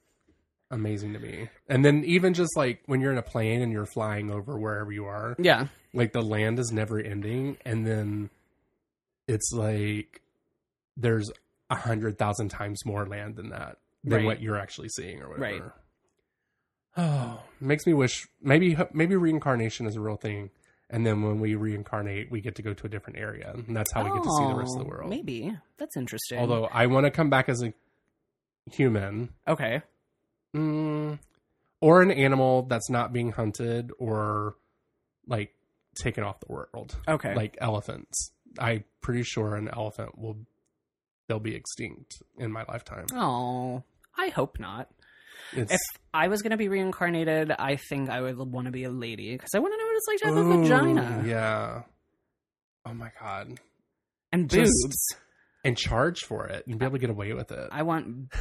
amazing 0.72 1.14
to 1.14 1.20
me. 1.20 1.50
And 1.68 1.84
then 1.84 2.04
even 2.06 2.34
just 2.34 2.56
like 2.56 2.82
when 2.86 3.02
you're 3.02 3.12
in 3.12 3.18
a 3.18 3.22
plane 3.24 3.62
and 3.62 3.72
you're 3.72 3.86
flying 3.86 4.32
over 4.32 4.58
wherever 4.58 4.92
you 4.92 5.06
are, 5.06 5.36
Yeah. 5.40 5.68
like 5.94 6.14
the 6.14 6.22
land 6.22 6.60
is 6.60 6.72
never 6.72 7.00
ending, 7.00 7.58
and 7.66 7.86
then 7.86 8.30
it's 9.28 9.52
like 9.54 10.22
there's 10.98 11.30
a 11.70 11.76
hundred 11.76 12.18
thousand 12.18 12.50
times 12.50 12.86
more 12.86 13.06
land 13.06 13.36
than 13.36 13.50
that 13.50 13.78
than 14.04 14.18
Right. 14.20 14.26
what 14.26 14.42
you're 14.42 14.58
actually 14.58 14.90
seeing 14.90 15.22
or 15.22 15.30
whatever. 15.30 15.44
Right. 15.64 15.72
Oh, 16.98 17.44
makes 17.60 17.86
me 17.86 17.94
wish 17.94 18.28
maybe 18.42 18.78
maybe 18.94 19.16
reincarnation 19.16 19.86
is 19.86 19.96
a 19.96 20.02
real 20.02 20.16
thing, 20.18 20.50
and 20.90 21.06
then 21.06 21.22
when 21.22 21.40
we 21.40 21.56
reincarnate, 21.56 22.32
we 22.32 22.42
get 22.42 22.56
to 22.56 22.62
go 22.62 22.74
to 22.74 22.86
a 22.88 22.90
different 22.90 23.20
area, 23.20 23.52
and 23.54 23.76
that's 23.76 23.92
how 23.94 24.04
we 24.04 24.10
get 24.12 24.24
to 24.24 24.30
see 24.32 24.46
the 24.48 24.56
rest 24.56 24.76
of 24.76 24.80
the 24.84 24.86
Oh, 24.88 24.96
world. 24.98 25.10
Maybe. 25.10 25.56
That's 25.78 25.96
interesting. 25.96 26.40
Although 26.40 26.66
I 26.66 26.88
want 26.88 27.06
to 27.06 27.12
come 27.12 27.30
back 27.30 27.48
as 27.48 27.62
a 27.64 27.74
human, 28.72 29.30
Okay. 29.48 29.82
mm, 30.56 31.20
or 31.80 32.02
an 32.02 32.12
animal 32.12 32.64
that's 32.64 32.90
not 32.90 33.14
being 33.14 33.32
hunted 33.34 33.92
or 34.00 34.56
like 35.28 35.54
taken 35.96 36.24
off 36.24 36.40
the 36.40 36.52
world. 36.52 36.98
Okay. 37.08 37.36
Like 37.36 37.56
elephants. 37.62 38.32
I'm 38.58 38.84
pretty 39.02 39.24
sure 39.24 39.56
an 39.56 39.70
elephant 39.70 40.18
will 40.18 40.38
they'll 41.30 41.40
be 41.40 41.56
extinct 41.56 42.22
in 42.38 42.52
my 42.52 42.66
lifetime. 42.68 43.06
Oh. 43.14 43.84
I 44.18 44.28
hope 44.30 44.60
not. 44.60 44.90
It's, 45.54 45.72
If 45.72 45.80
I 46.14 46.28
was 46.28 46.42
going 46.42 46.52
to 46.52 46.58
be 46.58 46.68
reincarnated, 46.68 47.52
I 47.58 47.78
think 47.78 48.10
I 48.10 48.20
would 48.20 48.38
want 48.38 48.66
to 48.66 48.72
be 48.72 48.84
a 48.84 48.90
lady 48.92 49.32
because 49.32 49.52
I 49.56 49.60
want 49.60 49.74
to 49.74 49.78
know 49.78 49.86
what 49.86 49.96
it's 49.96 50.08
like 50.08 50.18
to 50.20 50.28
have 50.28 50.38
a 50.38 50.44
vagina 50.62 51.24
Yeah. 51.26 51.84
Oh 52.86 52.94
my 52.94 53.12
god. 53.22 53.58
and 54.34 54.50
Just- 54.50 54.74
boobs. 54.84 55.08
And 55.64 55.78
charge 55.78 56.20
for 56.22 56.48
it 56.48 56.66
and 56.68 56.80
be 56.80 56.86
able 56.86 56.94
to 56.96 57.00
get 57.00 57.10
away 57.10 57.34
with 57.34 57.52
it. 57.52 57.68
I 57.72 57.84
want 57.84 58.32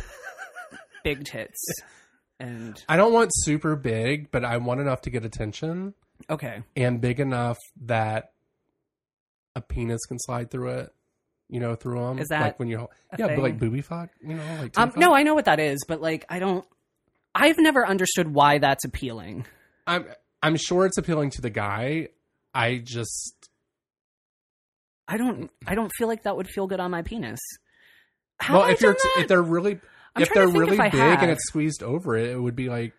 big 1.04 1.24
tits. 1.24 1.64
And 2.40 2.80
I 2.88 2.96
don't 2.96 3.12
want 3.12 3.30
super 3.34 3.74
big, 3.74 4.30
but 4.30 4.44
I 4.44 4.58
want 4.58 4.80
enough 4.80 5.00
to 5.02 5.10
get 5.10 5.24
attention 5.24 5.94
okay, 6.30 6.62
and 6.76 7.00
big 7.00 7.18
enough 7.18 7.58
that 7.86 8.32
a 9.56 9.60
penis 9.60 10.04
can 10.06 10.18
slide 10.20 10.50
through 10.52 10.68
it. 10.70 10.90
You 11.48 11.60
know, 11.60 11.74
through 11.74 12.00
them. 12.00 12.18
Is 12.18 12.28
that 12.28 12.40
like 12.42 12.58
when 12.58 12.68
you? 12.68 12.88
Yeah, 13.18 13.28
but 13.28 13.38
like 13.38 13.58
booby 13.58 13.80
fuck. 13.80 14.10
You 14.20 14.34
know, 14.34 14.44
like 14.60 14.78
um, 14.78 14.92
no. 14.96 15.14
I 15.14 15.22
know 15.22 15.34
what 15.34 15.46
that 15.46 15.60
is, 15.60 15.78
but 15.88 16.00
like 16.00 16.26
I 16.28 16.38
don't. 16.38 16.64
I've 17.34 17.58
never 17.58 17.86
understood 17.86 18.32
why 18.34 18.58
that's 18.58 18.84
appealing. 18.84 19.46
I'm 19.86 20.06
I'm 20.42 20.56
sure 20.56 20.84
it's 20.86 20.98
appealing 20.98 21.30
to 21.30 21.40
the 21.40 21.50
guy. 21.50 22.08
I 22.54 22.78
just 22.84 23.48
I 25.06 25.16
don't. 25.16 25.50
I 25.66 25.74
don't 25.74 25.90
feel 25.96 26.06
like 26.08 26.24
that 26.24 26.36
would 26.36 26.48
feel 26.48 26.66
good 26.66 26.80
on 26.80 26.90
my 26.90 27.02
penis. 27.02 27.40
Have 28.40 28.56
well, 28.56 28.64
I 28.66 28.72
if 28.72 28.80
you're 28.80 28.92
that? 28.92 29.14
if 29.18 29.28
they're 29.28 29.42
really 29.42 29.80
I'm 30.14 30.22
if 30.22 30.32
they're 30.32 30.48
really 30.48 30.76
if 30.76 30.82
big 30.82 30.92
have. 31.00 31.22
and 31.22 31.30
it's 31.30 31.44
squeezed 31.48 31.82
over 31.82 32.16
it, 32.16 32.30
it 32.30 32.38
would 32.40 32.56
be 32.56 32.68
like 32.68 32.92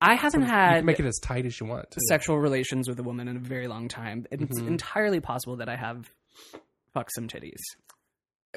I 0.00 0.14
haven't 0.14 0.42
had 0.42 0.78
can 0.78 0.86
make 0.86 0.98
it 0.98 1.06
as 1.06 1.18
tight 1.22 1.46
as 1.46 1.60
you 1.60 1.66
want. 1.66 1.90
To. 1.90 2.00
sexual 2.08 2.38
relations 2.38 2.88
with 2.88 2.98
a 2.98 3.02
woman 3.02 3.28
in 3.28 3.36
a 3.36 3.40
very 3.40 3.68
long 3.68 3.88
time. 3.88 4.26
It's 4.30 4.58
Mhm. 4.58 4.66
entirely 4.66 5.20
possible 5.20 5.56
that 5.56 5.68
I 5.68 5.76
have 5.76 6.10
fuck 6.94 7.08
some 7.14 7.28
titties. 7.28 7.60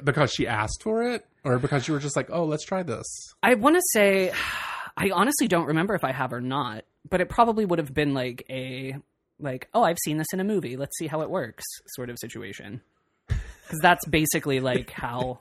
because 0.04 0.32
she 0.32 0.48
asked 0.48 0.82
for 0.84 1.04
it, 1.04 1.26
or 1.44 1.58
because 1.60 1.88
you 1.88 1.94
were 1.94 2.00
just 2.00 2.16
like, 2.16 2.30
oh, 2.32 2.44
let's 2.46 2.66
try 2.66 2.84
this. 2.84 3.06
I 3.44 3.54
want 3.56 3.76
to 3.76 3.82
say, 3.94 4.32
I 4.98 5.12
honestly 5.12 5.48
don't 5.48 5.68
remember 5.68 5.94
if 5.96 6.04
I 6.04 6.12
have 6.12 6.32
or 6.34 6.42
not, 6.42 6.84
but 7.10 7.22
it 7.22 7.30
probably 7.30 7.66
would 7.66 7.80
have 7.80 7.94
been 7.94 8.14
like 8.14 8.46
a 8.50 8.96
like, 9.40 9.68
oh, 9.74 9.84
I've 9.84 9.98
seen 10.04 10.18
this 10.18 10.28
in 10.34 10.40
a 10.40 10.44
movie. 10.46 10.78
Let's 10.78 10.98
see 10.98 11.08
how 11.08 11.22
it 11.22 11.30
works, 11.30 11.64
sort 11.88 12.10
of 12.10 12.18
situation. 12.20 12.82
Because 13.28 13.80
that's 13.82 14.06
basically 14.08 14.60
like 14.62 14.92
how 14.92 15.40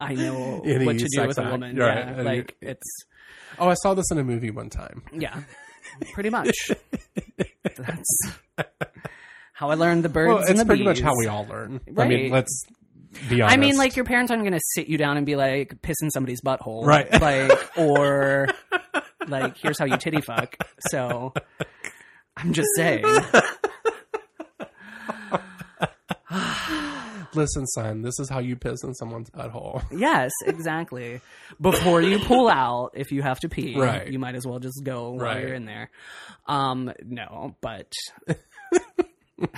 I 0.00 0.14
know 0.14 0.62
Any 0.66 0.86
what 0.86 0.98
to 0.98 1.06
do 1.08 1.26
with 1.26 1.38
a 1.38 1.42
act, 1.42 1.52
woman. 1.52 1.76
right, 1.76 2.16
Yeah, 2.16 2.22
like 2.22 2.56
it's 2.60 3.04
Oh, 3.58 3.68
I 3.68 3.74
saw 3.74 3.94
this 3.94 4.10
in 4.10 4.18
a 4.18 4.24
movie 4.24 4.50
one 4.50 4.68
time. 4.70 5.02
yeah, 5.12 5.42
pretty 6.12 6.30
much. 6.30 6.72
that's 7.76 8.18
how 9.54 9.70
I 9.70 9.74
learned 9.74 10.04
the 10.04 10.08
birds 10.08 10.28
Well, 10.28 10.38
and 10.44 10.50
it's 10.50 10.64
pretty 10.64 10.84
much 10.84 11.00
how 11.00 11.12
we 11.16 11.26
all 11.26 11.46
learn. 11.46 11.80
I 11.96 12.06
mean, 12.06 12.30
let's 12.30 12.64
be 13.28 13.40
honest. 13.40 13.56
I 13.56 13.60
mean, 13.60 13.76
like 13.76 13.96
your 13.96 14.04
parents 14.04 14.30
aren't 14.30 14.42
going 14.42 14.52
to 14.52 14.60
sit 14.74 14.88
you 14.88 14.98
down 14.98 15.16
and 15.16 15.24
be 15.24 15.36
like, 15.36 15.80
piss 15.80 15.96
in 16.02 16.10
somebody's 16.10 16.42
butthole, 16.42 16.84
Right. 16.84 17.10
Like, 17.20 17.78
or 17.78 18.48
like, 19.28 19.56
here's 19.56 19.78
how 19.78 19.86
you 19.86 19.96
titty 19.96 20.20
fuck. 20.20 20.56
So, 20.90 21.32
I'm 22.36 22.52
just 22.52 22.68
saying. 22.76 23.04
listen, 27.34 27.66
son, 27.68 28.02
this 28.02 28.18
is 28.18 28.28
how 28.28 28.38
you 28.40 28.56
piss 28.56 28.82
in 28.84 28.94
someone's 28.94 29.30
butthole. 29.30 29.82
Yes, 29.96 30.30
exactly. 30.46 31.20
Before 31.60 32.00
you 32.02 32.18
pull 32.18 32.48
out, 32.48 32.90
if 32.94 33.12
you 33.12 33.22
have 33.22 33.38
to 33.40 33.48
pee, 33.48 33.76
Right. 33.78 34.08
you 34.08 34.18
might 34.18 34.34
as 34.34 34.44
well 34.46 34.58
just 34.58 34.82
go 34.84 35.10
while 35.10 35.26
Right. 35.26 35.42
you're 35.42 35.54
in 35.54 35.64
there. 35.66 35.90
Um, 36.46 36.92
no, 37.04 37.56
but 37.60 37.92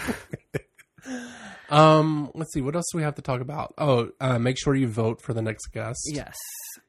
Um, 1.69 2.31
let's 2.35 2.53
see, 2.53 2.61
what 2.61 2.77
else 2.77 2.87
do 2.93 2.99
we 2.99 3.03
have 3.05 3.17
to 3.17 3.23
talk 3.23 3.41
about? 3.41 3.75
Oh, 3.77 4.11
uh, 4.21 4.39
make 4.39 4.57
sure 4.57 4.75
you 4.77 4.87
vote 4.89 5.21
for 5.21 5.35
the 5.35 5.43
next 5.43 5.67
guest. 5.73 5.99
yes, 6.07 6.37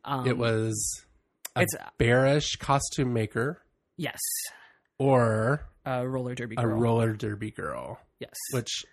um, 0.05 0.27
It 0.27 0.37
was 0.37 1.03
a 1.55 1.61
It's- 1.63 1.91
bearish 1.97 2.57
costume 2.57 3.11
maker 3.11 3.63
yes, 3.97 4.19
or 4.99 5.67
a 5.83 6.07
roller 6.07 6.35
derby 6.35 6.55
a 6.59 6.61
girl. 6.61 6.79
roller 6.79 7.13
derby 7.13 7.49
girl, 7.49 7.99
yes, 8.19 8.35
which 8.51 8.83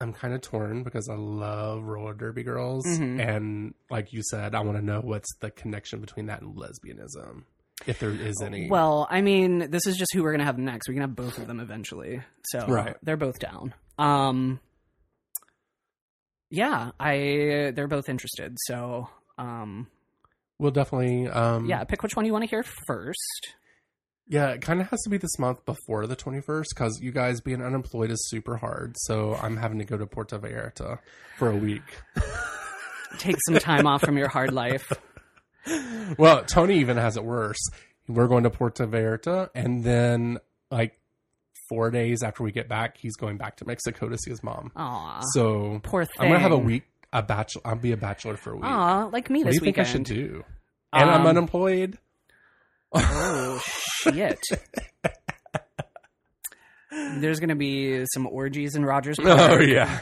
I'm 0.00 0.12
kind 0.12 0.34
of 0.34 0.40
torn 0.40 0.82
because 0.82 1.08
I 1.08 1.14
love 1.14 1.84
roller 1.84 2.14
derby 2.14 2.42
girls, 2.42 2.84
Mhm. 2.86 3.20
and 3.20 3.74
like 3.90 4.12
you 4.12 4.22
said, 4.24 4.54
I 4.56 4.60
want 4.60 4.76
to 4.76 4.82
know 4.84 5.00
what's 5.00 5.32
the 5.36 5.50
connection 5.52 6.00
between 6.00 6.26
that 6.26 6.42
and 6.42 6.56
lesbianism, 6.56 7.44
if 7.86 7.98
there 7.98 8.10
is 8.10 8.40
any. 8.42 8.68
Well, 8.68 9.06
I 9.10 9.20
mean, 9.22 9.70
this 9.70 9.86
is 9.86 9.96
just 9.96 10.12
who 10.14 10.22
we're 10.22 10.32
gonna 10.32 10.44
have 10.44 10.58
next. 10.58 10.88
We 10.88 10.94
can 10.94 11.02
have 11.02 11.14
both 11.16 11.38
of 11.38 11.46
them 11.46 11.60
eventually, 11.60 12.22
so 12.46 12.66
Right. 12.66 12.96
they're 13.02 13.16
both 13.16 13.38
down. 13.38 13.74
Um, 13.98 14.60
yeah, 16.50 16.90
I 17.00 17.72
they're 17.74 17.88
both 17.88 18.08
interested. 18.08 18.56
So, 18.66 19.08
um, 19.38 19.88
we'll 20.58 20.70
definitely, 20.70 21.28
um, 21.28 21.66
yeah, 21.66 21.84
pick 21.84 22.02
which 22.02 22.14
one 22.16 22.24
you 22.26 22.32
want 22.32 22.44
to 22.44 22.48
hear 22.50 22.64
first. 22.86 23.54
yeah. 24.28 24.50
It 24.50 24.62
kind 24.62 24.80
of 24.80 24.88
has 24.88 25.00
to 25.02 25.10
be 25.10 25.18
this 25.18 25.38
month 25.38 25.64
before 25.66 26.06
the 26.06 26.16
21st 26.16 26.66
because 26.74 27.00
you 27.02 27.12
guys 27.12 27.40
being 27.40 27.60
unemployed 27.62 28.10
is 28.10 28.28
super 28.30 28.56
hard. 28.56 28.94
So 29.00 29.34
I'm 29.34 29.56
having 29.56 29.78
to 29.80 29.84
go 29.84 29.96
to 29.98 30.06
Puerto 30.06 30.38
Vallarta 30.38 30.98
for 31.38 31.50
a 31.50 31.56
week. 31.56 31.82
Take 33.18 33.36
some 33.46 33.58
time 33.58 33.86
off 33.86 34.00
from 34.02 34.16
your 34.16 34.28
hard 34.28 34.52
life. 34.52 34.90
Well, 36.18 36.44
Tony 36.44 36.78
even 36.78 36.96
has 36.96 37.16
it 37.16 37.24
worse. 37.24 37.60
We're 38.08 38.26
going 38.28 38.44
to 38.44 38.50
Puerto 38.50 38.86
Vallarta, 38.86 39.48
and 39.54 39.82
then 39.82 40.38
like 40.70 40.98
four 41.68 41.90
days 41.90 42.22
after 42.22 42.42
we 42.42 42.52
get 42.52 42.68
back, 42.68 42.98
he's 42.98 43.16
going 43.16 43.38
back 43.38 43.56
to 43.56 43.66
Mexico 43.66 44.08
to 44.08 44.18
see 44.18 44.30
his 44.30 44.42
mom. 44.42 44.70
Aw, 44.76 45.20
So 45.32 45.80
poor 45.82 46.04
thing. 46.04 46.14
I'm 46.18 46.28
gonna 46.28 46.40
have 46.40 46.52
a 46.52 46.58
week, 46.58 46.82
a 47.12 47.22
bachelor. 47.22 47.62
I'll 47.64 47.76
be 47.76 47.92
a 47.92 47.96
bachelor 47.96 48.36
for 48.36 48.52
a 48.52 48.56
week. 48.56 48.64
Aw, 48.66 49.04
like 49.12 49.30
me 49.30 49.38
what 49.40 49.44
do 49.44 49.50
this 49.52 49.54
you 49.60 49.64
think 49.64 49.78
I 49.78 49.84
should 49.84 50.04
do? 50.04 50.44
And 50.92 51.10
I'm 51.10 51.22
Um, 51.22 51.26
unemployed. 51.28 51.98
Oh 52.92 53.62
shit. 54.02 54.40
There's 56.90 57.40
gonna 57.40 57.56
be 57.56 58.04
some 58.12 58.26
orgies 58.26 58.76
in 58.76 58.84
Rogers 58.84 59.16
Park. 59.18 59.38
Oh 59.40 59.58
yeah. 59.60 60.00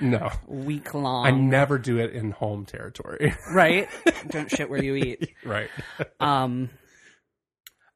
No, 0.00 0.30
week 0.46 0.94
long. 0.94 1.26
I 1.26 1.30
never 1.30 1.78
do 1.78 1.98
it 1.98 2.12
in 2.12 2.30
home 2.30 2.64
territory. 2.64 3.34
right? 3.54 3.88
Don't 4.28 4.50
shit 4.50 4.70
where 4.70 4.82
you 4.82 4.96
eat. 4.96 5.32
right. 5.44 5.68
Um. 6.18 6.70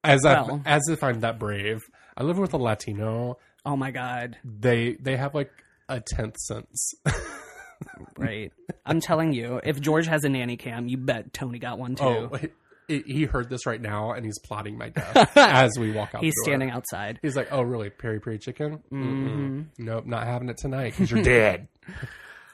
As 0.05 0.21
Well. 0.23 0.63
I, 0.65 0.77
as 0.77 0.89
if 0.89 1.03
I'm 1.03 1.21
that 1.21 1.39
brave. 1.39 1.83
I 2.17 2.23
live 2.23 2.39
with 2.39 2.55
a 2.55 2.59
Latino. 2.59 3.39
Oh 3.65 3.77
my 3.77 3.91
god. 3.91 4.37
They 4.45 4.97
they 5.01 5.17
have 5.17 5.35
like 5.35 5.51
a 5.89 6.01
tenth 6.01 6.37
sense. 6.39 6.95
Right. 8.17 8.53
I'm 8.85 9.01
telling 9.01 9.35
you, 9.35 9.61
if 9.63 9.81
George 9.81 10.07
has 10.07 10.25
a 10.25 10.31
nanny 10.31 10.57
cam, 10.57 10.89
you 10.89 10.97
bet 10.97 11.33
Tony 11.35 11.59
got 11.59 11.79
one 11.79 11.95
too. 11.95 12.05
Oh, 12.05 12.39
he, 12.89 13.03
he 13.07 13.25
heard 13.25 13.51
this 13.51 13.67
right 13.67 13.81
now, 13.81 14.13
and 14.13 14.25
he's 14.25 14.39
plotting 14.39 14.79
my 14.79 14.89
death 14.89 15.37
as 15.37 15.79
we 15.79 15.93
walk 15.93 16.15
out. 16.15 16.23
He's 16.23 16.35
standing 16.43 16.71
outside. 16.71 17.19
He's 17.21 17.37
like, 17.37 17.49
"Oh, 17.51 17.63
really? 17.63 17.91
Peri 17.91 18.21
peri 18.21 18.39
chicken? 18.39 18.79
Mm-hmm. 18.93 19.27
Mm-mm. 19.29 19.67
Nope, 19.79 20.07
not 20.07 20.27
having 20.27 20.49
it 20.49 20.57
tonight 20.57 20.93
because 20.93 21.11
you're 21.11 21.23
dead." 21.23 21.69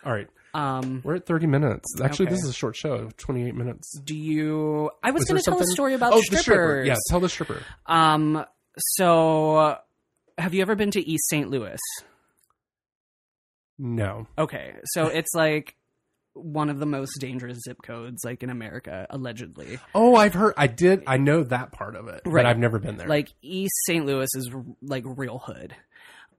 All 0.04 0.12
right, 0.12 0.28
Um. 0.54 1.00
we're 1.04 1.16
at 1.16 1.26
30 1.26 1.46
minutes. 1.46 2.00
Actually, 2.00 2.26
Okay. 2.26 2.34
this 2.34 2.44
is 2.44 2.50
a 2.50 2.54
short 2.54 2.74
show, 2.76 3.10
28 3.16 3.54
minutes. 3.54 3.98
Do 4.04 4.16
you? 4.16 4.90
I 5.02 5.10
was, 5.12 5.20
Was 5.20 5.28
going 5.28 5.38
to 5.40 5.44
tell 5.50 5.60
a 5.60 5.66
story 5.66 5.94
about 5.94 6.12
oh, 6.12 6.20
strippers. 6.20 6.38
the 6.38 6.42
stripper. 6.42 6.84
Yeah, 6.84 6.96
tell 7.08 7.20
the 7.20 7.28
stripper. 7.28 7.62
Um. 7.86 8.44
So, 8.78 9.76
have 10.38 10.54
you 10.54 10.62
ever 10.62 10.74
been 10.74 10.90
to 10.92 11.00
East 11.08 11.28
St. 11.28 11.50
Louis? 11.50 11.78
No. 13.78 14.26
Okay, 14.38 14.74
so 14.86 15.06
it's 15.06 15.34
like 15.34 15.76
one 16.34 16.70
of 16.70 16.78
the 16.78 16.86
most 16.86 17.18
dangerous 17.20 17.58
zip 17.66 17.78
codes, 17.82 18.22
like 18.24 18.42
in 18.42 18.50
America, 18.50 19.06
allegedly. 19.10 19.78
Oh, 19.94 20.14
I've 20.16 20.34
heard. 20.34 20.54
I 20.56 20.66
did. 20.66 21.02
I 21.06 21.16
know 21.18 21.42
that 21.44 21.72
part 21.72 21.96
of 21.96 22.08
it, 22.08 22.22
Right. 22.24 22.42
but 22.42 22.46
I've 22.46 22.58
never 22.58 22.78
been 22.78 22.96
there. 22.96 23.08
Like 23.08 23.28
East 23.42 23.74
St. 23.86 24.06
Louis 24.06 24.28
is 24.34 24.50
like 24.82 25.04
real 25.06 25.38
hood. 25.38 25.74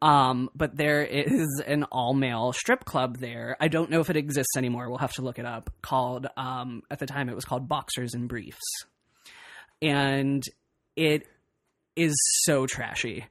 Um, 0.04 0.50
but 0.54 0.76
there 0.76 1.02
is 1.02 1.64
an 1.66 1.86
all 1.86 2.14
male 2.14 2.52
strip 2.52 2.84
club 2.84 3.20
there. 3.20 3.56
I 3.62 3.70
don't 3.70 3.90
know 3.90 4.02
if 4.02 4.10
it 4.10 4.18
exists 4.18 4.58
anymore. 4.58 4.90
We'll 4.90 4.98
have 4.98 5.14
to 5.14 5.22
look 5.22 5.40
it 5.40 5.46
up. 5.46 5.70
Called 5.82 6.28
um, 6.36 6.84
at 6.92 7.00
the 7.00 7.06
time 7.06 7.30
it 7.30 7.36
was 7.36 7.46
called 7.46 7.70
Boxers 7.70 8.14
and 8.14 8.28
Briefs, 8.28 8.60
and 9.82 10.44
it 10.98 11.26
is 11.96 12.14
so 12.44 12.68
trashy. 12.68 13.26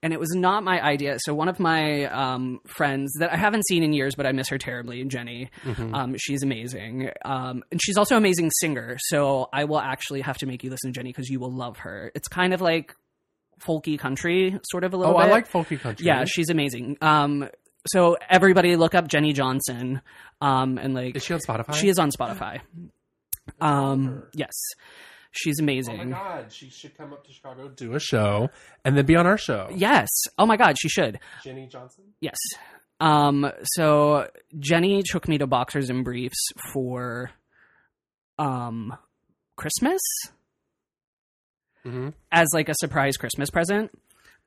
And 0.00 0.12
it 0.12 0.20
was 0.20 0.30
not 0.32 0.62
my 0.62 0.80
idea. 0.80 1.16
So 1.18 1.34
one 1.34 1.48
of 1.48 1.58
my 1.58 2.04
um, 2.04 2.60
friends 2.68 3.12
that 3.18 3.32
I 3.32 3.36
haven't 3.36 3.66
seen 3.66 3.82
in 3.82 3.92
years, 3.92 4.14
but 4.14 4.26
I 4.26 4.32
miss 4.32 4.48
her 4.50 4.58
terribly, 4.58 5.02
Jenny. 5.06 5.50
Um, 5.92 6.14
she's 6.16 6.44
amazing, 6.44 7.10
um, 7.24 7.64
and 7.72 7.80
she's 7.82 7.96
also 7.96 8.14
an 8.14 8.22
amazing 8.22 8.50
singer. 8.60 8.96
So 9.06 9.48
I 9.52 9.64
will 9.64 9.80
actually 9.80 10.20
have 10.20 10.38
to 10.38 10.46
make 10.46 10.62
you 10.62 10.70
listen 10.70 10.92
to 10.92 10.96
Jenny 11.00 11.10
because 11.10 11.28
you 11.28 11.40
will 11.40 11.52
love 11.52 11.78
her. 11.78 12.12
It's 12.14 12.28
kind 12.28 12.54
of 12.54 12.60
like 12.60 12.94
folky 13.58 13.98
country, 13.98 14.58
sort 14.70 14.84
of 14.84 14.94
a 14.94 14.96
little. 14.96 15.14
Bit. 15.14 15.16
Oh, 15.16 15.18
little. 15.20 15.32
I 15.34 15.36
like 15.36 15.50
folky 15.50 15.80
country. 15.80 16.06
Yeah, 16.06 16.24
she's 16.24 16.50
amazing. 16.50 16.96
Um, 17.00 17.48
so 17.86 18.16
everybody 18.28 18.76
look 18.76 18.94
up 18.94 19.08
Jenny 19.08 19.32
Johnson. 19.32 20.00
Um, 20.40 20.78
and 20.78 20.94
like 20.94 21.16
is 21.16 21.24
she 21.24 21.34
on 21.34 21.40
Spotify? 21.40 21.74
she 21.74 21.88
is 21.88 21.98
on 21.98 22.10
Spotify. 22.10 22.60
Um, 23.60 24.24
yes, 24.34 24.52
she's 25.30 25.58
amazing. 25.60 26.00
Oh 26.00 26.04
my 26.04 26.10
god, 26.10 26.52
she 26.52 26.70
should 26.70 26.96
come 26.96 27.12
up 27.12 27.26
to 27.26 27.32
Chicago, 27.32 27.68
do 27.68 27.94
a 27.94 28.00
show, 28.00 28.50
and 28.84 28.96
then 28.96 29.06
be 29.06 29.16
on 29.16 29.26
our 29.26 29.38
show. 29.38 29.68
yes. 29.74 30.08
Oh 30.38 30.46
my 30.46 30.56
God, 30.56 30.76
she 30.78 30.88
should. 30.88 31.18
Jenny 31.42 31.66
Johnson. 31.66 32.04
Yes. 32.20 32.36
Um, 33.00 33.50
so 33.62 34.28
Jenny 34.58 35.02
took 35.04 35.28
me 35.28 35.38
to 35.38 35.46
Boxers 35.46 35.88
and 35.88 36.04
Briefs 36.04 36.48
for 36.72 37.30
um 38.38 38.96
Christmas 39.56 40.00
Mhm. 41.88 42.12
as 42.32 42.48
like 42.52 42.68
a 42.68 42.74
surprise 42.80 43.16
Christmas 43.16 43.50
present. 43.50 43.90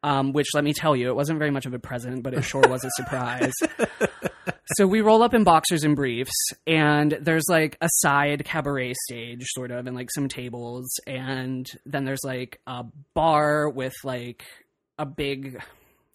Um, 0.03 0.33
which 0.33 0.47
let 0.55 0.63
me 0.63 0.73
tell 0.73 0.95
you, 0.95 1.09
it 1.09 1.15
wasn't 1.15 1.37
very 1.37 1.51
much 1.51 1.67
of 1.67 1.75
a 1.75 1.79
present, 1.79 2.23
but 2.23 2.33
it 2.33 2.41
sure 2.43 2.63
was 2.67 2.83
a 2.83 2.89
surprise. 2.95 3.53
so 4.75 4.87
we 4.87 5.01
roll 5.01 5.21
up 5.21 5.35
in 5.35 5.43
boxers 5.43 5.83
and 5.83 5.95
briefs, 5.95 6.33
and 6.65 7.11
there's 7.21 7.43
like 7.47 7.77
a 7.81 7.89
side 7.97 8.43
cabaret 8.43 8.93
stage, 9.05 9.45
sort 9.49 9.69
of, 9.69 9.85
and 9.85 9.95
like 9.95 10.09
some 10.11 10.27
tables, 10.27 10.89
and 11.05 11.69
then 11.85 12.03
there's 12.05 12.23
like 12.23 12.59
a 12.65 12.83
bar 13.13 13.69
with 13.69 13.93
like 14.03 14.43
a 14.97 15.05
big 15.05 15.61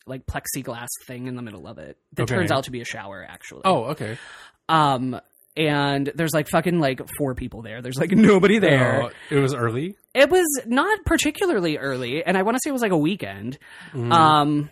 like 0.05 0.27
plexiglass 0.27 0.89
thing 1.07 1.29
in 1.29 1.37
the 1.37 1.43
middle 1.43 1.67
of 1.69 1.79
it. 1.79 1.97
That 2.15 2.25
Okay. 2.25 2.35
turns 2.35 2.51
out 2.51 2.65
to 2.65 2.73
be 2.73 2.81
a 2.81 2.85
shower, 2.85 3.25
actually. 3.29 3.63
Oh, 3.65 3.85
okay. 3.87 4.19
Um, 4.69 5.21
and 5.57 6.11
there's 6.15 6.33
like 6.35 6.49
fucking 6.49 6.79
like 6.81 7.01
four 7.19 7.35
people 7.35 7.63
there. 7.63 7.83
There's 7.83 7.97
like 7.99 8.11
nobody 8.13 8.59
there. 8.59 9.05
Oh, 9.05 9.11
it 9.31 9.39
was 9.39 9.55
early. 9.55 9.97
It 10.15 10.31
was 10.31 10.47
not 10.67 10.99
particularly 11.05 11.79
early, 11.79 12.25
and 12.25 12.37
I 12.37 12.43
want 12.43 12.57
to 12.57 12.61
say 12.65 12.71
it 12.71 12.73
was 12.73 12.83
like 12.83 12.93
a 12.93 12.99
weekend. 12.99 13.59
Mhm. 13.93 14.13
Um, 14.13 14.71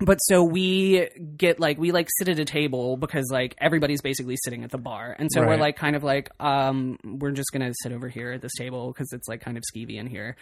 but 0.00 0.16
so 0.18 0.42
we 0.42 1.08
get 1.36 1.60
like 1.60 1.78
we 1.78 1.92
like 1.92 2.08
sit 2.18 2.28
at 2.28 2.38
a 2.38 2.44
table 2.44 2.96
because 2.96 3.28
like 3.30 3.54
everybody's 3.58 4.00
basically 4.02 4.36
sitting 4.44 4.64
at 4.64 4.70
the 4.70 4.78
bar, 4.78 5.14
and 5.18 5.30
so 5.32 5.40
we're 5.42 5.56
like 5.56 5.76
kind 5.76 5.96
of 5.96 6.02
like 6.04 6.30
um 6.40 6.98
we're 7.04 7.32
just 7.32 7.52
gonna 7.52 7.72
sit 7.82 7.92
over 7.92 8.08
here 8.08 8.32
at 8.32 8.42
this 8.42 8.52
table 8.58 8.92
because 8.92 9.12
it's 9.12 9.28
like 9.28 9.40
kind 9.40 9.56
of 9.56 9.62
skeevy 9.74 9.96
in 9.96 10.06
here. 10.06 10.36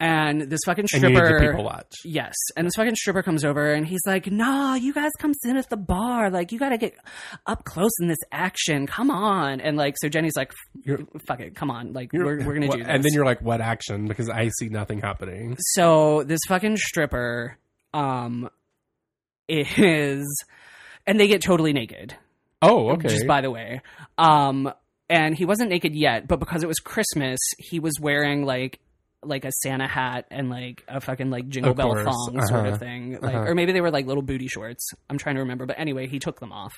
And 0.00 0.42
this 0.42 0.60
fucking 0.66 0.86
and 0.92 1.02
you 1.02 1.08
need 1.10 1.16
stripper, 1.16 1.40
people 1.40 1.64
watch. 1.64 1.92
Yes. 2.04 2.34
And 2.56 2.66
this 2.66 2.74
fucking 2.76 2.96
stripper 2.96 3.22
comes 3.22 3.44
over 3.44 3.72
and 3.72 3.86
he's 3.86 4.00
like, 4.06 4.30
nah, 4.30 4.74
you 4.74 4.92
guys 4.92 5.10
come 5.18 5.32
sit 5.34 5.56
at 5.56 5.70
the 5.70 5.76
bar. 5.76 6.30
Like, 6.30 6.52
you 6.52 6.58
got 6.58 6.70
to 6.70 6.78
get 6.78 6.94
up 7.46 7.64
close 7.64 7.92
in 8.00 8.08
this 8.08 8.18
action. 8.32 8.86
Come 8.86 9.10
on. 9.10 9.60
And 9.60 9.76
like, 9.76 9.94
so 10.00 10.08
Jenny's 10.08 10.36
like, 10.36 10.52
fuck 11.26 11.40
it. 11.40 11.54
Come 11.54 11.70
on. 11.70 11.92
Like, 11.92 12.12
we're, 12.12 12.44
we're 12.44 12.54
to 12.54 12.68
do 12.68 12.78
this. 12.78 12.86
And 12.88 13.04
then 13.04 13.12
you're 13.12 13.24
like, 13.24 13.40
what 13.40 13.60
action? 13.60 14.08
Because 14.08 14.28
I 14.28 14.48
see 14.58 14.68
nothing 14.68 15.00
happening. 15.00 15.56
so 15.60 16.24
this 16.24 16.40
fucking 16.48 16.76
stripper, 16.76 17.56
um, 17.92 18.50
is, 19.48 20.44
and 21.06 21.18
they 21.18 21.28
get 21.28 21.42
totally 21.42 21.72
naked. 21.72 22.14
Oh, 22.62 22.90
okay. 22.92 23.08
Just 23.08 23.26
by 23.26 23.40
the 23.40 23.50
way. 23.50 23.82
Um, 24.16 24.72
and 25.08 25.36
he 25.36 25.44
wasn't 25.44 25.70
naked 25.70 25.94
yet, 25.94 26.26
but 26.26 26.40
because 26.40 26.62
it 26.62 26.66
was 26.66 26.78
Christmas, 26.78 27.38
he 27.58 27.78
was 27.78 28.00
wearing 28.00 28.44
like 28.44 28.80
like 29.26 29.44
a 29.44 29.52
Santa 29.62 29.86
hat 29.86 30.26
and 30.30 30.50
like 30.50 30.84
a 30.88 31.00
fucking 31.00 31.30
like 31.30 31.48
jingle 31.48 31.72
Of 31.72 31.76
bell 31.76 31.88
course. 31.92 32.04
thong 32.04 32.46
sort 32.46 32.60
Uh-huh. 32.66 32.68
of 32.74 32.78
thing. 32.78 33.18
Like 33.20 33.34
Uh-huh. 33.34 33.44
or 33.50 33.54
maybe 33.54 33.72
they 33.72 33.80
were 33.80 33.90
like 33.90 34.06
little 34.06 34.22
booty 34.22 34.48
shorts. 34.48 34.88
I'm 35.10 35.18
trying 35.18 35.34
to 35.36 35.40
remember, 35.42 35.66
but 35.66 35.78
anyway, 35.78 36.06
he 36.06 36.18
took 36.18 36.40
them 36.40 36.52
off. 36.52 36.72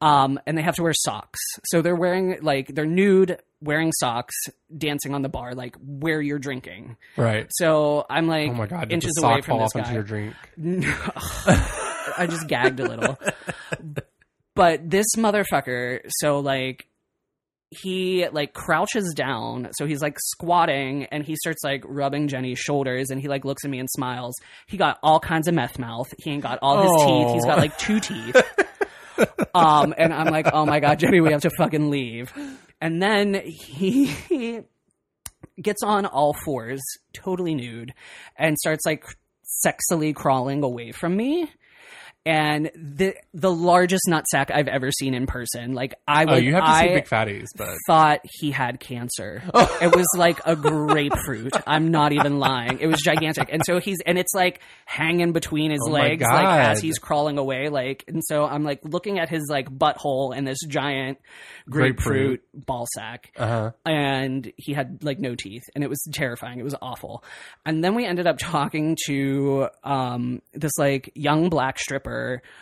Um 0.00 0.38
and 0.46 0.56
they 0.56 0.62
have 0.62 0.74
to 0.76 0.82
wear 0.82 0.92
socks. 0.94 1.40
So 1.66 1.82
they're 1.82 1.94
wearing 1.96 2.38
like 2.42 2.68
they're 2.74 2.86
nude, 2.86 3.38
wearing 3.60 3.92
socks, 4.00 4.34
dancing 4.76 5.14
on 5.14 5.22
the 5.22 5.28
bar 5.28 5.54
like 5.54 5.76
where 5.80 6.20
you're 6.20 6.38
drinking. 6.38 6.96
right. 7.16 7.46
So 7.50 8.04
I'm 8.10 8.26
like 8.26 8.50
Oh 8.50 8.54
my 8.54 8.66
god! 8.66 8.92
Inches 8.92 9.16
away 9.22 9.40
from 9.40 9.58
this 9.60 9.72
guy. 9.72 9.92
your 9.92 10.02
drink? 10.02 10.34
I 12.16 12.26
just 12.28 12.46
gagged 12.48 12.80
a 12.80 12.88
little. 12.88 13.18
But 14.54 14.90
this 14.90 15.06
motherfucker, 15.16 16.00
so 16.20 16.40
like 16.40 16.86
he 17.80 18.28
like 18.28 18.52
crouches 18.52 19.12
down, 19.14 19.68
so 19.72 19.86
he's 19.86 20.02
like 20.02 20.16
squatting 20.20 21.04
and 21.06 21.24
he 21.24 21.36
starts 21.36 21.64
like 21.64 21.82
rubbing 21.86 22.28
Jenny's 22.28 22.58
shoulders 22.58 23.10
and 23.10 23.20
he 23.20 23.28
like 23.28 23.44
looks 23.44 23.64
at 23.64 23.70
me 23.70 23.78
and 23.78 23.88
smiles. 23.90 24.34
He 24.66 24.76
got 24.76 24.98
all 25.02 25.18
kinds 25.20 25.48
of 25.48 25.54
meth 25.54 25.78
mouth. 25.78 26.12
He 26.18 26.30
ain't 26.30 26.42
got 26.42 26.58
all 26.62 26.82
his 26.82 26.90
Oh. 26.94 27.24
teeth. 27.24 27.34
He's 27.34 27.44
got 27.44 27.58
like 27.58 27.76
two 27.78 28.00
teeth. 28.00 28.36
um 29.54 29.94
and 29.98 30.12
I'm 30.12 30.28
like, 30.32 30.46
"Oh 30.52 30.64
my 30.66 30.80
god, 30.80 30.98
Jenny, 30.98 31.20
we 31.20 31.32
have 31.32 31.42
to 31.42 31.50
fucking 31.56 31.90
leave." 31.90 32.32
And 32.80 33.00
then 33.02 33.34
he, 33.44 34.06
he 34.06 34.60
gets 35.62 35.82
on 35.82 36.06
all 36.06 36.34
fours, 36.44 36.80
totally 37.12 37.54
nude, 37.54 37.92
and 38.36 38.58
starts 38.58 38.84
like 38.86 39.04
sexily 39.64 40.14
crawling 40.14 40.62
away 40.62 40.92
from 40.92 41.16
me. 41.16 41.50
And 42.24 42.70
the 42.76 43.14
the 43.34 43.50
largest 43.50 44.04
nutsack 44.08 44.52
I've 44.54 44.68
ever 44.68 44.92
seen 44.92 45.12
in 45.14 45.26
person. 45.26 45.74
Like 45.74 45.94
I 46.06 46.24
Oh, 46.24 46.34
would, 46.34 46.44
you 46.44 46.54
have 46.54 46.62
to 46.64 46.70
I 46.70 46.80
see 46.88 46.94
big 46.94 47.06
fatties, 47.06 47.46
but 47.56 47.76
thought 47.88 48.20
he 48.24 48.52
had 48.52 48.78
cancer. 48.78 49.42
it 49.80 49.94
was 49.96 50.06
like 50.16 50.38
a 50.46 50.54
grapefruit. 50.54 51.52
I'm 51.66 51.90
not 51.90 52.12
even 52.12 52.38
lying. 52.38 52.78
It 52.78 52.86
was 52.86 53.00
gigantic. 53.00 53.48
And 53.52 53.62
so 53.66 53.80
he's 53.80 53.98
and 54.06 54.18
it's 54.18 54.34
like 54.34 54.60
hanging 54.84 55.32
between 55.32 55.72
his 55.72 55.80
Oh 55.88 55.90
legs 55.90 56.22
like 56.22 56.46
as 56.70 56.80
he's 56.80 56.98
crawling 56.98 57.38
away 57.38 57.68
like 57.70 58.04
and 58.06 58.22
so 58.24 58.44
I'm 58.44 58.62
like 58.62 58.80
looking 58.84 59.18
at 59.18 59.28
his 59.28 59.48
like 59.50 59.68
butthole 59.68 60.36
and 60.36 60.46
this 60.46 60.58
giant 60.68 61.18
grapefruit, 61.68 62.40
Grapefruit. 62.52 62.66
ball 62.66 62.86
sack 62.94 63.32
uh 63.36 63.46
huh. 63.46 63.70
and 63.84 64.52
he 64.56 64.74
had 64.74 65.02
like 65.02 65.18
no 65.18 65.34
teeth 65.34 65.62
and 65.74 65.82
it 65.82 65.90
was 65.90 66.00
terrifying 66.12 66.58
it 66.58 66.62
was 66.64 66.74
awful 66.82 67.24
and 67.64 67.82
then 67.82 67.94
we 67.94 68.04
ended 68.04 68.26
up 68.26 68.36
talking 68.38 68.96
to 69.06 69.68
um 69.84 70.42
this 70.52 70.72
like 70.78 71.10
young 71.14 71.48
black 71.48 71.78
stripper 71.78 72.11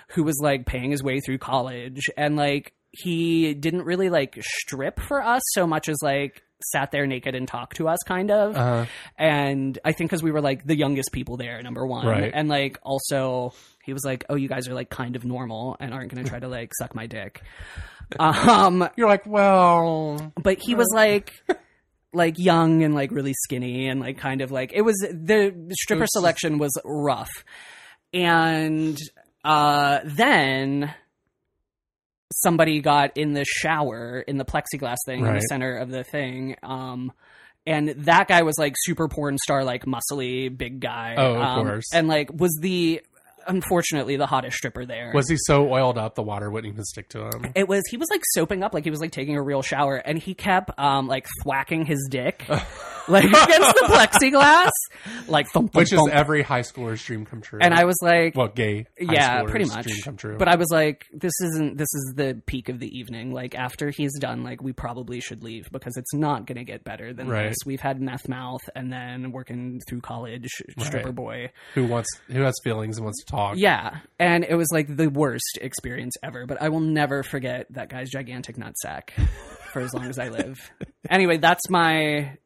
who 0.08 0.22
was 0.24 0.38
like 0.42 0.66
paying 0.66 0.90
his 0.90 1.02
way 1.02 1.20
through 1.20 1.38
college. 1.38 2.08
And 2.16 2.36
like 2.36 2.72
he 2.90 3.54
didn't 3.54 3.84
really 3.84 4.10
like 4.10 4.36
strip 4.40 4.98
for 5.00 5.22
us 5.22 5.42
so 5.52 5.66
much 5.66 5.88
as 5.88 5.96
like 6.02 6.42
sat 6.72 6.90
there 6.90 7.06
naked 7.06 7.34
and 7.34 7.48
talked 7.48 7.76
to 7.76 7.88
us 7.88 7.98
kind 8.06 8.30
of. 8.30 8.56
Uh-huh. 8.56 8.84
and 9.16 9.78
i 9.84 9.92
think 9.92 10.10
because 10.10 10.22
we 10.22 10.30
were 10.30 10.42
like 10.42 10.64
the 10.66 10.76
youngest 10.76 11.10
people 11.12 11.36
there 11.36 11.62
number 11.62 11.86
one. 11.86 12.06
Right. 12.06 12.30
and 12.34 12.48
like 12.48 12.78
also 12.82 13.54
he 13.82 13.92
was 13.92 14.04
like 14.04 14.24
oh 14.28 14.34
you 14.34 14.48
guys 14.48 14.68
are 14.68 14.74
like 14.74 14.90
kind 14.90 15.16
of 15.16 15.24
normal 15.24 15.76
and 15.80 15.94
aren't 15.94 16.12
gonna 16.12 16.28
try 16.28 16.38
to 16.38 16.48
like 16.48 16.72
suck 16.74 16.94
my 16.94 17.06
dick. 17.06 17.42
Um 18.18 18.88
You're 18.96 19.06
like, 19.08 19.24
well, 19.24 20.32
but 20.42 20.58
he 20.60 20.74
was 20.74 20.88
like 20.92 21.32
like 22.12 22.38
young 22.38 22.82
and 22.82 22.92
like 22.92 23.12
really 23.12 23.34
skinny 23.44 23.86
and 23.86 24.00
like 24.00 24.18
kind 24.18 24.40
of 24.40 24.50
like 24.50 24.72
it 24.74 24.82
was 24.82 24.96
the, 24.96 25.54
stripper 25.80 26.06
selection 26.08 26.58
was 26.58 26.72
rough. 26.84 27.44
And 28.12 28.98
uh 29.44 30.00
then 30.04 30.94
somebody 32.32 32.80
got 32.80 33.16
in 33.16 33.32
the 33.32 33.44
shower 33.44 34.20
in 34.20 34.36
the 34.36 34.44
plexiglass 34.44 34.96
thing 35.06 35.20
in 35.20 35.34
the 35.34 35.40
center 35.40 35.76
of 35.76 35.90
the 35.90 36.04
thing 36.04 36.56
um 36.62 37.12
and 37.66 37.88
that 37.90 38.28
guy 38.28 38.42
was 38.42 38.56
like 38.58 38.74
super 38.78 39.08
porn 39.08 39.36
star 39.38 39.64
like 39.64 39.84
muscly 39.84 40.56
big 40.56 40.80
guy 40.80 41.14
Oh, 41.18 41.34
of 41.34 41.40
um, 41.40 41.66
course. 41.66 41.86
and 41.92 42.08
like 42.08 42.30
was 42.32 42.56
the 42.60 43.02
unfortunately 43.46 44.16
the 44.16 44.26
hottest 44.26 44.56
stripper 44.56 44.84
there 44.86 45.12
was 45.14 45.28
he 45.28 45.36
so 45.46 45.70
oiled 45.72 45.98
up 45.98 46.14
the 46.14 46.22
water 46.22 46.50
wouldn't 46.50 46.72
even 46.72 46.84
stick 46.84 47.08
to 47.08 47.24
him? 47.26 47.52
it 47.54 47.68
was 47.68 47.82
he 47.90 47.96
was 47.96 48.08
like 48.10 48.22
soaping 48.34 48.62
up 48.62 48.74
like 48.74 48.84
he 48.84 48.90
was 48.90 49.00
like 49.00 49.10
taking 49.12 49.36
a 49.36 49.42
real 49.42 49.62
shower 49.62 49.96
and 49.96 50.18
he 50.18 50.34
kept 50.34 50.70
um 50.78 51.06
like 51.06 51.26
thwacking 51.42 51.84
his 51.84 52.06
dick 52.10 52.44
like 53.08 53.24
against 53.24 53.74
the 53.74 53.86
plexiglass 53.88 54.70
like 55.28 55.46
thump, 55.48 55.72
thump, 55.72 55.74
Which 55.74 55.92
is 55.92 56.00
every 56.12 56.42
high 56.42 56.60
schooler's 56.60 57.02
dream 57.02 57.24
come 57.26 57.40
true. 57.40 57.58
and 57.62 57.74
I 57.74 57.84
was 57.84 57.96
like 58.02 58.36
well, 58.36 58.48
gay. 58.48 58.86
high 59.00 59.14
yeah 59.14 59.42
pretty 59.44 59.64
much 59.64 59.86
Dream 59.86 59.96
come 60.04 60.16
true. 60.16 60.36
but 60.38 60.48
I 60.48 60.56
was 60.56 60.68
like 60.70 61.06
this 61.12 61.32
isn't 61.42 61.76
this 61.76 61.88
is 61.92 62.12
the 62.16 62.40
peak 62.46 62.68
of 62.68 62.78
the 62.78 62.86
evening 62.98 63.32
like 63.32 63.54
after 63.54 63.90
he's 63.90 64.16
done 64.18 64.42
like 64.44 64.62
we 64.62 64.72
probably 64.72 65.20
should 65.20 65.42
leave 65.42 65.70
because 65.72 65.96
it's 65.96 66.12
not 66.14 66.46
going 66.46 66.58
to 66.58 66.64
get 66.64 66.84
better 66.84 67.12
than 67.12 67.28
Right. 67.28 67.48
this 67.48 67.58
we've 67.66 67.80
had 67.80 68.00
meth 68.00 68.28
mouth 68.28 68.60
and 68.74 68.92
then 68.92 69.32
working 69.32 69.80
through 69.88 70.00
college 70.02 70.48
stripper 70.78 71.06
Right. 71.06 71.14
boy 71.14 71.50
who 71.74 71.86
wants 71.86 72.08
who 72.28 72.42
has 72.42 72.54
feelings 72.62 72.96
and 72.98 73.04
wants 73.04 73.24
to 73.24 73.29
talk? 73.30 73.56
yeah 73.56 73.98
and 74.18 74.44
it 74.44 74.54
was 74.54 74.68
like 74.72 74.94
the 74.94 75.08
worst 75.08 75.58
experience 75.60 76.14
ever 76.22 76.46
but 76.46 76.60
i 76.60 76.68
will 76.68 76.80
never 76.80 77.22
forget 77.22 77.66
that 77.70 77.88
guy's 77.88 78.10
gigantic 78.10 78.56
nutsack 78.56 79.10
for 79.72 79.80
as 79.80 79.92
long 79.94 80.06
as 80.06 80.18
i 80.18 80.28
live. 80.28 80.58
Anyway 81.08 81.38
that's 81.38 81.68
my 81.70 82.36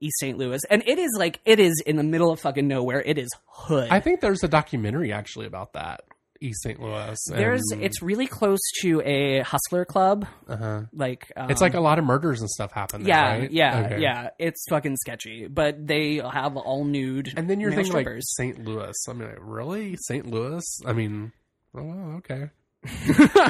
east 0.00 0.16
st 0.20 0.36
louis 0.38 0.60
and 0.68 0.82
it 0.86 0.98
is 0.98 1.10
like 1.18 1.40
it 1.44 1.58
is 1.58 1.82
in 1.86 1.96
the 1.96 2.02
middle 2.02 2.30
of 2.30 2.40
fucking 2.40 2.68
nowhere. 2.68 3.02
It 3.04 3.18
is 3.18 3.28
hood. 3.46 3.88
I 3.90 4.00
think 4.00 4.20
there's 4.20 4.44
a 4.44 4.48
documentary 4.48 5.12
actually 5.12 5.46
about 5.46 5.72
that 5.72 6.02
East 6.42 6.62
St. 6.62 6.80
Louis. 6.80 7.18
there's 7.28 7.62
and, 7.72 7.82
it's 7.82 8.02
really 8.02 8.26
close 8.26 8.60
to 8.80 9.00
a 9.02 9.40
hustler 9.40 9.84
club 9.84 10.26
uh-huh. 10.48 10.82
like 10.92 11.30
um, 11.36 11.50
it's 11.50 11.60
like 11.60 11.74
a 11.74 11.80
lot 11.80 11.98
of 11.98 12.04
murders 12.04 12.40
and 12.40 12.50
stuff 12.50 12.72
happen. 12.72 13.02
There, 13.02 13.08
yeah 13.08 13.38
right? 13.38 13.50
yeah 13.50 13.82
Okay. 13.86 14.00
yeah 14.00 14.30
it's 14.38 14.64
fucking 14.68 14.96
sketchy 14.96 15.46
but 15.48 15.86
they 15.86 16.16
have 16.16 16.56
all 16.56 16.84
nude 16.84 17.32
And 17.36 17.48
then 17.48 17.60
you're 17.60 17.70
male 17.70 17.84
thinking 17.84 18.12
like. 18.14 18.22
St. 18.22 18.64
Louis. 18.64 18.94
I 19.08 19.12
mean, 19.12 19.28
like, 19.28 19.38
really, 19.40 19.96
St. 19.96 20.26
Louis? 20.26 20.62
I 20.86 20.92
mean, 20.92 21.32
oh, 21.74 22.18
okay. 22.18 22.50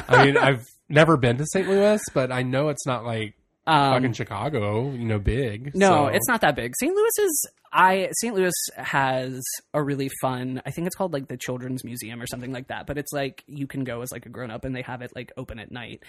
I 0.07 0.25
mean, 0.25 0.37
I've 0.37 0.67
never 0.89 1.17
been 1.17 1.37
to 1.37 1.45
St. 1.45 1.67
Louis, 1.67 2.01
but 2.13 2.31
I 2.31 2.43
know 2.43 2.69
it's 2.69 2.85
not 2.85 3.05
like 3.05 3.35
um, 3.65 3.93
fucking 3.93 4.13
Chicago. 4.13 4.91
You 4.91 5.05
know, 5.05 5.19
big. 5.19 5.75
No, 5.75 5.87
so- 5.87 6.07
it's 6.07 6.27
not 6.27 6.41
that 6.41 6.55
big. 6.55 6.73
St. 6.79 6.93
Louis 6.93 7.11
is 7.19 7.47
I 7.75 8.09
St. 8.21 8.35
Louis 8.35 8.51
has 8.77 9.41
a 9.73 9.81
really 9.81 10.09
fun 10.21 10.61
I 10.65 10.69
think 10.71 10.85
it's 10.85 10.95
called 10.95 11.11
like 11.11 11.27
the 11.27 11.37
Children's 11.37 11.83
Museum 11.83 12.21
or 12.21 12.27
something 12.27 12.51
like 12.51 12.67
that. 12.67 12.85
But 12.85 12.97
it's 12.99 13.11
like 13.11 13.43
you 13.47 13.65
can 13.65 13.83
go 13.83 14.01
as 14.01 14.11
like 14.11 14.25
a 14.27 14.29
grown 14.29 14.51
up 14.51 14.63
and 14.65 14.75
they 14.75 14.83
have 14.83 15.01
it 15.01 15.11
like 15.15 15.31
open 15.37 15.57
at 15.59 15.71
night. 15.71 16.03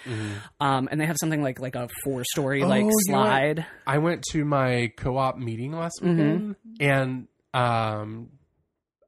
Um 0.60 0.88
and 0.90 1.00
they 1.00 1.06
have 1.06 1.16
something 1.18 1.42
like 1.42 1.60
like 1.60 1.74
a 1.74 1.88
four 2.04 2.22
story 2.32 2.60
Mm-hmm. 2.60 2.66
Oh, 2.66 2.68
like 2.68 2.86
slide. 3.06 3.66
I 3.86 3.98
went 3.98 4.22
to 4.32 4.44
my 4.44 4.92
co-op 4.96 5.38
meeting 5.38 5.72
last 5.72 6.00
Mm-hmm. 6.02 6.18
weekend, 6.18 6.56
and 6.80 7.28
um, 7.54 8.28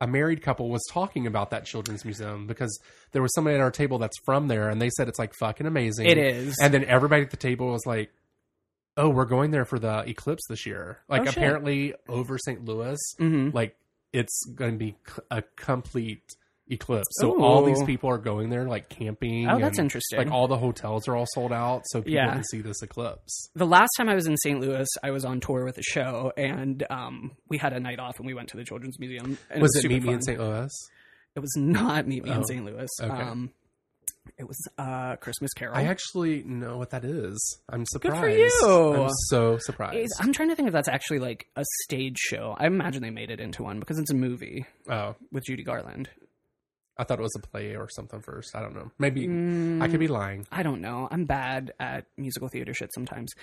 a 0.00 0.06
married 0.06 0.40
couple 0.42 0.68
was 0.70 0.82
talking 0.92 1.26
about 1.26 1.50
that 1.50 1.64
children's 1.64 2.04
museum 2.04 2.46
because 2.46 2.78
there 3.12 3.22
was 3.22 3.32
somebody 3.34 3.56
at 3.56 3.60
our 3.60 3.70
table 3.70 3.98
that's 3.98 4.16
from 4.24 4.46
there, 4.48 4.68
and 4.68 4.80
they 4.80 4.90
said 4.90 5.08
it's 5.08 5.18
like 5.18 5.32
fucking 5.40 5.66
amazing. 5.66 6.06
It 6.06 6.16
is. 6.18 6.54
And 6.62 6.72
then 6.72 6.84
everybody 6.84 7.22
at 7.22 7.30
the 7.30 7.36
table 7.36 7.72
was 7.72 7.84
like, 7.86 8.10
"Oh, 8.96 9.08
we're 9.10 9.24
going 9.26 9.50
there 9.50 9.64
for 9.64 9.78
the 9.78 10.04
eclipse 10.08 10.42
this 10.48 10.66
year." 10.66 10.98
Like 11.08 11.26
Oh, 11.26 11.30
apparently 11.30 11.94
over 12.08 12.38
St. 12.38 12.64
Louis, 12.64 12.98
Mhm. 13.20 13.52
like 13.54 13.76
it's 14.12 14.44
going 14.54 14.72
to 14.72 14.78
be 14.78 14.96
a 15.30 15.42
complete 15.56 16.22
eclipse. 16.68 17.06
So 17.20 17.40
all 17.42 17.64
these 17.64 17.82
people 17.84 18.10
are 18.10 18.18
going 18.18 18.50
there 18.50 18.66
like 18.66 18.88
camping. 18.88 19.48
Oh, 19.48 19.58
that's 19.60 19.78
and, 19.78 19.84
interesting. 19.86 20.18
Like 20.18 20.30
all 20.32 20.48
the 20.48 20.56
hotels 20.58 21.06
are 21.06 21.14
all 21.14 21.26
sold 21.34 21.52
out, 21.52 21.82
so 21.86 22.00
people 22.00 22.14
Yeah. 22.14 22.32
can 22.32 22.42
see 22.44 22.60
this 22.60 22.82
eclipse. 22.82 23.50
the 23.54 23.66
last 23.66 23.90
time 23.96 24.08
I 24.08 24.14
was 24.16 24.26
in 24.26 24.36
St. 24.38 24.58
Louis, 24.60 24.86
I 25.02 25.10
was 25.12 25.24
on 25.24 25.38
tour 25.40 25.64
with 25.64 25.78
a 25.78 25.82
show, 25.82 26.32
and 26.36 26.84
um, 26.90 27.36
we 27.48 27.58
had 27.58 27.72
a 27.72 27.78
night 27.80 28.00
off, 28.00 28.16
and 28.18 28.26
we 28.26 28.34
went 28.34 28.48
to 28.48 28.56
the 28.56 28.64
Children's 28.64 28.98
Museum. 28.98 29.38
And 29.50 29.62
Was 29.62 29.76
it, 29.76 29.82
super 29.82 29.94
Meet 29.94 30.02
Me 30.04 30.12
in. 30.14 30.22
St. 30.22 30.40
Louis? 30.40 30.70
It 31.36 31.40
was 31.40 31.54
not 31.56 32.08
Meet 32.08 32.24
Me 32.24 32.30
Oh, 32.30 32.38
in 32.38 32.44
St. 32.46 32.64
Louis. 32.64 32.88
okay. 33.00 33.12
Um, 33.22 33.50
it 34.38 34.46
was 34.46 34.58
uh, 34.78 35.16
Christmas 35.16 35.52
Carol. 35.54 35.76
I 35.76 35.84
actually 35.84 36.42
know 36.44 36.78
what 36.78 36.90
that 36.90 37.04
is. 37.04 37.58
I'm 37.68 37.84
surprised. 37.86 38.14
Good 38.14 38.20
for 38.20 38.66
you. 38.68 39.02
I'm 39.04 39.10
so 39.28 39.58
surprised. 39.58 39.96
It's- 39.96 40.20
I'm 40.20 40.32
trying 40.32 40.48
to 40.50 40.56
think 40.56 40.68
if 40.68 40.72
that's 40.72 40.88
actually 40.88 41.18
like 41.18 41.46
a 41.56 41.64
stage 41.84 42.18
show. 42.18 42.56
I 42.58 42.66
imagine 42.66 43.02
they 43.02 43.10
made 43.10 43.30
it 43.30 43.40
into 43.40 43.62
one 43.62 43.80
because 43.80 43.98
it's 43.98 44.10
a 44.10 44.14
movie 44.14 44.66
oh, 44.90 45.14
with 45.32 45.44
Judy 45.44 45.62
Garland. 45.62 46.08
I 46.98 47.04
thought 47.04 47.18
it 47.18 47.22
was 47.22 47.36
a 47.36 47.46
play 47.46 47.76
or 47.76 47.88
something 47.90 48.22
first. 48.22 48.56
I 48.56 48.60
don't 48.62 48.74
know. 48.74 48.90
Maybe 48.98 49.26
Mm. 49.28 49.82
I 49.82 49.88
could 49.88 50.00
be 50.00 50.08
lying. 50.08 50.46
I 50.50 50.62
don't 50.62 50.80
know. 50.80 51.06
I'm 51.10 51.26
bad 51.26 51.72
at 51.78 52.06
musical 52.16 52.48
theater 52.48 52.72
shit 52.72 52.90
sometimes. 52.94 53.34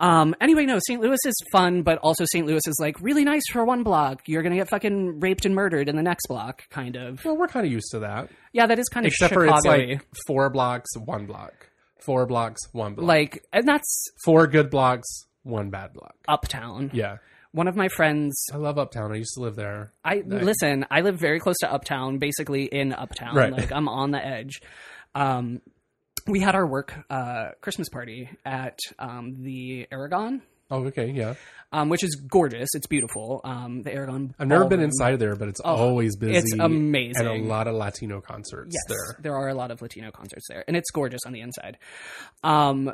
Um, 0.00 0.34
anyway, 0.40 0.64
no, 0.64 0.78
St. 0.86 1.00
Louis 1.00 1.18
is 1.26 1.34
fun, 1.52 1.82
but 1.82 1.98
also 1.98 2.24
St. 2.32 2.46
Louis 2.46 2.62
is 2.66 2.76
like 2.80 3.00
really 3.00 3.22
nice 3.22 3.42
for 3.52 3.64
one 3.64 3.82
block. 3.82 4.22
You're 4.26 4.42
gonna 4.42 4.56
get 4.56 4.68
fucking 4.68 5.20
raped 5.20 5.44
and 5.44 5.54
murdered 5.54 5.88
in 5.88 5.96
the 5.96 6.02
next 6.02 6.26
block, 6.26 6.68
kind 6.70 6.96
of. 6.96 7.22
Well, 7.24 7.36
we're 7.36 7.48
kind 7.48 7.66
of 7.66 7.70
used 7.70 7.90
to 7.92 8.00
that. 8.00 8.30
Yeah, 8.52 8.66
that 8.66 8.78
is 8.78 8.88
kind 8.88 9.04
of 9.06 9.12
Except 9.12 9.34
for 9.34 9.46
it's 9.46 9.66
like 9.66 10.02
four 10.26 10.48
blocks, 10.50 10.88
one 10.96 11.26
block. 11.26 11.68
Four 11.98 12.24
blocks, 12.26 12.60
one 12.72 12.94
block. 12.94 13.06
like, 13.06 13.44
and 13.52 13.68
that's 13.68 14.06
four 14.24 14.46
good 14.46 14.70
blocks, 14.70 15.06
one 15.42 15.68
bad 15.68 15.92
block. 15.92 16.14
Uptown. 16.26 16.90
Yeah. 16.94 17.18
One 17.52 17.68
of 17.68 17.76
my 17.76 17.88
friends, 17.88 18.42
I 18.54 18.56
love 18.56 18.78
Uptown. 18.78 19.12
I 19.12 19.16
used 19.16 19.34
to 19.34 19.40
live 19.40 19.56
there. 19.56 19.92
I 20.04 20.22
listen. 20.24 20.86
I 20.90 21.00
live 21.00 21.18
very 21.18 21.40
close 21.40 21.56
to 21.58 21.70
Uptown, 21.70 22.18
basically 22.18 22.64
in 22.64 22.92
Uptown. 22.92 23.34
Right. 23.34 23.52
Like 23.52 23.72
I'm 23.72 23.88
on 23.88 24.12
the 24.12 24.24
edge. 24.24 24.60
Um, 25.14 25.60
we 26.26 26.40
had 26.40 26.54
our 26.54 26.66
work 26.66 26.94
uh, 27.10 27.50
Christmas 27.60 27.88
party 27.88 28.28
at 28.44 28.78
um, 28.98 29.42
the 29.42 29.86
Aragon. 29.90 30.42
Oh, 30.72 30.84
okay. 30.86 31.10
Yeah. 31.10 31.34
um, 31.72 31.88
which 31.88 32.04
is 32.04 32.14
gorgeous. 32.30 32.68
It's 32.74 32.86
beautiful. 32.86 33.40
Um, 33.42 33.82
the 33.82 33.92
Aragon. 33.92 34.34
I've 34.38 34.46
never 34.46 34.66
been 34.68 34.80
inside 34.80 35.18
there, 35.18 35.34
but 35.34 35.48
it's 35.48 35.58
always 35.60 36.14
busy. 36.16 36.36
Oh, 36.36 36.38
it's 36.38 36.52
amazing. 36.60 37.26
And 37.26 37.44
a 37.44 37.48
lot 37.48 37.66
of 37.66 37.74
Latino 37.74 38.20
concerts 38.20 38.74
Yes, 38.76 38.82
there. 38.88 39.16
there 39.20 39.34
are 39.36 39.48
a 39.48 39.54
lot 39.54 39.72
of 39.72 39.82
Latino 39.82 40.12
concerts 40.12 40.46
there, 40.48 40.64
and 40.68 40.76
it's 40.76 40.90
gorgeous 40.92 41.20
on 41.26 41.32
the 41.32 41.40
inside. 41.40 41.76
Um, 42.44 42.92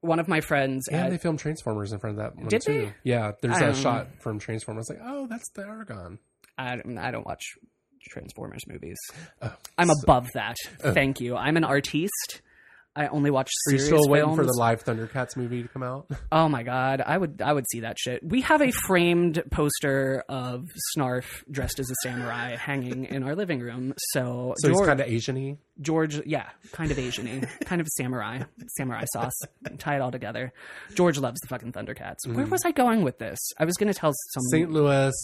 one 0.00 0.20
of 0.20 0.28
my 0.28 0.40
friends, 0.40 0.88
And 0.88 1.02
at- 1.02 1.10
they 1.10 1.18
filmed 1.18 1.38
Transformers 1.38 1.92
in 1.92 1.98
front 1.98 2.18
of 2.18 2.24
that 2.24 2.36
one 2.36 2.48
Did 2.48 2.62
too. 2.62 2.72
they? 2.86 2.94
Yeah, 3.04 3.32
there's 3.42 3.56
a 3.58 3.60
don't 3.60 3.76
shot 3.76 4.06
from 4.22 4.38
Transformers. 4.38 4.86
Like, 4.88 5.00
oh, 5.04 5.26
that's 5.26 5.50
the 5.54 5.62
Aragon. 5.66 6.18
I, 6.56 6.76
don't- 6.76 6.96
I 6.98 7.10
don't 7.10 7.26
watch 7.26 7.42
Transformers 8.08 8.62
movies. 8.66 8.96
Oh, 9.42 9.52
I'm 9.76 9.88
so- 9.88 9.94
above 10.04 10.28
that. 10.34 10.56
Thank 10.80 11.20
you. 11.20 11.36
I'm 11.36 11.56
an 11.58 11.64
artiste. 11.64 12.40
I 12.98 13.06
only 13.08 13.30
watch 13.30 13.48
Are 13.68 13.72
you 13.72 13.78
serious 13.78 13.86
still 13.86 14.10
waiting 14.10 14.26
films. 14.30 14.38
for 14.38 14.44
the 14.44 14.58
live 14.58 14.84
Thundercats 14.84 15.36
movie 15.36 15.62
to 15.62 15.68
come 15.68 15.84
out? 15.84 16.06
Oh 16.32 16.48
my 16.48 16.62
god, 16.62 17.00
I 17.00 17.16
would 17.16 17.40
I 17.40 17.52
would 17.52 17.64
see 17.70 17.80
that 17.80 17.98
shit. 17.98 18.22
We 18.22 18.42
have 18.42 18.60
a 18.60 18.70
framed 18.70 19.42
poster 19.50 20.24
of 20.28 20.66
Snarf 20.96 21.24
dressed 21.50 21.78
as 21.78 21.90
a 21.90 21.94
samurai 22.02 22.56
hanging 22.56 23.06
in 23.06 23.22
our 23.22 23.34
living 23.34 23.60
room. 23.60 23.94
So, 24.10 24.54
So 24.58 24.68
he's 24.68 24.76
George, 24.76 24.88
kind 24.88 25.00
of 25.00 25.06
Asian-y. 25.06 25.56
George, 25.80 26.26
yeah, 26.26 26.48
kind 26.72 26.90
of 26.90 26.98
Asian-y, 26.98 27.48
kind 27.64 27.80
of 27.80 27.88
samurai, 27.96 28.42
samurai 28.76 29.04
sauce. 29.12 29.38
Tie 29.78 29.96
it 29.96 30.00
all 30.00 30.10
together. 30.10 30.52
George 30.94 31.18
loves 31.18 31.40
the 31.40 31.48
fucking 31.48 31.72
Thundercats. 31.72 32.26
Where 32.26 32.36
mm-hmm. 32.36 32.50
was 32.50 32.64
I 32.64 32.72
going 32.72 33.02
with 33.02 33.18
this? 33.18 33.38
I 33.58 33.64
was 33.64 33.76
going 33.76 33.92
to 33.92 33.98
tell 33.98 34.12
some. 34.30 34.42
St. 34.50 34.70
Louis, 34.70 35.14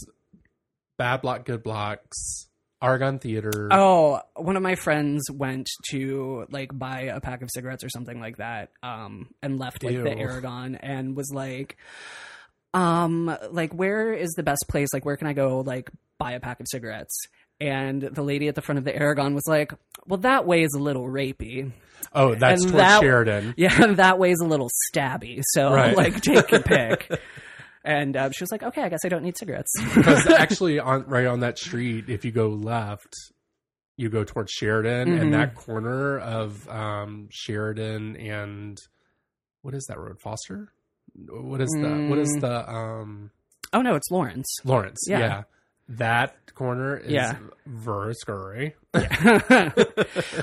Bad 0.97 1.22
Block, 1.22 1.45
Good 1.45 1.62
Blocks, 1.62 2.49
Aragon 2.83 3.18
Theater. 3.18 3.68
Oh, 3.70 4.20
one 4.37 4.57
of 4.57 4.62
my 4.62 4.75
friends 4.75 5.22
went 5.33 5.68
to 5.91 6.47
like 6.51 6.70
buy 6.77 7.03
a 7.03 7.20
pack 7.20 7.43
of 7.43 7.49
cigarettes 7.53 7.83
or 7.85 7.89
something 7.89 8.20
like 8.20 8.37
that, 8.39 8.70
um, 8.83 9.31
and 9.43 9.59
left 9.59 9.83
like 9.83 9.95
the. 10.03 10.16
Aragon 10.18 10.75
and 10.77 11.16
was 11.16 11.31
like, 11.33 11.77
um, 12.75 13.35
like 13.51 13.72
where 13.72 14.12
is 14.12 14.33
the 14.33 14.43
best 14.43 14.64
place? 14.68 14.89
Like 14.93 15.05
where 15.05 15.16
can 15.16 15.27
I 15.27 15.33
go? 15.33 15.61
Like 15.61 15.91
buy 16.18 16.33
a 16.33 16.41
pack 16.41 16.61
of 16.61 16.66
cigarettes? 16.68 17.16
And 17.61 18.03
the 18.03 18.22
lady 18.22 18.49
at 18.49 18.55
the 18.57 18.62
front 18.62 18.79
of 18.79 18.85
the 18.85 18.95
Aragon 18.95 19.35
was 19.35 19.47
like, 19.47 19.72
"Well, 20.07 20.18
that 20.18 20.45
way 20.47 20.62
is 20.62 20.75
a 20.75 20.81
little 20.83 21.05
rapey. 21.07 21.72
Oh, 22.12 22.35
that's 22.35 22.62
and 22.64 22.72
towards 22.72 22.83
that- 22.83 23.01
Sheridan. 23.01 23.55
Yeah, 23.57 23.95
that 23.95 24.18
way 24.18 24.33
is 24.33 24.41
a 24.41 24.47
little 24.47 24.68
stabby. 24.93 25.41
So 25.53 25.72
Right. 25.72 25.97
like, 25.97 26.20
take 26.20 26.51
your 26.51 26.61
pick." 26.62 27.09
And 27.85 28.16
uh, 28.16 28.30
she 28.30 28.43
was 28.43 28.51
like, 28.51 28.62
"Okay, 28.62 28.82
I 28.82 28.89
guess 28.89 29.01
I 29.05 29.09
don't 29.09 29.22
need 29.22 29.37
cigarettes." 29.37 29.70
Because 29.95 30.26
actually, 30.26 30.78
on 30.78 31.05
right 31.07 31.26
on 31.26 31.41
that 31.41 31.59
street, 31.59 32.09
if 32.09 32.24
you 32.24 32.32
go 32.32 32.49
left, 32.49 33.12
you 33.97 34.09
go 34.09 34.24
towards 34.24 34.51
Sheridan, 34.53 35.09
Mhm. 35.09 35.20
and 35.20 35.35
that 35.35 35.55
corner 35.55 36.18
of 36.18 36.66
um, 36.68 37.28
Sheridan 37.30 38.16
and 38.16 38.78
what 39.62 39.74
is 39.74 39.85
that 39.89 39.99
road? 39.99 40.18
Foster. 40.20 40.72
What 41.28 41.61
is 41.61 41.68
the 41.70 42.07
what 42.09 42.18
is 42.18 42.35
Mm. 42.37 42.41
the 42.41 42.70
um, 42.70 43.30
oh 43.74 43.82
no, 43.82 43.95
it's 43.97 44.11
Lawrence. 44.11 44.47
Lawrence? 44.64 45.01
Yeah. 45.07 45.43
That 45.91 46.55
corner 46.55 46.97
is 46.97 47.12
Yeah. 47.12 47.37
very 47.66 48.14
scary. 48.14 48.74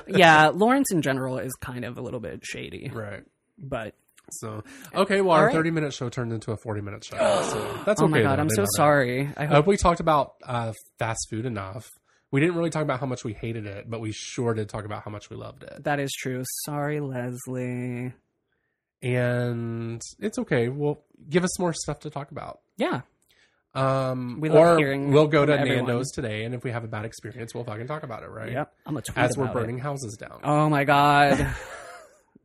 yeah, 0.08 0.48
Lawrence 0.54 0.92
in 0.92 1.02
general 1.02 1.38
is 1.40 1.52
kind 1.62 1.86
of 1.86 1.98
a 1.98 2.02
little 2.02 2.20
bit 2.20 2.42
shady, 2.46 2.92
right. 2.94 3.24
but 3.58 3.96
So 4.30 4.64
okay, 4.94 5.22
well, 5.22 5.32
All 5.32 5.38
our 5.40 5.46
right. 5.48 5.54
thirty 5.56 5.72
minute 5.72 5.94
show 5.94 6.10
turned 6.10 6.32
into 6.32 6.52
a 6.52 6.58
forty 6.58 6.82
minute 6.82 7.04
show. 7.04 7.18
So 7.44 7.84
that's 7.86 8.02
oh 8.02 8.06
okay. 8.06 8.12
my 8.12 8.22
god, 8.22 8.38
though. 8.38 8.42
I'm 8.44 8.48
They 8.48 8.56
so 8.56 8.62
know 8.62 8.66
that. 8.66 8.78
sorry. 8.78 9.30
I 9.36 9.44
I 9.44 9.46
hope 9.48 9.56
hope 9.56 9.68
we 9.68 9.78
talked 9.78 10.00
about 10.00 10.34
uh, 10.44 10.74
fast 11.00 11.28
food 11.30 11.46
enough. 11.46 11.90
We 12.32 12.40
didn't 12.40 12.56
really 12.56 12.70
talk 12.70 12.84
about 12.84 13.02
how 13.02 13.08
much 13.08 13.26
we 13.26 13.34
hated 13.34 13.66
it, 13.66 13.90
but 13.90 14.00
we 14.00 14.14
sure 14.14 14.54
did 14.54 14.70
talk 14.70 14.86
about 14.86 15.04
how 15.04 15.12
much 15.12 15.30
we 15.30 15.36
loved 15.36 15.64
it. 15.64 15.84
that 15.84 16.00
is 16.00 16.12
true. 16.14 16.44
Sorry, 16.66 17.02
Leslie. 17.02 18.14
And 19.02 20.02
it's 20.20 20.38
okay. 20.40 20.70
We'll 20.70 21.02
give 21.30 21.44
us 21.44 21.60
more 21.60 21.74
stuff 21.74 22.02
to 22.02 22.10
talk 22.10 22.32
about. 22.32 22.60
Yeah, 22.78 23.02
Um, 23.74 24.38
We 24.40 24.50
love 24.50 24.76
or 24.76 24.78
hearing 24.78 25.12
we'll 25.12 25.28
go 25.28 25.46
to 25.46 25.52
from 25.54 25.62
everyone. 25.62 25.88
Nando's 25.88 26.12
today, 26.12 26.44
and 26.46 26.54
if 26.54 26.64
we 26.64 26.72
have 26.72 26.84
a 26.84 26.88
bad 26.88 27.06
experience, 27.06 27.54
we'll 27.56 27.64
fucking 27.64 27.88
talk 27.88 28.04
about 28.04 28.24
it, 28.24 28.30
right? 28.30 28.52
yep. 28.52 28.74
I'm 28.86 28.96
a 28.98 29.02
tweet 29.02 29.18
As 29.18 29.36
we're 29.38 29.46
about 29.46 29.56
burning 29.56 29.78
It. 29.80 29.82
houses 29.82 30.16
down. 30.18 30.40
Oh 30.44 30.70
my 30.70 30.84
god, 30.84 31.48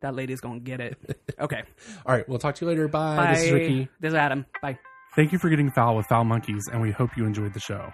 that 0.01 0.14
lady's 0.14 0.40
gonna 0.40 0.61
get 0.61 0.80
it. 0.80 0.99
Okay, 1.38 1.64
All 2.07 2.14
right, 2.14 2.26
we'll 2.26 2.38
talk 2.38 2.55
to 2.55 2.64
you 2.64 2.70
later. 2.70 2.88
Bye. 2.88 3.16
bye. 3.16 3.34
This 3.34 3.42
is 3.44 3.53
Ricky. 3.53 3.88
This 4.01 4.09
is 4.09 4.14
Adam. 4.14 4.47
Bye. 4.62 4.78
Thank 5.14 5.32
you 5.32 5.38
for 5.38 5.51
getting 5.51 5.70
foul 5.70 5.97
with 5.97 6.07
Foul 6.07 6.24
Monkeys, 6.24 6.62
and 6.72 6.80
we 6.80 6.92
hope 6.92 7.11
you 7.14 7.26
enjoyed 7.26 7.53
the 7.53 7.61
show. 7.61 7.92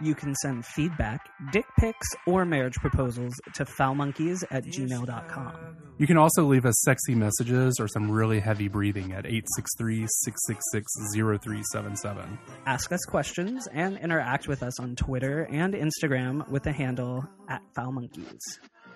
You 0.00 0.14
can 0.14 0.34
send 0.36 0.66
feedback, 0.66 1.28
dick 1.52 1.66
pics, 1.78 2.06
or 2.26 2.44
marriage 2.44 2.74
proposals 2.74 3.32
to 3.54 3.64
foulmonkeys 3.64 4.44
at 4.50 4.64
gmail.com. 4.64 5.52
You 5.98 6.06
can 6.06 6.16
also 6.16 6.44
leave 6.44 6.66
us 6.66 6.74
sexy 6.82 7.14
messages 7.14 7.76
or 7.78 7.86
some 7.86 8.10
really 8.10 8.40
heavy 8.40 8.66
breathing 8.68 9.12
at 9.12 9.24
863 9.24 10.06
666 10.08 10.92
0377. 11.14 12.38
Ask 12.66 12.90
us 12.90 13.04
questions 13.04 13.68
and 13.72 13.96
interact 13.98 14.48
with 14.48 14.62
us 14.64 14.80
on 14.80 14.96
Twitter 14.96 15.48
and 15.50 15.74
Instagram 15.74 16.48
with 16.48 16.64
the 16.64 16.72
handle 16.72 17.24
at 17.48 17.62
foulmonkeys. 17.76 18.40